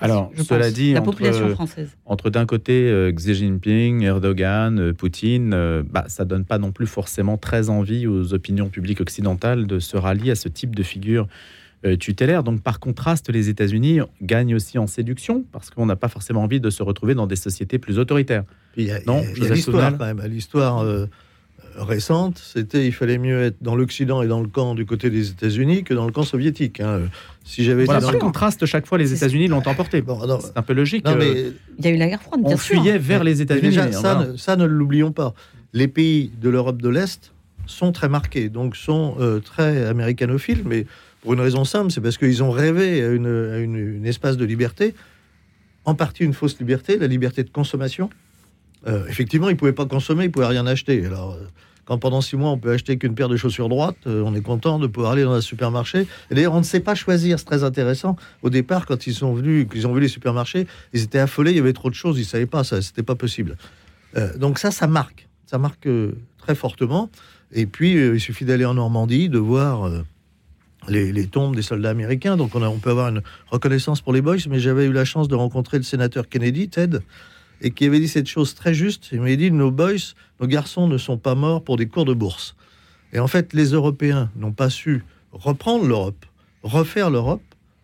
Alors, 0.00 0.30
cela 0.36 0.70
dit, 0.70 0.92
la 0.92 1.00
population 1.00 1.48
française. 1.50 1.90
Entre 2.04 2.30
d'un 2.30 2.46
côté 2.46 2.88
euh, 2.90 3.12
Xi 3.12 3.34
Jinping, 3.34 4.02
Erdogan, 4.02 4.78
euh, 4.78 4.92
Poutine, 4.92 5.52
euh, 5.54 5.82
bah, 5.88 6.04
ça 6.08 6.24
donne 6.24 6.44
pas 6.44 6.58
non 6.58 6.72
plus 6.72 6.86
forcément 6.86 7.38
très 7.38 7.68
envie 7.70 8.06
aux 8.06 8.34
opinions 8.34 8.68
publiques 8.68 9.00
occidentales 9.00 9.66
de 9.66 9.78
se 9.78 9.96
rallier 9.96 10.32
à 10.32 10.34
ce 10.34 10.48
type 10.48 10.74
de 10.74 10.82
figure 10.82 11.26
tutélaire. 12.00 12.42
Donc, 12.42 12.62
par 12.62 12.80
contraste, 12.80 13.30
les 13.30 13.48
États-Unis 13.48 14.00
gagnent 14.20 14.56
aussi 14.56 14.76
en 14.76 14.88
séduction 14.88 15.44
parce 15.52 15.70
qu'on 15.70 15.86
n'a 15.86 15.94
pas 15.94 16.08
forcément 16.08 16.42
envie 16.42 16.58
de 16.58 16.68
se 16.68 16.82
retrouver 16.82 17.14
dans 17.14 17.28
des 17.28 17.36
sociétés 17.36 17.78
plus 17.78 18.00
autoritaires. 18.00 18.42
Il 18.76 18.86
y 18.86 18.90
a, 18.90 18.98
l'histoire 18.98 19.96
quand 19.96 20.04
même, 20.04 20.20
l'histoire 20.26 20.84
récente, 21.78 22.38
c'était 22.38 22.86
il 22.86 22.92
fallait 22.92 23.18
mieux 23.18 23.42
être 23.42 23.56
dans 23.60 23.74
l'Occident 23.76 24.22
et 24.22 24.26
dans 24.28 24.40
le 24.40 24.48
camp 24.48 24.74
du 24.74 24.86
côté 24.86 25.10
des 25.10 25.30
États-Unis 25.30 25.84
que 25.84 25.94
dans 25.94 26.06
le 26.06 26.12
camp 26.12 26.22
soviétique. 26.22 26.80
hein. 26.80 27.02
Si 27.44 27.62
j'avais 27.64 27.84
Voilà, 27.84 27.98
été 28.00 28.06
dans 28.06 28.12
le 28.12 28.18
camp. 28.18 28.26
contraste, 28.26 28.66
chaque 28.66 28.86
fois, 28.86 28.98
les 28.98 29.12
États-Unis 29.12 29.46
l'ont 29.48 29.62
emporté. 29.66 30.02
c'est 30.40 30.56
un 30.58 30.62
peu 30.62 30.72
logique. 30.72 31.04
Non, 31.04 31.14
mais 31.16 31.26
euh, 31.28 31.50
Il 31.78 31.84
y 31.84 31.88
a 31.88 31.90
eu 31.92 31.96
la 31.96 32.08
guerre 32.08 32.22
froide, 32.22 32.40
bien 32.42 32.54
on 32.54 32.56
sûr. 32.58 32.80
fuyait 32.80 32.98
vers 32.98 33.22
les 33.24 33.40
États-Unis. 33.42 33.68
Déjà, 33.68 33.84
hein, 33.84 33.92
ça, 33.92 34.14
voilà. 34.14 34.32
ne- 34.32 34.36
ça, 34.36 34.56
ne 34.56 34.64
l'oublions 34.64 35.12
pas. 35.12 35.34
Les 35.72 35.88
pays 35.88 36.32
de 36.40 36.48
l'Europe 36.48 36.80
de 36.82 36.88
l'Est 36.88 37.32
sont 37.66 37.92
très 37.92 38.08
marqués, 38.08 38.48
donc 38.48 38.76
sont 38.76 39.16
euh, 39.20 39.40
très 39.40 39.86
américanophiles, 39.86 40.62
mais 40.64 40.86
pour 41.22 41.34
une 41.34 41.40
raison 41.40 41.64
simple, 41.64 41.90
c'est 41.90 42.00
parce 42.00 42.16
qu'ils 42.18 42.42
ont 42.42 42.50
rêvé 42.50 43.02
à 43.04 43.08
une, 43.10 43.26
à 43.26 43.58
une- 43.58 43.76
une 43.96 44.06
espace 44.06 44.36
de 44.36 44.44
liberté, 44.44 44.94
en 45.84 45.94
partie 45.94 46.24
une 46.24 46.32
fausse 46.34 46.58
liberté, 46.58 46.96
la 46.98 47.06
liberté 47.06 47.42
de 47.44 47.50
consommation. 47.50 48.10
Euh, 48.86 49.04
effectivement, 49.08 49.48
ils 49.48 49.52
ne 49.54 49.58
pouvaient 49.58 49.72
pas 49.72 49.86
consommer, 49.86 50.24
ils 50.24 50.28
ne 50.28 50.32
pouvaient 50.32 50.46
rien 50.46 50.66
acheter. 50.66 51.04
Alors, 51.06 51.32
euh, 51.34 51.44
quand 51.86 51.96
pendant 51.98 52.20
six 52.20 52.36
mois, 52.36 52.50
on 52.50 52.58
peut 52.58 52.72
acheter 52.72 52.98
qu'une 52.98 53.14
paire 53.14 53.28
de 53.30 53.36
chaussures 53.36 53.68
droites, 53.70 53.96
euh, 54.06 54.22
on 54.26 54.34
est 54.34 54.42
content 54.42 54.78
de 54.78 54.86
pouvoir 54.86 55.12
aller 55.12 55.22
dans 55.24 55.32
un 55.32 55.40
supermarché. 55.40 56.06
D'ailleurs, 56.30 56.52
on 56.52 56.58
ne 56.58 56.64
sait 56.64 56.80
pas 56.80 56.94
choisir, 56.94 57.38
c'est 57.38 57.44
très 57.46 57.64
intéressant. 57.64 58.16
Au 58.42 58.50
départ, 58.50 58.84
quand 58.86 59.06
ils 59.06 59.14
sont 59.14 59.32
venus, 59.32 59.66
qu'ils 59.70 59.86
ont 59.86 59.94
vu 59.94 60.00
les 60.00 60.08
supermarchés, 60.08 60.66
ils 60.92 61.02
étaient 61.02 61.20
affolés, 61.20 61.52
il 61.52 61.56
y 61.56 61.60
avait 61.60 61.72
trop 61.72 61.88
de 61.88 61.94
choses, 61.94 62.18
ils 62.18 62.22
ne 62.22 62.26
savaient 62.26 62.44
pas, 62.46 62.64
ça, 62.64 62.82
c'était 62.82 63.02
pas 63.04 63.14
possible. 63.14 63.56
Euh, 64.16 64.36
donc 64.36 64.58
ça, 64.58 64.70
ça 64.70 64.86
marque. 64.86 65.28
Ça 65.46 65.58
marque 65.58 65.86
euh, 65.86 66.12
très 66.38 66.54
fortement. 66.54 67.08
Et 67.52 67.66
puis, 67.66 67.92
il 67.92 68.20
suffit 68.20 68.44
d'aller 68.44 68.64
en 68.64 68.74
Normandie, 68.74 69.28
de 69.28 69.38
voir 69.38 69.88
les, 70.88 71.12
les 71.12 71.26
tombes 71.28 71.54
des 71.54 71.62
soldats 71.62 71.90
américains. 71.90 72.36
Donc 72.36 72.54
on, 72.56 72.62
a- 72.62 72.68
on 72.68 72.78
peut 72.78 72.90
avoir 72.90 73.08
une 73.08 73.22
reconnaissance 73.48 74.00
pour 74.00 74.12
les 74.12 74.20
boys, 74.20 74.36
mais 74.48 74.58
j'avais 74.58 74.86
eu 74.86 74.92
la 74.92 75.04
chance 75.04 75.28
de 75.28 75.36
rencontrer 75.36 75.76
le 75.76 75.84
sénateur 75.84 76.28
Kennedy, 76.28 76.68
Ted, 76.68 76.98
et 77.60 77.70
qui 77.70 77.86
avait 77.86 78.00
dit 78.00 78.08
cette 78.08 78.26
chose 78.26 78.54
très 78.54 78.74
juste. 78.74 79.08
Il 79.12 79.20
m'avait 79.20 79.36
dit, 79.36 79.50
nos 79.50 79.70
boys, 79.70 80.14
nos 80.40 80.46
garçons 80.46 80.88
ne 80.88 80.98
sont 80.98 81.18
pas 81.18 81.34
morts 81.34 81.62
pour 81.62 81.76
des 81.76 81.86
cours 81.86 82.04
de 82.04 82.14
bourse. 82.14 82.54
Et 83.12 83.18
en 83.18 83.26
fait, 83.26 83.52
les 83.52 83.72
Européens 83.72 84.30
n'ont 84.36 84.52
pas 84.52 84.70
su 84.70 85.04
reprendre 85.32 85.86
l'Europe, 85.86 86.26
refaire 86.62 87.10
l'Europe, 87.10 87.42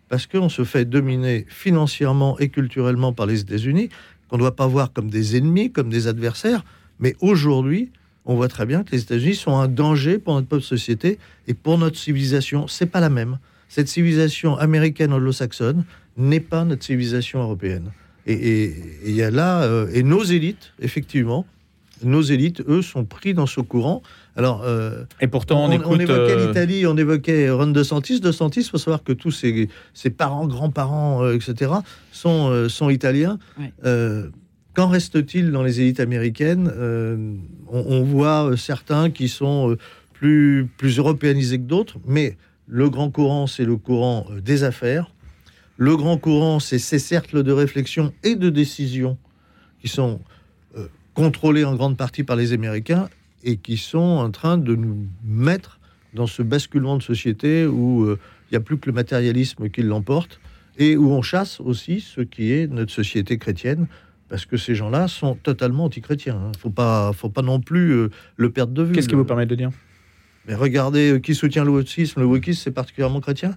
parce 0.09 0.27
qu'on 0.27 0.49
se 0.49 0.65
fait 0.65 0.85
dominer 0.85 1.47
financièrement 1.49 2.39
et 2.39 2.51
culturellement 2.51 3.13
par 3.13 3.27
les 3.27 3.41
États-Unis, 3.41 3.89
qu'on 4.29 4.37
ne 4.37 4.43
doit 4.43 4.57
pas 4.57 4.67
voir 4.67 4.93
comme 4.93 5.09
des 5.09 5.37
ennemis, 5.37 5.73
comme 5.73 5.89
des 5.89 6.07
adversaires. 6.07 6.65
Mais 7.01 7.17
aujourd'hui, 7.21 7.91
on 8.25 8.35
voit 8.35 8.49
très 8.49 8.67
bien 8.67 8.85
que 8.85 8.93
les 8.93 9.01
États-Unis 9.01 9.35
sont 9.35 9.57
un 9.57 9.69
danger 9.69 10.19
pour 10.19 10.35
notre 10.35 10.49
peuple 10.49 10.63
société 10.63 11.19
et 11.49 11.55
pour 11.55 11.79
notre 11.79 11.97
civilisation. 11.97 12.69
C'est 12.69 12.87
pas 12.87 13.01
la 13.01 13.11
même. 13.11 13.39
Cette 13.69 13.89
civilisation 13.89 14.57
américaine 14.59 15.13
anglo-saxonne 15.13 15.85
n'est 16.19 16.41
pas 16.41 16.65
notre 16.65 16.85
civilisation 16.85 17.43
européenne. 17.43 17.91
Et 18.27 18.75
il 19.05 19.15
y 19.15 19.23
a 19.23 19.31
là, 19.31 19.63
euh, 19.63 19.89
et 19.93 20.03
nos 20.03 20.23
élites, 20.23 20.73
effectivement, 20.81 21.47
nos 22.05 22.23
élites, 22.23 22.63
eux, 22.69 22.83
sont 22.83 23.05
pris 23.05 23.35
dans 23.35 23.47
ce 23.47 23.61
courant. 23.61 24.03
Alors, 24.37 24.63
euh, 24.65 25.05
Et 25.21 25.29
pourtant, 25.29 25.65
on, 25.65 25.69
on, 25.69 25.73
écoute. 25.73 26.01
évoquait 26.01 26.33
euh, 26.33 26.47
l'Italie, 26.49 26.87
on 26.87 26.97
évoquait 26.97 27.51
Ron 27.51 27.69
DeSantis. 27.69 28.21
DeSantis, 28.21 28.61
il 28.61 28.69
faut 28.69 28.79
savoir 28.79 29.03
que 29.03 29.13
tous 29.13 29.31
ses, 29.31 29.69
ses 29.95 30.11
parents, 30.11 30.47
grands-parents, 30.47 31.23
euh, 31.23 31.35
etc., 31.35 31.73
sont, 32.13 32.49
euh, 32.51 32.69
sont 32.69 32.91
italiens. 32.91 33.39
Euh, 33.85 34.29
Qu'en 34.75 34.89
reste-t-il 34.89 35.51
dans 35.51 35.63
les 35.63 35.83
élites 35.83 36.01
américaines? 36.01 36.73
Euh, 36.75 37.35
on, 37.69 37.79
on 37.79 38.03
voit 38.05 38.57
certains 38.57 39.11
qui 39.11 39.29
sont 39.29 39.77
plus, 40.15 40.67
plus 40.79 40.97
européanisés 40.99 41.59
que 41.59 41.65
d'autres, 41.65 41.99
mais 42.07 42.39
le 42.69 42.89
grand 42.89 43.11
courant, 43.11 43.47
c'est 43.47 43.67
le 43.67 43.77
courant 43.77 44.27
des 44.43 44.65
affaires. 44.65 45.12
Le 45.83 45.97
grand 45.97 46.17
courant, 46.17 46.61
c'est 46.61 46.79
ces 46.79 47.01
cercles 47.01 47.43
de 47.43 47.51
réflexion 47.51 48.13
et 48.23 48.37
de 48.37 48.51
décision 48.51 49.19
qui 49.81 49.89
sont 49.89 50.21
euh, 50.79 50.87
contrôlés 51.13 51.65
en 51.65 51.75
grande 51.75 51.97
partie 51.97 52.23
par 52.23 52.37
les 52.37 52.53
Américains 52.53 53.09
et 53.43 53.57
qui 53.57 53.77
sont 53.77 53.99
en 53.99 54.31
train 54.31 54.59
de 54.59 54.77
nous 54.77 55.09
mettre 55.25 55.81
dans 56.15 56.29
ce 56.29 56.45
basculement 56.45 56.97
de 56.99 57.03
société 57.03 57.67
où 57.67 58.05
euh, 58.05 58.21
il 58.45 58.55
n'y 58.55 58.59
a 58.59 58.61
plus 58.61 58.79
que 58.79 58.87
le 58.87 58.93
matérialisme 58.93 59.71
qui 59.71 59.83
l'emporte 59.83 60.39
et 60.79 60.97
où 60.97 61.11
on 61.11 61.21
chasse 61.21 61.59
aussi 61.59 61.99
ce 61.99 62.21
qui 62.21 62.53
est 62.53 62.69
notre 62.69 62.93
société 62.93 63.37
chrétienne 63.37 63.89
parce 64.29 64.47
que 64.47 64.57
ces 64.57 64.77
gens-là 64.77 65.09
sont 65.09 65.35
totalement 65.35 65.87
antichrétiens. 65.87 66.41
Il 66.45 66.51
ne 66.51 66.59
faut 66.59 66.71
pas, 66.71 67.13
faut 67.13 67.29
pas 67.29 67.43
non 67.43 67.59
plus 67.59 67.91
euh, 67.91 68.11
le 68.37 68.51
perdre 68.53 68.73
de 68.73 68.85
vue. 68.85 68.93
Qu'est-ce 68.93 69.09
qui 69.09 69.17
vous 69.17 69.25
permet 69.25 69.47
de 69.47 69.51
le 69.51 69.57
dire? 69.57 69.71
Mais 70.47 70.55
regardez, 70.55 71.15
euh, 71.15 71.19
qui 71.19 71.35
soutient 71.35 71.65
le 71.65 71.73
wokisme? 71.73 72.21
Le 72.21 72.27
wokisme, 72.27 72.61
c'est 72.63 72.71
particulièrement 72.71 73.21
chrétien 73.21 73.57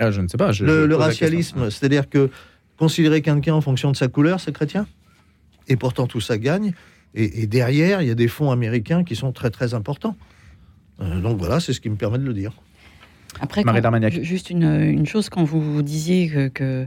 Ah, 0.00 0.10
Je 0.10 0.20
ne 0.20 0.28
sais 0.28 0.38
pas. 0.38 0.50
je- 0.52 0.64
le, 0.64 0.88
je 0.90 0.94
racialisme, 0.94 1.70
c'est-à-dire 1.70 2.08
que 2.08 2.30
considérer 2.78 3.20
quelqu'un 3.22 3.54
en 3.54 3.60
fonction 3.60 3.92
de 3.92 3.96
sa 3.96 4.08
couleur, 4.08 4.40
c'est 4.40 4.52
chrétien. 4.52 4.86
Et 5.68 5.76
pourtant, 5.76 6.06
tout 6.06 6.20
ça 6.20 6.38
gagne. 6.38 6.72
Et, 7.14 7.42
et 7.42 7.46
derrière, 7.46 8.00
il 8.02 8.08
y 8.08 8.10
a 8.10 8.14
des 8.14 8.28
fonds 8.28 8.50
américains 8.50 9.04
qui 9.04 9.14
sont 9.14 9.32
très 9.32 9.50
très 9.50 9.74
importants. 9.74 10.16
Euh, 11.00 11.20
donc 11.20 11.38
voilà, 11.38 11.60
c'est 11.60 11.72
ce 11.72 11.80
qui 11.80 11.90
me 11.90 11.96
permet 11.96 12.18
de 12.18 12.24
le 12.24 12.32
dire. 12.34 12.52
Après, 13.40 13.62
Marie 13.66 13.82
quand- 14.10 14.22
juste 14.24 14.50
une, 14.50 14.64
une 14.82 15.06
chose, 15.06 15.28
quand 15.28 15.44
vous, 15.44 15.60
vous 15.60 15.82
disiez 15.82 16.28
que, 16.28 16.48
que, 16.48 16.86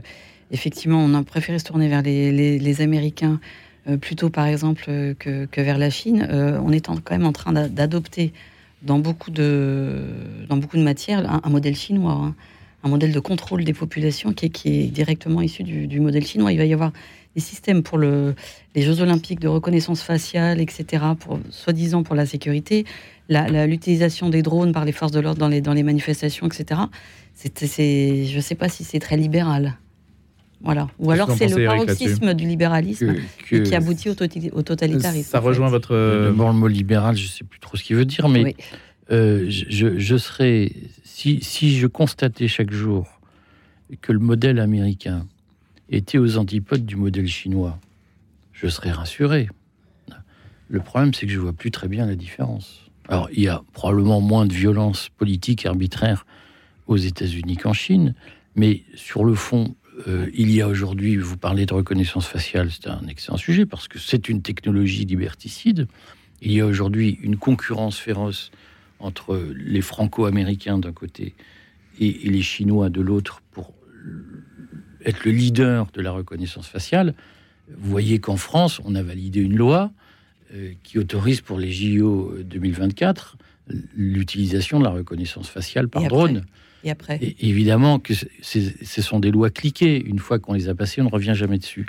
effectivement, 0.50 0.98
on 1.02 1.14
a 1.14 1.22
préféré 1.22 1.58
se 1.58 1.64
tourner 1.64 1.88
vers 1.88 2.02
les, 2.02 2.32
les- 2.32 2.58
les 2.58 2.80
Américains 2.80 3.40
euh, 3.88 3.96
plutôt, 3.96 4.30
par 4.30 4.46
exemple, 4.46 4.84
euh, 4.88 5.14
que, 5.18 5.44
que 5.46 5.60
vers 5.60 5.78
la 5.78 5.90
Chine, 5.90 6.26
euh, 6.30 6.58
on 6.64 6.72
est 6.72 6.88
en- 6.88 6.96
quand 6.96 7.14
même 7.16 7.26
en 7.26 7.32
train 7.32 7.52
d'a- 7.52 7.68
d'adopter 7.68 8.32
dans 8.82 8.98
beaucoup 8.98 9.30
de 9.30 10.04
dans 10.48 10.56
beaucoup 10.58 10.76
de 10.76 10.82
matières 10.82 11.20
un, 11.30 11.40
un 11.44 11.48
modèle 11.50 11.76
chinois, 11.76 12.12
hein. 12.12 12.34
Un 12.84 12.88
modèle 12.88 13.12
de 13.12 13.20
contrôle 13.20 13.64
des 13.64 13.72
populations 13.72 14.32
qui 14.32 14.46
est, 14.46 14.48
qui 14.50 14.80
est 14.80 14.86
directement 14.86 15.40
issu 15.42 15.62
du, 15.62 15.86
du 15.86 16.00
modèle 16.00 16.24
chinois. 16.24 16.52
Il 16.52 16.58
va 16.58 16.66
y 16.66 16.72
avoir 16.72 16.92
des 17.34 17.40
systèmes 17.40 17.82
pour 17.82 17.98
le, 17.98 18.34
les 18.76 18.82
Jeux 18.82 19.00
Olympiques 19.00 19.40
de 19.40 19.48
reconnaissance 19.48 20.02
faciale, 20.02 20.60
etc., 20.60 21.02
pour 21.18 21.40
soi-disant 21.50 22.02
pour 22.04 22.14
la 22.14 22.26
sécurité, 22.26 22.84
l'utilisation 23.28 24.28
des 24.28 24.42
drones 24.42 24.72
par 24.72 24.84
les 24.84 24.92
forces 24.92 25.12
de 25.12 25.18
l'ordre 25.20 25.40
dans 25.40 25.48
les, 25.48 25.60
dans 25.60 25.72
les 25.72 25.82
manifestations, 25.82 26.46
etc. 26.46 26.80
Je 27.42 28.36
ne 28.36 28.40
sais 28.40 28.54
pas 28.54 28.68
si 28.68 28.84
c'est 28.84 29.00
très 29.00 29.16
libéral. 29.16 29.76
Voilà. 30.62 30.88
Ou 30.98 31.10
alors 31.10 31.30
c'est 31.36 31.48
le 31.48 31.66
paroxysme 31.66 32.32
du 32.34 32.46
libéralisme 32.46 33.14
Que- 33.14 33.20
que- 33.48 33.56
et 33.56 33.62
qui 33.64 33.74
aboutit 33.74 34.08
au, 34.08 34.14
toti- 34.14 34.50
au 34.52 34.62
totalitarisme. 34.62 35.28
Ça 35.30 35.40
fait. 35.40 35.46
rejoint 35.46 35.68
votre. 35.68 35.94
D'abord, 36.26 36.48
le 36.52 36.54
mot 36.58 36.68
libéral, 36.68 37.16
je 37.16 37.24
ne 37.24 37.28
sais 37.28 37.44
plus 37.44 37.58
trop 37.60 37.76
ce 37.76 37.82
qu'il 37.82 37.96
veut 37.96 38.06
dire, 38.06 38.28
mais 38.30 38.44
Oui. 38.44 38.56
euh, 39.10 39.44
je, 39.50 39.64
je- 39.68 39.98
je 39.98 40.16
serais. 40.16 40.72
Si, 41.16 41.38
si 41.44 41.78
je 41.78 41.86
constatais 41.86 42.48
chaque 42.48 42.72
jour 42.72 43.20
que 44.00 44.10
le 44.10 44.18
modèle 44.18 44.58
américain 44.58 45.28
était 45.88 46.18
aux 46.18 46.38
antipodes 46.38 46.84
du 46.84 46.96
modèle 46.96 47.28
chinois, 47.28 47.78
je 48.52 48.66
serais 48.66 48.90
rassuré. 48.90 49.48
Le 50.66 50.80
problème, 50.80 51.14
c'est 51.14 51.26
que 51.26 51.32
je 51.32 51.38
vois 51.38 51.52
plus 51.52 51.70
très 51.70 51.86
bien 51.86 52.04
la 52.04 52.16
différence. 52.16 52.90
Alors, 53.08 53.28
il 53.32 53.44
y 53.44 53.48
a 53.48 53.62
probablement 53.72 54.20
moins 54.20 54.44
de 54.44 54.52
violence 54.52 55.08
politique 55.08 55.66
arbitraire 55.66 56.26
aux 56.88 56.96
États-Unis 56.96 57.58
qu'en 57.58 57.72
Chine, 57.72 58.16
mais 58.56 58.82
sur 58.96 59.24
le 59.24 59.36
fond, 59.36 59.76
euh, 60.08 60.28
il 60.34 60.50
y 60.50 60.62
a 60.62 60.66
aujourd'hui, 60.66 61.16
vous 61.16 61.36
parlez 61.36 61.64
de 61.64 61.74
reconnaissance 61.74 62.26
faciale, 62.26 62.72
c'est 62.72 62.88
un 62.88 63.06
excellent 63.06 63.38
sujet 63.38 63.66
parce 63.66 63.86
que 63.86 64.00
c'est 64.00 64.28
une 64.28 64.42
technologie 64.42 65.04
liberticide. 65.04 65.86
Il 66.42 66.50
y 66.50 66.60
a 66.60 66.66
aujourd'hui 66.66 67.20
une 67.22 67.36
concurrence 67.36 67.98
féroce 67.98 68.50
entre 69.04 69.40
les 69.54 69.80
franco-américains 69.80 70.78
d'un 70.78 70.92
côté 70.92 71.34
et, 72.00 72.26
et 72.26 72.30
les 72.30 72.42
Chinois 72.42 72.88
de 72.88 73.00
l'autre 73.00 73.42
pour 73.52 73.72
être 75.04 75.24
le 75.24 75.32
leader 75.32 75.86
de 75.92 76.00
la 76.00 76.10
reconnaissance 76.10 76.66
faciale. 76.66 77.14
Vous 77.68 77.90
voyez 77.90 78.18
qu'en 78.18 78.36
France, 78.36 78.80
on 78.84 78.94
a 78.94 79.02
validé 79.02 79.40
une 79.40 79.56
loi 79.56 79.92
euh, 80.54 80.72
qui 80.82 80.98
autorise 80.98 81.40
pour 81.40 81.58
les 81.58 81.72
JO 81.72 82.34
2024 82.42 83.36
l'utilisation 83.96 84.78
de 84.78 84.84
la 84.84 84.90
reconnaissance 84.90 85.48
faciale 85.48 85.88
par 85.88 86.02
Et 86.02 86.06
après 86.06 86.16
drone. 86.16 86.44
Et 86.84 86.90
après 86.90 87.18
Et 87.22 87.48
évidemment 87.48 87.98
que 87.98 88.12
ce 88.12 89.02
sont 89.02 89.20
des 89.20 89.30
lois 89.30 89.48
cliquées. 89.50 90.04
Une 90.04 90.18
fois 90.18 90.38
qu'on 90.38 90.52
les 90.52 90.68
a 90.68 90.74
passées, 90.74 91.00
on 91.00 91.04
ne 91.04 91.10
revient 91.10 91.32
jamais 91.34 91.58
dessus. 91.58 91.86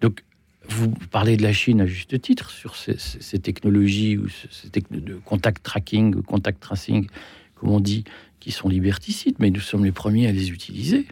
Donc, 0.00 0.24
vous 0.68 0.90
parlez 1.10 1.36
de 1.36 1.42
la 1.42 1.52
Chine 1.52 1.80
à 1.80 1.86
juste 1.86 2.20
titre 2.20 2.50
sur 2.50 2.76
ces, 2.76 2.98
ces- 2.98 3.20
ces 3.20 3.38
technologies 3.38 4.16
ou 4.18 4.28
ce- 4.28 4.46
ces 4.50 4.68
de 4.90 5.14
contact 5.24 5.62
tracking, 5.62 6.22
contact 6.22 6.60
tracing, 6.60 7.08
comme 7.56 7.70
on 7.70 7.80
dit, 7.80 8.04
qui 8.40 8.52
sont 8.52 8.68
liberticides, 8.68 9.36
mais 9.38 9.50
nous 9.50 9.60
sommes 9.60 9.84
les 9.84 9.92
premiers 9.92 10.28
à 10.28 10.32
les 10.32 10.50
utiliser. 10.50 11.06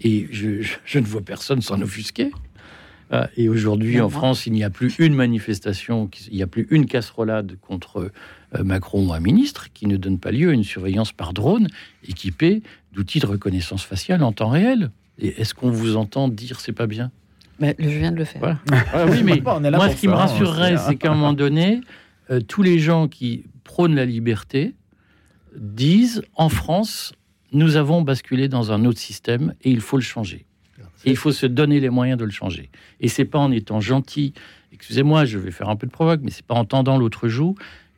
Et 0.00 0.28
je, 0.30 0.62
je- 0.62 0.76
je 0.84 0.98
ne 0.98 1.04
vois 1.04 1.20
personne 1.20 1.60
s'en 1.62 1.80
offusquer. 1.82 2.30
Ah, 3.12 3.28
Et 3.36 3.48
aujourd'hui, 3.48 4.00
en. 4.00 4.08
France, 4.08 4.46
il 4.46 4.52
n'y 4.52 4.62
a 4.62 4.70
plus 4.70 4.94
une 5.00 5.14
manifestation, 5.14 6.08
il 6.30 6.36
n'y 6.36 6.42
a 6.42 6.46
plus 6.46 6.68
une 6.70 6.86
casserolade 6.86 7.56
contre 7.60 8.12
euh, 8.54 8.62
Macron 8.64 9.08
ou 9.08 9.12
un 9.12 9.18
ministre 9.20 9.72
qui 9.72 9.86
ne 9.88 9.96
donne 9.96 10.18
pas 10.20 10.30
lieu 10.30 10.50
à 10.50 10.52
une 10.52 10.62
surveillance 10.64 11.12
par 11.12 11.32
drone 11.32 11.66
équipée 12.06 12.62
d'outils 12.92 13.18
de 13.18 13.26
reconnaissance 13.26 13.82
faciale 13.82 14.22
en 14.22 14.30
temps 14.32 14.48
réel. 14.48 14.90
Et 15.18 15.40
est-ce 15.40 15.54
qu'on 15.54 15.70
vous 15.70 15.96
entend 15.96 16.28
dire 16.28 16.60
c'est 16.60 16.72
pas 16.72 16.86
bien? 16.86 17.10
Mais 17.60 17.76
je 17.78 17.88
viens 17.88 18.10
de 18.10 18.16
le 18.16 18.24
faire. 18.24 18.40
Voilà. 18.40 18.58
Ah 18.92 19.06
oui, 19.06 19.22
mais 19.22 19.40
On 19.46 19.62
est 19.62 19.70
là 19.70 19.76
moi, 19.78 19.90
ce 19.90 19.94
qui 19.96 20.06
ça, 20.06 20.08
me 20.08 20.12
hein, 20.14 20.16
rassurerait, 20.16 20.76
c'est- 20.76 20.88
c'est 20.88 20.96
qu'à 20.96 21.12
un 21.12 21.14
moment 21.14 21.32
donné, 21.32 21.80
euh, 22.30 22.40
tous 22.40 22.62
les 22.62 22.78
gens 22.78 23.06
qui 23.06 23.44
prônent 23.64 23.94
la 23.94 24.06
liberté 24.06 24.74
disent 25.56 26.22
en 26.34 26.48
France, 26.48 27.12
nous 27.52 27.76
avons 27.76 28.02
basculé 28.02 28.48
dans 28.48 28.72
un 28.72 28.84
autre 28.84 28.98
système 28.98 29.54
et 29.62 29.70
il 29.70 29.80
faut 29.80 29.96
le 29.96 30.02
changer. 30.02 30.46
Et 31.04 31.10
il 31.10 31.16
faut 31.16 31.32
se 31.32 31.46
donner 31.46 31.80
les 31.80 31.88
moyens 31.88 32.18
de 32.18 32.24
le 32.24 32.30
changer. 32.30 32.70
Et 33.00 33.08
c'est 33.08 33.24
pas 33.24 33.38
en 33.38 33.50
étant 33.52 33.80
gentil, 33.80 34.34
excusez-moi, 34.72 35.24
je 35.24 35.38
vais 35.38 35.50
faire 35.50 35.68
un 35.70 35.76
peu 35.76 35.86
de 35.86 35.92
provoque, 35.92 36.20
mais 36.22 36.30
c'est 36.30 36.44
pas 36.44 36.54
en 36.54 36.64
tendant 36.66 36.98
l'autre 36.98 37.28
joue 37.28 37.54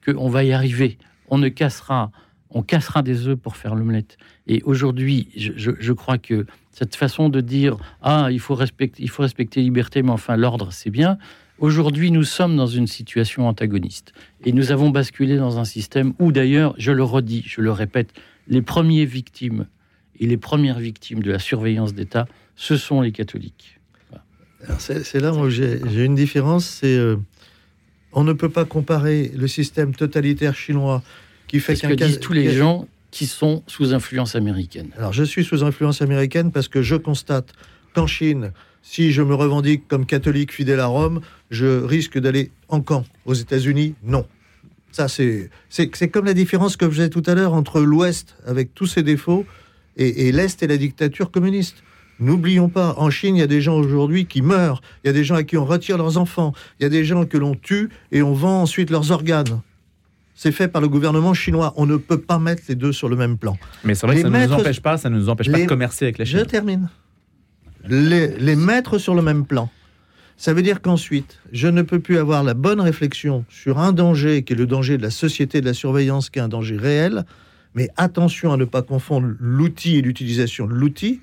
qu'on 0.06 0.28
va 0.28 0.44
y 0.44 0.52
arriver. 0.52 0.98
On 1.28 1.38
ne 1.38 1.48
cassera, 1.48 2.10
on 2.50 2.62
cassera 2.62 3.02
des 3.02 3.26
œufs 3.26 3.36
pour 3.36 3.56
faire 3.56 3.74
l'omelette. 3.74 4.18
Et 4.46 4.62
aujourd'hui, 4.64 5.28
je, 5.36 5.92
crois 5.92 6.18
que 6.18 6.46
cette 6.72 6.96
façon 6.96 7.28
de 7.28 7.40
dire 7.40 7.76
ah 8.02 8.28
il 8.30 8.40
faut 8.40 8.54
respecter, 8.54 9.02
il 9.02 9.10
faut 9.10 9.22
respecter 9.22 9.60
la 9.60 9.64
liberté, 9.64 10.02
mais 10.02 10.10
enfin 10.10 10.36
l'ordre 10.36 10.72
c'est 10.72 10.90
bien. 10.90 11.18
Aujourd'hui, 11.58 12.10
nous 12.10 12.24
sommes 12.24 12.56
dans 12.56 12.66
une 12.66 12.88
situation 12.88 13.46
antagoniste 13.46 14.12
et 14.44 14.52
nous 14.52 14.72
avons 14.72 14.90
basculé 14.90 15.36
dans 15.36 15.58
un 15.58 15.64
système 15.64 16.12
où 16.18 16.32
d'ailleurs, 16.32 16.74
je 16.76 16.90
le 16.90 17.04
redis, 17.04 17.44
je 17.46 17.60
le 17.60 17.70
répète, 17.70 18.12
les 18.48 18.62
premiers 18.62 19.04
victimes 19.04 19.66
et 20.18 20.26
les 20.26 20.36
premières 20.36 20.80
victimes 20.80 21.22
de 21.22 21.30
la 21.30 21.38
surveillance 21.38 21.94
d'État, 21.94 22.26
ce 22.56 22.76
sont 22.76 23.00
les 23.00 23.12
catholiques. 23.12 23.78
C'est 24.78 25.20
là 25.20 25.32
où 25.32 25.48
j'ai 25.50 26.04
une 26.04 26.14
différence, 26.14 26.66
c'est 26.66 26.96
euh, 26.96 27.16
on 28.12 28.24
ne 28.24 28.32
peut 28.32 28.48
pas 28.48 28.64
comparer 28.64 29.30
le 29.34 29.48
système 29.48 29.94
totalitaire 29.94 30.54
chinois 30.54 31.02
qui 31.48 31.60
fait 31.60 31.76
qu'un... 31.76 31.94
disent 31.94 32.20
tous 32.20 32.32
les 32.32 32.52
gens 32.52 32.86
qui 33.12 33.26
sont 33.26 33.62
sous 33.68 33.94
influence 33.94 34.34
américaine. 34.34 34.88
Alors 34.96 35.12
je 35.12 35.22
suis 35.22 35.44
sous 35.44 35.62
influence 35.62 36.02
américaine 36.02 36.50
parce 36.50 36.66
que 36.66 36.82
je 36.82 36.96
constate 36.96 37.52
qu'en 37.94 38.08
Chine, 38.08 38.52
si 38.82 39.12
je 39.12 39.22
me 39.22 39.34
revendique 39.34 39.86
comme 39.86 40.06
catholique 40.06 40.52
fidèle 40.52 40.80
à 40.80 40.86
Rome, 40.86 41.20
je 41.50 41.84
risque 41.84 42.18
d'aller 42.18 42.50
en 42.68 42.80
camp. 42.80 43.04
Aux 43.26 43.34
États-Unis, 43.34 43.94
non. 44.02 44.26
Ça, 44.90 45.06
c'est 45.08 45.50
comme 46.10 46.24
la 46.24 46.34
différence 46.34 46.76
que 46.76 46.86
je 46.86 46.90
faisais 46.90 47.08
tout 47.08 47.22
à 47.26 47.34
l'heure 47.34 47.54
entre 47.54 47.80
l'Ouest, 47.80 48.36
avec 48.46 48.74
tous 48.74 48.86
ses 48.86 49.02
défauts, 49.02 49.46
et, 49.96 50.32
l'Est 50.32 50.62
et 50.62 50.66
la 50.66 50.76
dictature 50.76 51.30
communiste. 51.30 51.82
N'oublions 52.18 52.68
pas, 52.68 52.94
en 52.98 53.10
Chine, 53.10 53.36
il 53.36 53.40
y 53.40 53.42
a 53.42 53.46
des 53.46 53.60
gens 53.60 53.76
aujourd'hui 53.76 54.26
qui 54.26 54.42
meurent, 54.42 54.82
il 55.02 55.08
y 55.08 55.10
a 55.10 55.12
des 55.12 55.24
gens 55.24 55.34
à 55.34 55.44
qui 55.44 55.56
on 55.56 55.64
retire 55.64 55.96
leurs 55.96 56.18
enfants, 56.18 56.52
il 56.78 56.82
y 56.82 56.86
a 56.86 56.88
des 56.88 57.04
gens 57.04 57.24
que 57.24 57.38
l'on 57.38 57.54
tue 57.54 57.90
et 58.10 58.22
on 58.22 58.32
vend 58.32 58.62
ensuite 58.62 58.90
leurs 58.90 59.10
organes. 59.10 59.62
C'est 60.42 60.50
fait 60.50 60.66
par 60.66 60.82
le 60.82 60.88
gouvernement 60.88 61.34
chinois. 61.34 61.72
On 61.76 61.86
ne 61.86 61.96
peut 61.96 62.20
pas 62.20 62.40
mettre 62.40 62.64
les 62.68 62.74
deux 62.74 62.90
sur 62.90 63.08
le 63.08 63.14
même 63.14 63.38
plan. 63.38 63.56
Mais 63.84 63.94
c'est 63.94 64.08
vrai 64.08 64.16
que 64.16 64.22
ça 64.22 64.28
ne 64.28 64.46
nous 64.48 64.52
empêche 64.52 64.80
pas, 64.80 64.98
ça 64.98 65.08
ne 65.08 65.16
nous 65.16 65.28
empêche 65.28 65.48
pas 65.48 65.60
de 65.60 65.66
commercer 65.66 66.06
avec 66.06 66.18
la 66.18 66.24
Chine. 66.24 66.40
Je 66.40 66.44
termine. 66.44 66.90
Les, 67.88 68.26
les 68.38 68.56
mettre 68.56 68.98
sur 68.98 69.14
le 69.14 69.22
même 69.22 69.46
plan. 69.46 69.70
Ça 70.36 70.52
veut 70.52 70.62
dire 70.62 70.82
qu'ensuite, 70.82 71.38
je 71.52 71.68
ne 71.68 71.82
peux 71.82 72.00
plus 72.00 72.18
avoir 72.18 72.42
la 72.42 72.54
bonne 72.54 72.80
réflexion 72.80 73.44
sur 73.48 73.78
un 73.78 73.92
danger 73.92 74.42
qui 74.42 74.54
est 74.54 74.56
le 74.56 74.66
danger 74.66 74.98
de 74.98 75.02
la 75.04 75.12
société 75.12 75.60
de 75.60 75.66
la 75.66 75.74
surveillance, 75.74 76.28
qui 76.28 76.40
est 76.40 76.42
un 76.42 76.48
danger 76.48 76.76
réel, 76.76 77.24
mais 77.76 77.88
attention 77.96 78.52
à 78.52 78.56
ne 78.56 78.64
pas 78.64 78.82
confondre 78.82 79.28
l'outil 79.38 79.98
et 79.98 80.02
l'utilisation 80.02 80.66
de 80.66 80.74
l'outil. 80.74 81.20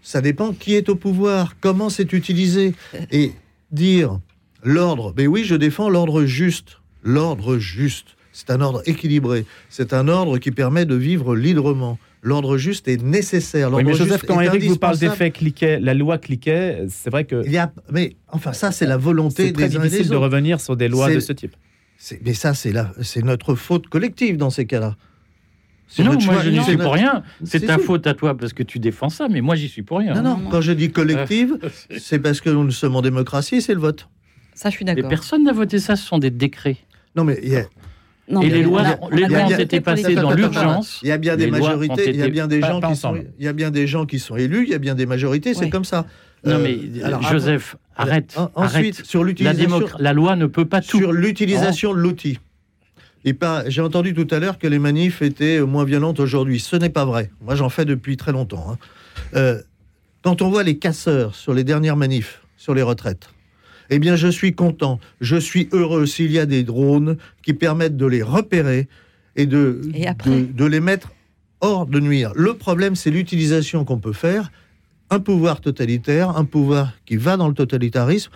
Ça 0.00 0.20
dépend 0.20 0.52
qui 0.52 0.76
est 0.76 0.88
au 0.88 0.94
pouvoir, 0.94 1.56
comment 1.60 1.90
c'est 1.90 2.12
utilisé. 2.12 2.72
Et 3.10 3.32
dire 3.72 4.20
l'ordre, 4.62 5.12
mais 5.16 5.26
oui, 5.26 5.42
je 5.42 5.56
défends 5.56 5.88
l'ordre 5.88 6.24
juste. 6.24 6.78
L'ordre 7.02 7.58
juste, 7.58 8.16
c'est 8.32 8.50
un 8.50 8.60
ordre 8.60 8.82
équilibré. 8.86 9.44
C'est 9.68 9.92
un 9.92 10.08
ordre 10.08 10.38
qui 10.38 10.50
permet 10.50 10.86
de 10.86 10.94
vivre 10.94 11.34
librement. 11.34 11.98
L'ordre 12.22 12.56
juste 12.56 12.86
est 12.86 13.02
nécessaire. 13.02 13.72
Oui, 13.72 13.82
mais 13.82 13.94
Joseph, 13.94 14.22
quand 14.24 14.40
Eric 14.40 14.62
vous 14.62 14.76
parle 14.76 14.96
d'effet 14.98 15.32
cliquet, 15.32 15.80
la 15.80 15.94
loi 15.94 16.18
cliquet, 16.18 16.84
c'est 16.88 17.10
vrai 17.10 17.24
que. 17.24 17.42
Il 17.44 17.50
y 17.52 17.58
a, 17.58 17.72
mais 17.90 18.14
enfin, 18.28 18.52
ça, 18.52 18.70
c'est 18.70 18.86
la 18.86 18.96
volonté 18.96 19.46
des 19.46 19.52
très 19.52 19.68
difficile 19.68 20.08
de 20.08 20.16
revenir 20.16 20.60
sur 20.60 20.76
des 20.76 20.88
lois 20.88 21.12
de 21.12 21.18
ce 21.20 21.32
type. 21.32 21.56
Mais 22.24 22.34
ça, 22.34 22.54
c'est 22.54 23.22
notre 23.24 23.54
faute 23.56 23.88
collective 23.88 24.36
dans 24.36 24.50
ces 24.50 24.66
cas-là. 24.66 24.96
Non, 25.98 26.18
moi 26.24 26.40
je 26.42 26.48
n'y 26.48 26.62
suis 26.62 26.78
pour 26.78 26.94
rien. 26.94 27.22
C'est 27.44 27.66
ta 27.66 27.76
faute 27.78 28.06
à 28.06 28.14
toi 28.14 28.36
parce 28.36 28.52
que 28.52 28.62
tu 28.62 28.78
défends 28.78 29.10
ça, 29.10 29.28
mais 29.28 29.40
moi 29.40 29.56
j'y 29.56 29.68
suis 29.68 29.82
pour 29.82 29.98
rien. 29.98 30.14
Non, 30.14 30.22
non, 30.22 30.48
quand 30.50 30.60
je 30.60 30.72
dis 30.72 30.90
collective, 30.90 31.58
c'est 31.98 32.18
parce 32.18 32.40
que 32.40 32.48
nous 32.48 32.70
sommes 32.70 32.96
en 32.96 33.02
démocratie, 33.02 33.60
c'est 33.60 33.74
le 33.74 33.80
vote. 33.80 34.08
Ça, 34.54 34.70
je 34.70 34.76
suis 34.76 34.84
d'accord. 34.84 35.02
Mais 35.02 35.08
personne 35.08 35.44
n'a 35.44 35.52
voté 35.52 35.78
ça, 35.78 35.96
ce 35.96 36.06
sont 36.06 36.18
des 36.18 36.30
décrets. 36.30 36.78
Non, 37.16 37.24
mais 37.24 37.38
il 37.42 37.50
y 37.50 37.56
a... 37.56 37.64
et 38.42 38.48
les 38.48 38.62
lois, 38.62 38.84
les 39.10 39.26
lois 39.26 39.44
ont 39.44 39.58
été 39.58 39.80
passées 39.80 40.14
dans 40.14 40.32
l'urgence. 40.32 41.00
Il 41.02 41.08
y 41.08 41.12
a 41.12 41.18
bien 41.18 41.36
des 41.36 41.50
majorités, 41.50 42.10
il 42.10 42.16
y 42.16 42.22
a 42.22 42.28
bien 42.28 42.46
des 42.46 42.60
gens 42.60 42.80
qui 42.80 42.96
sont, 42.96 43.16
il 43.38 43.44
y 43.44 43.48
a 43.48 43.52
bien 43.52 43.70
des 43.70 43.86
gens 43.86 44.06
qui 44.06 44.18
sont 44.18 44.36
élus, 44.36 44.64
il 44.64 44.70
y 44.70 44.74
a 44.74 44.78
bien 44.78 44.94
des 44.94 45.06
majorités, 45.06 45.54
c'est 45.54 45.70
comme 45.70 45.84
ça. 45.84 46.06
Non 46.44 46.58
mais 46.58 46.76
euh, 46.76 47.04
alors, 47.06 47.22
Joseph, 47.22 47.76
arrête. 47.94 48.36
Ensuite, 48.56 49.04
sur 49.06 49.22
l'utilisation, 49.22 49.78
la, 49.78 49.86
la, 50.00 50.12
loi 50.12 50.34
ne 50.34 50.46
peut 50.46 50.64
pas 50.64 50.80
tout. 50.80 50.98
Sur 50.98 51.12
l'utilisation 51.12 51.94
de 51.94 51.98
l'outil. 51.98 52.40
J'ai 53.66 53.80
entendu 53.80 54.14
tout 54.14 54.26
à 54.34 54.38
l'heure 54.38 54.58
que 54.58 54.66
les 54.66 54.78
manifs 54.78 55.22
étaient 55.22 55.60
moins 55.60 55.84
violentes 55.84 56.20
aujourd'hui. 56.20 56.58
Ce 56.58 56.76
n'est 56.76 56.88
pas 56.88 57.04
vrai. 57.04 57.30
Moi, 57.40 57.54
j'en 57.54 57.68
fais 57.68 57.84
depuis 57.84 58.16
très 58.16 58.32
longtemps. 58.32 58.66
Hein. 58.72 58.78
Euh, 59.34 59.62
quand 60.22 60.42
on 60.42 60.50
voit 60.50 60.62
les 60.62 60.78
casseurs 60.78 61.34
sur 61.34 61.54
les 61.54 61.64
dernières 61.64 61.96
manifs, 61.96 62.42
sur 62.56 62.74
les 62.74 62.82
retraites, 62.82 63.28
eh 63.94 63.98
bien, 63.98 64.16
je 64.16 64.28
suis 64.28 64.54
content, 64.54 64.98
je 65.20 65.36
suis 65.36 65.68
heureux 65.72 66.06
s'il 66.06 66.32
y 66.32 66.38
a 66.38 66.46
des 66.46 66.62
drones 66.62 67.18
qui 67.42 67.52
permettent 67.52 67.98
de 67.98 68.06
les 68.06 68.22
repérer 68.22 68.88
et 69.36 69.44
de, 69.44 69.82
de, 70.54 70.64
les 70.64 70.80
mettre 70.80 71.12
hors 71.60 71.84
de 71.84 72.00
nuire. 72.00 72.32
Le 72.34 72.54
problème, 72.54 72.96
c'est 72.96 73.10
l'utilisation 73.10 73.84
qu'on 73.84 73.98
peut 73.98 74.14
faire. 74.14 74.50
Un 75.10 75.20
pouvoir 75.20 75.60
totalitaire, 75.60 76.38
un 76.38 76.46
pouvoir 76.46 76.94
qui 77.04 77.16
va 77.16 77.36
dans 77.36 77.48
le 77.48 77.54
totalitarisme, 77.54 78.30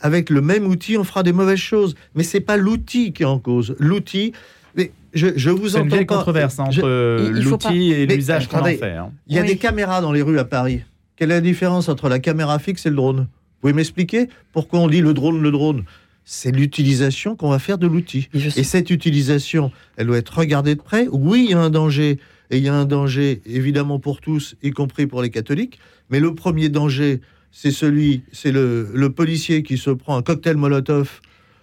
avec 0.00 0.28
le 0.28 0.40
même 0.40 0.66
outil, 0.66 0.96
on 0.96 1.04
fera 1.04 1.22
des 1.22 1.32
mauvaises 1.32 1.58
choses. 1.58 1.94
Mais 2.16 2.24
c'est 2.24 2.40
pas 2.40 2.56
l'outil 2.56 3.12
qui 3.12 3.22
est 3.22 3.26
en 3.26 3.38
cause. 3.38 3.76
L'outil, 3.78 4.32
mais 4.74 4.90
je, 5.14 5.28
je 5.36 5.50
vous 5.50 5.76
entends 5.76 5.98
une 5.98 6.06
controverse 6.06 6.58
entre 6.58 7.30
l'outil 7.30 7.92
et 7.92 8.06
l'usage 8.06 8.48
qu'on 8.48 8.58
en 8.58 8.64
fait. 8.64 8.82
Hein. 8.82 9.12
Il 9.28 9.36
y 9.36 9.38
a 9.38 9.44
des 9.44 9.56
caméras 9.56 10.00
dans 10.00 10.10
les 10.10 10.22
rues 10.22 10.40
à 10.40 10.44
Paris. 10.44 10.80
Quelle 11.14 11.30
est 11.30 11.34
la 11.34 11.40
différence 11.40 11.88
entre 11.88 12.08
la 12.08 12.18
caméra 12.18 12.58
fixe 12.58 12.86
et 12.86 12.90
le 12.90 12.96
drone? 12.96 13.28
Vous 13.60 13.68
pouvez 13.68 13.74
m'expliquer 13.74 14.30
pourquoi 14.52 14.80
on 14.80 14.88
dit 14.88 15.02
le 15.02 15.12
drone, 15.12 15.42
le 15.42 15.50
drone? 15.50 15.84
C'est 16.24 16.50
l'utilisation 16.50 17.36
qu'on 17.36 17.50
va 17.50 17.58
faire 17.58 17.76
de 17.76 17.86
l'outil. 17.86 18.30
Et 18.32 18.62
cette 18.62 18.88
utilisation, 18.88 19.70
elle 19.98 20.06
doit 20.06 20.16
être 20.16 20.38
regardée 20.38 20.76
de 20.76 20.80
près. 20.80 21.08
Oui, 21.12 21.44
il 21.44 21.50
y 21.50 21.54
a 21.54 21.60
un 21.60 21.68
danger, 21.68 22.18
et 22.50 22.56
il 22.56 22.62
y 22.62 22.68
a 22.68 22.74
un 22.74 22.86
danger 22.86 23.42
évidemment 23.44 23.98
pour 23.98 24.22
tous, 24.22 24.56
y 24.62 24.70
compris 24.70 25.06
pour 25.06 25.20
les 25.20 25.28
catholiques, 25.28 25.78
mais 26.08 26.20
le 26.20 26.34
premier 26.34 26.70
danger, 26.70 27.20
c'est 27.52 27.70
celui, 27.70 28.22
c'est 28.32 28.50
le, 28.50 29.08
policier 29.14 29.62
qui 29.62 29.76
se 29.76 29.90
prend 29.90 30.16
un 30.16 30.22
cocktail 30.22 30.56
Molotov 30.56 31.20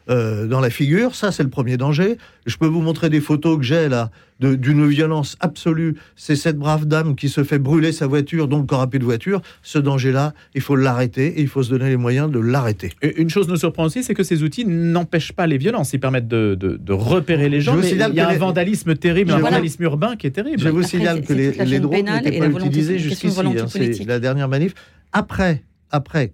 euh, 0.10 0.48
dans 0.48 0.60
la 0.60 0.70
figure. 0.70 1.16
Ça, 1.16 1.32
c'est 1.32 1.44
le 1.44 1.50
premier 1.50 1.78
danger. 1.78 2.18
Je 2.46 2.58
peux 2.58 2.66
vous 2.66 2.82
montrer 2.82 3.10
des 3.10 3.22
photos 3.22 3.58
que 3.58 3.64
j'ai 3.64 3.90
là 3.90 4.10
d'une 4.40 4.88
violence 4.88 5.36
absolue. 5.40 5.96
C'est 6.16 6.36
cette 6.36 6.58
brave 6.58 6.86
dame 6.86 7.16
qui 7.16 7.28
se 7.28 7.44
fait 7.44 7.58
brûler 7.58 7.92
sa 7.92 8.08
voiture, 8.08 8.48
donc 8.48 8.68
corps 8.68 8.88
de 8.88 9.04
voiture. 9.04 9.42
Ce 9.64 9.80
danger-là, 9.80 10.34
il 10.54 10.62
faut 10.62 10.76
l'arrêter 10.76 11.40
et 11.40 11.42
il 11.42 11.48
faut 11.48 11.64
se 11.64 11.72
donner 11.72 11.90
les 11.90 11.98
moyens 11.98 12.32
de 12.32 12.40
l'arrêter. 12.40 12.94
Une 13.02 13.30
chose 13.30 13.48
nous 13.48 13.56
surprend 13.56 13.86
aussi, 13.86 14.04
c'est 14.04 14.14
que 14.14 14.24
ces 14.24 14.44
outils 14.44 14.66
n'empêchent 14.66 15.34
pas 15.34 15.48
les 15.48 15.58
violences. 15.58 15.94
Ils 15.94 16.00
permettent 16.00 16.28
de, 16.28 16.80
repérer 16.90 17.50
les 17.50 17.62
gens. 17.62 17.76
Mais 17.76 17.92
il 17.92 17.98
y 17.98 18.20
a 18.20 18.30
un 18.30 18.38
vandalisme 18.38 18.96
terrible, 18.96 19.32
un 19.32 19.40
vandalisme 19.40 19.84
urbain 19.84 20.16
qui 20.16 20.28
est 20.28 20.32
terrible. 20.32 20.60
Je 20.60 20.70
vous 20.70 20.84
signale 20.84 21.22
que 21.22 21.34
les, 21.34 21.52
les 21.52 21.80
drones 21.80 22.06
n'étaient 22.06 22.40
pas 22.40 22.48
utilisés 22.48 23.00
jusqu'ici. 23.00 23.40
Hein, 23.40 23.66
c'est 23.68 24.06
la 24.06 24.20
dernière 24.20 24.48
manif. 24.48 24.74
Après, 25.12 25.64
après, 25.90 26.34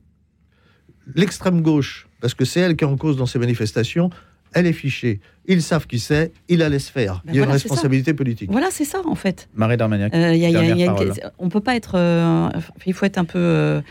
l'extrême 1.15 1.61
gauche, 1.61 2.07
parce 2.23 2.35
que 2.35 2.45
c'est 2.45 2.61
elle 2.61 2.77
qui 2.77 2.85
est 2.85 2.87
en 2.87 2.95
cause 2.95 3.17
dans 3.17 3.25
ces 3.25 3.37
manifestations, 3.37 4.09
elle 4.53 4.65
est 4.65 4.71
fichée. 4.71 5.19
Ils 5.45 5.61
savent 5.61 5.87
qui 5.87 5.99
c'est, 5.99 6.31
ils 6.47 6.59
la 6.59 6.69
laissent 6.69 6.87
faire. 6.87 7.21
Ben 7.25 7.33
il 7.33 7.37
y 7.37 7.41
a 7.41 7.43
une 7.43 7.51
responsabilité 7.51 8.13
politique. 8.13 8.49
Voilà, 8.49 8.67
c'est 8.71 8.85
ça 8.85 9.01
en 9.05 9.15
fait. 9.15 9.49
Marie 9.55 9.75
Darmaniac. 9.75 10.15
Euh, 10.15 11.11
on 11.37 11.49
peut 11.49 11.59
pas 11.59 11.75
être. 11.75 11.95
Euh, 11.97 12.49
il 12.85 12.93
faut 12.93 13.05
être 13.05 13.17
un 13.17 13.25
peu. 13.25 13.39
Euh, 13.39 13.81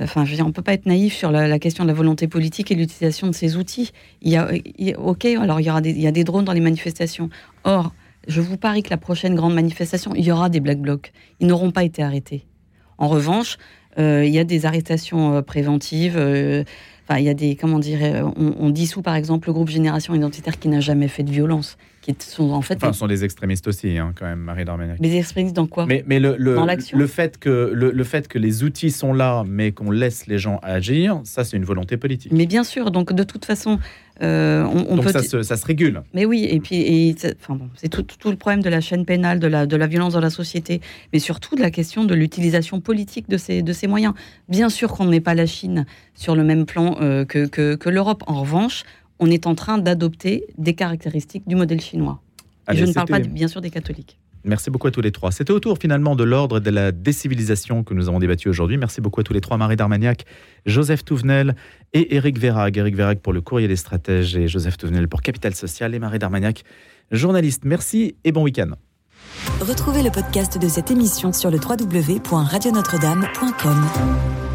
enfin, 0.00 0.24
je 0.24 0.30
veux 0.30 0.36
dire, 0.36 0.46
on 0.46 0.52
peut 0.52 0.62
pas 0.62 0.74
être 0.74 0.86
naïf 0.86 1.12
sur 1.12 1.32
la, 1.32 1.58
question 1.58 1.82
de 1.82 1.88
la 1.88 1.94
volonté 1.94 2.28
politique 2.28 2.70
et 2.70 2.76
l'utilisation 2.76 3.26
de 3.26 3.32
ces 3.32 3.56
outils. 3.56 3.90
Il 4.22 4.30
y 4.30 4.36
a, 4.36 4.48
ok, 4.96 5.24
alors 5.24 5.58
il 5.58 5.66
y 5.66 5.70
aura 5.70 5.80
des, 5.80 5.90
il 5.90 6.00
y 6.00 6.06
a 6.06 6.12
des 6.12 6.22
drones 6.22 6.44
dans 6.44 6.52
les 6.52 6.60
manifestations. 6.60 7.30
Or, 7.64 7.92
je 8.28 8.40
vous 8.40 8.58
parie 8.58 8.84
que 8.84 8.90
la 8.90 8.96
prochaine 8.96 9.34
grande 9.34 9.54
manifestation, 9.54 10.14
il 10.14 10.24
y 10.24 10.30
aura 10.30 10.50
des 10.50 10.60
black 10.60 10.78
blocs. 10.78 11.10
Ils 11.40 11.48
n'auront 11.48 11.72
pas 11.72 11.82
été 11.82 12.00
arrêtés. 12.00 12.46
En 12.96 13.08
revanche, 13.08 13.58
euh, 13.98 14.24
il 14.24 14.32
y 14.32 14.38
a 14.38 14.44
des 14.44 14.66
arrestations 14.66 15.34
euh, 15.34 15.42
préventives. 15.42 16.16
Euh, 17.10 17.18
il 17.18 17.24
y 17.24 17.28
a 17.28 17.34
des, 17.34 17.56
comment 17.56 17.78
dire, 17.78 18.30
on, 18.36 18.70
dissout 18.70 19.02
par 19.02 19.14
exemple 19.14 19.48
le 19.48 19.52
groupe 19.52 19.68
Génération 19.68 20.14
Identitaire 20.14 20.58
qui 20.58 20.68
n'a 20.68 20.80
jamais 20.80 21.08
fait 21.08 21.22
de 21.22 21.30
violence, 21.30 21.76
qui 22.00 22.14
sont 22.18 22.50
en 22.50 22.62
fait. 22.62 22.76
Enfin, 22.76 22.92
sont 22.92 23.06
des 23.06 23.24
extrémistes 23.24 23.68
aussi, 23.68 23.98
hein, 23.98 24.12
quand 24.16 24.26
même, 24.26 24.40
Marie 24.40 24.64
Darmenac. 24.64 25.00
Des 25.00 25.16
extrémistes 25.16 25.56
dans 25.56 25.66
quoi? 25.66 25.86
Mais, 25.86 26.02
mais 26.06 26.18
le, 26.20 26.36
le, 26.38 26.54
dans 26.54 26.64
l'action. 26.64 26.98
Le 26.98 27.06
fait 27.06 27.38
que 27.38 27.70
le, 27.74 27.90
le, 27.90 28.04
fait 28.04 28.28
que 28.28 28.38
les 28.38 28.64
outils 28.64 28.90
sont 28.90 29.12
là, 29.12 29.44
mais 29.46 29.72
qu'on 29.72 29.90
laisse 29.90 30.26
les 30.26 30.38
gens 30.38 30.58
agir, 30.62 31.20
ça, 31.24 31.44
c'est 31.44 31.56
une 31.56 31.64
volonté 31.64 31.96
politique. 31.96 32.32
Mais 32.32 32.46
bien 32.46 32.64
sûr. 32.64 32.90
Donc, 32.90 33.12
de 33.12 33.22
toute 33.22 33.44
façon, 33.44 33.78
euh, 34.22 34.64
on, 34.64 34.96
Donc 34.96 35.08
ça, 35.08 35.22
se, 35.22 35.66
régule. 35.66 36.02
Mais 36.12 36.26
oui, 36.26 36.46
et 36.50 36.60
puis 36.60 37.16
enfin 37.40 37.54
bon, 37.54 37.70
c'est 37.74 37.88
tout, 37.88 38.04
le 38.28 38.36
problème 38.36 38.62
de 38.62 38.68
la 38.68 38.82
chaîne 38.82 39.06
pénale, 39.06 39.38
de 39.38 39.46
la, 39.46 39.64
de 39.64 39.76
la 39.76 39.86
violence 39.86 40.12
dans 40.12 40.20
la 40.20 40.30
société, 40.30 40.82
mais 41.12 41.18
surtout 41.18 41.56
de 41.56 41.62
la 41.62 41.70
question 41.70 42.04
de 42.04 42.14
l'utilisation 42.14 42.80
politique 42.80 43.30
de 43.30 43.38
ces, 43.38 43.62
de 43.62 43.72
ces 43.72 43.86
moyens. 43.86 44.12
Bien 44.48 44.68
sûr 44.68 44.92
qu'on 44.92 45.06
n'est 45.06 45.20
pas 45.20 45.34
la 45.34 45.46
Chine 45.46 45.86
sur 46.14 46.36
le 46.36 46.44
même 46.44 46.66
plan 46.66 46.96
euh, 47.00 47.24
que, 47.24 47.46
que, 47.46 47.88
l'Europe. 47.88 48.22
En 48.26 48.42
revanche, 48.42 48.84
on 49.20 49.30
est 49.30 49.46
en 49.46 49.54
train 49.54 49.78
d'adopter 49.78 50.46
des 50.58 50.74
caractéristiques 50.74 51.46
du 51.46 51.54
modèle 51.54 51.80
chinois. 51.80 52.20
et 52.72 52.76
je 52.76 52.84
ne 52.84 52.92
parle 52.92 53.08
pas, 53.08 53.20
bien 53.20 53.46
sûr, 53.48 53.60
des 53.60 53.70
catholiques. 53.70 54.18
Merci 54.42 54.70
beaucoup 54.70 54.86
à 54.86 54.90
tous 54.90 55.02
les 55.02 55.12
trois. 55.12 55.32
C'était 55.32 55.52
autour 55.52 55.76
finalement 55.78 56.16
de 56.16 56.24
l'ordre 56.24 56.60
de 56.60 56.70
la 56.70 56.92
décivilisation 56.92 57.84
que 57.84 57.92
nous 57.92 58.08
avons 58.08 58.18
débattu 58.18 58.48
aujourd'hui. 58.48 58.78
Merci 58.78 59.02
beaucoup 59.02 59.20
à 59.20 59.22
tous 59.22 59.34
les 59.34 59.42
trois, 59.42 59.58
Marie 59.58 59.76
Darmagnac, 59.76 60.24
Joseph 60.64 61.04
Touvenel 61.04 61.54
et 61.92 62.16
Éric 62.16 62.38
Verrag. 62.38 62.78
Éric 62.78 62.96
Verrag 62.96 63.18
pour 63.18 63.34
le 63.34 63.42
courrier 63.42 63.68
des 63.68 63.76
stratèges 63.76 64.34
et 64.36 64.48
Joseph 64.48 64.78
Touvenel 64.78 65.08
pour 65.08 65.20
Capital 65.20 65.54
Social 65.54 65.94
et 65.94 65.98
Marie 65.98 66.18
Darmagnac, 66.18 66.64
journaliste. 67.12 67.64
Merci 67.66 68.14
et 68.24 68.32
bon 68.32 68.42
week-end. 68.42 68.70
Retrouvez 69.60 70.02
le 70.02 70.10
podcast 70.10 70.56
de 70.58 70.68
cette 70.68 70.90
émission 70.90 71.34
sur 71.34 71.50
le 71.50 71.58
www.radionotre-dame.com. 71.58 74.49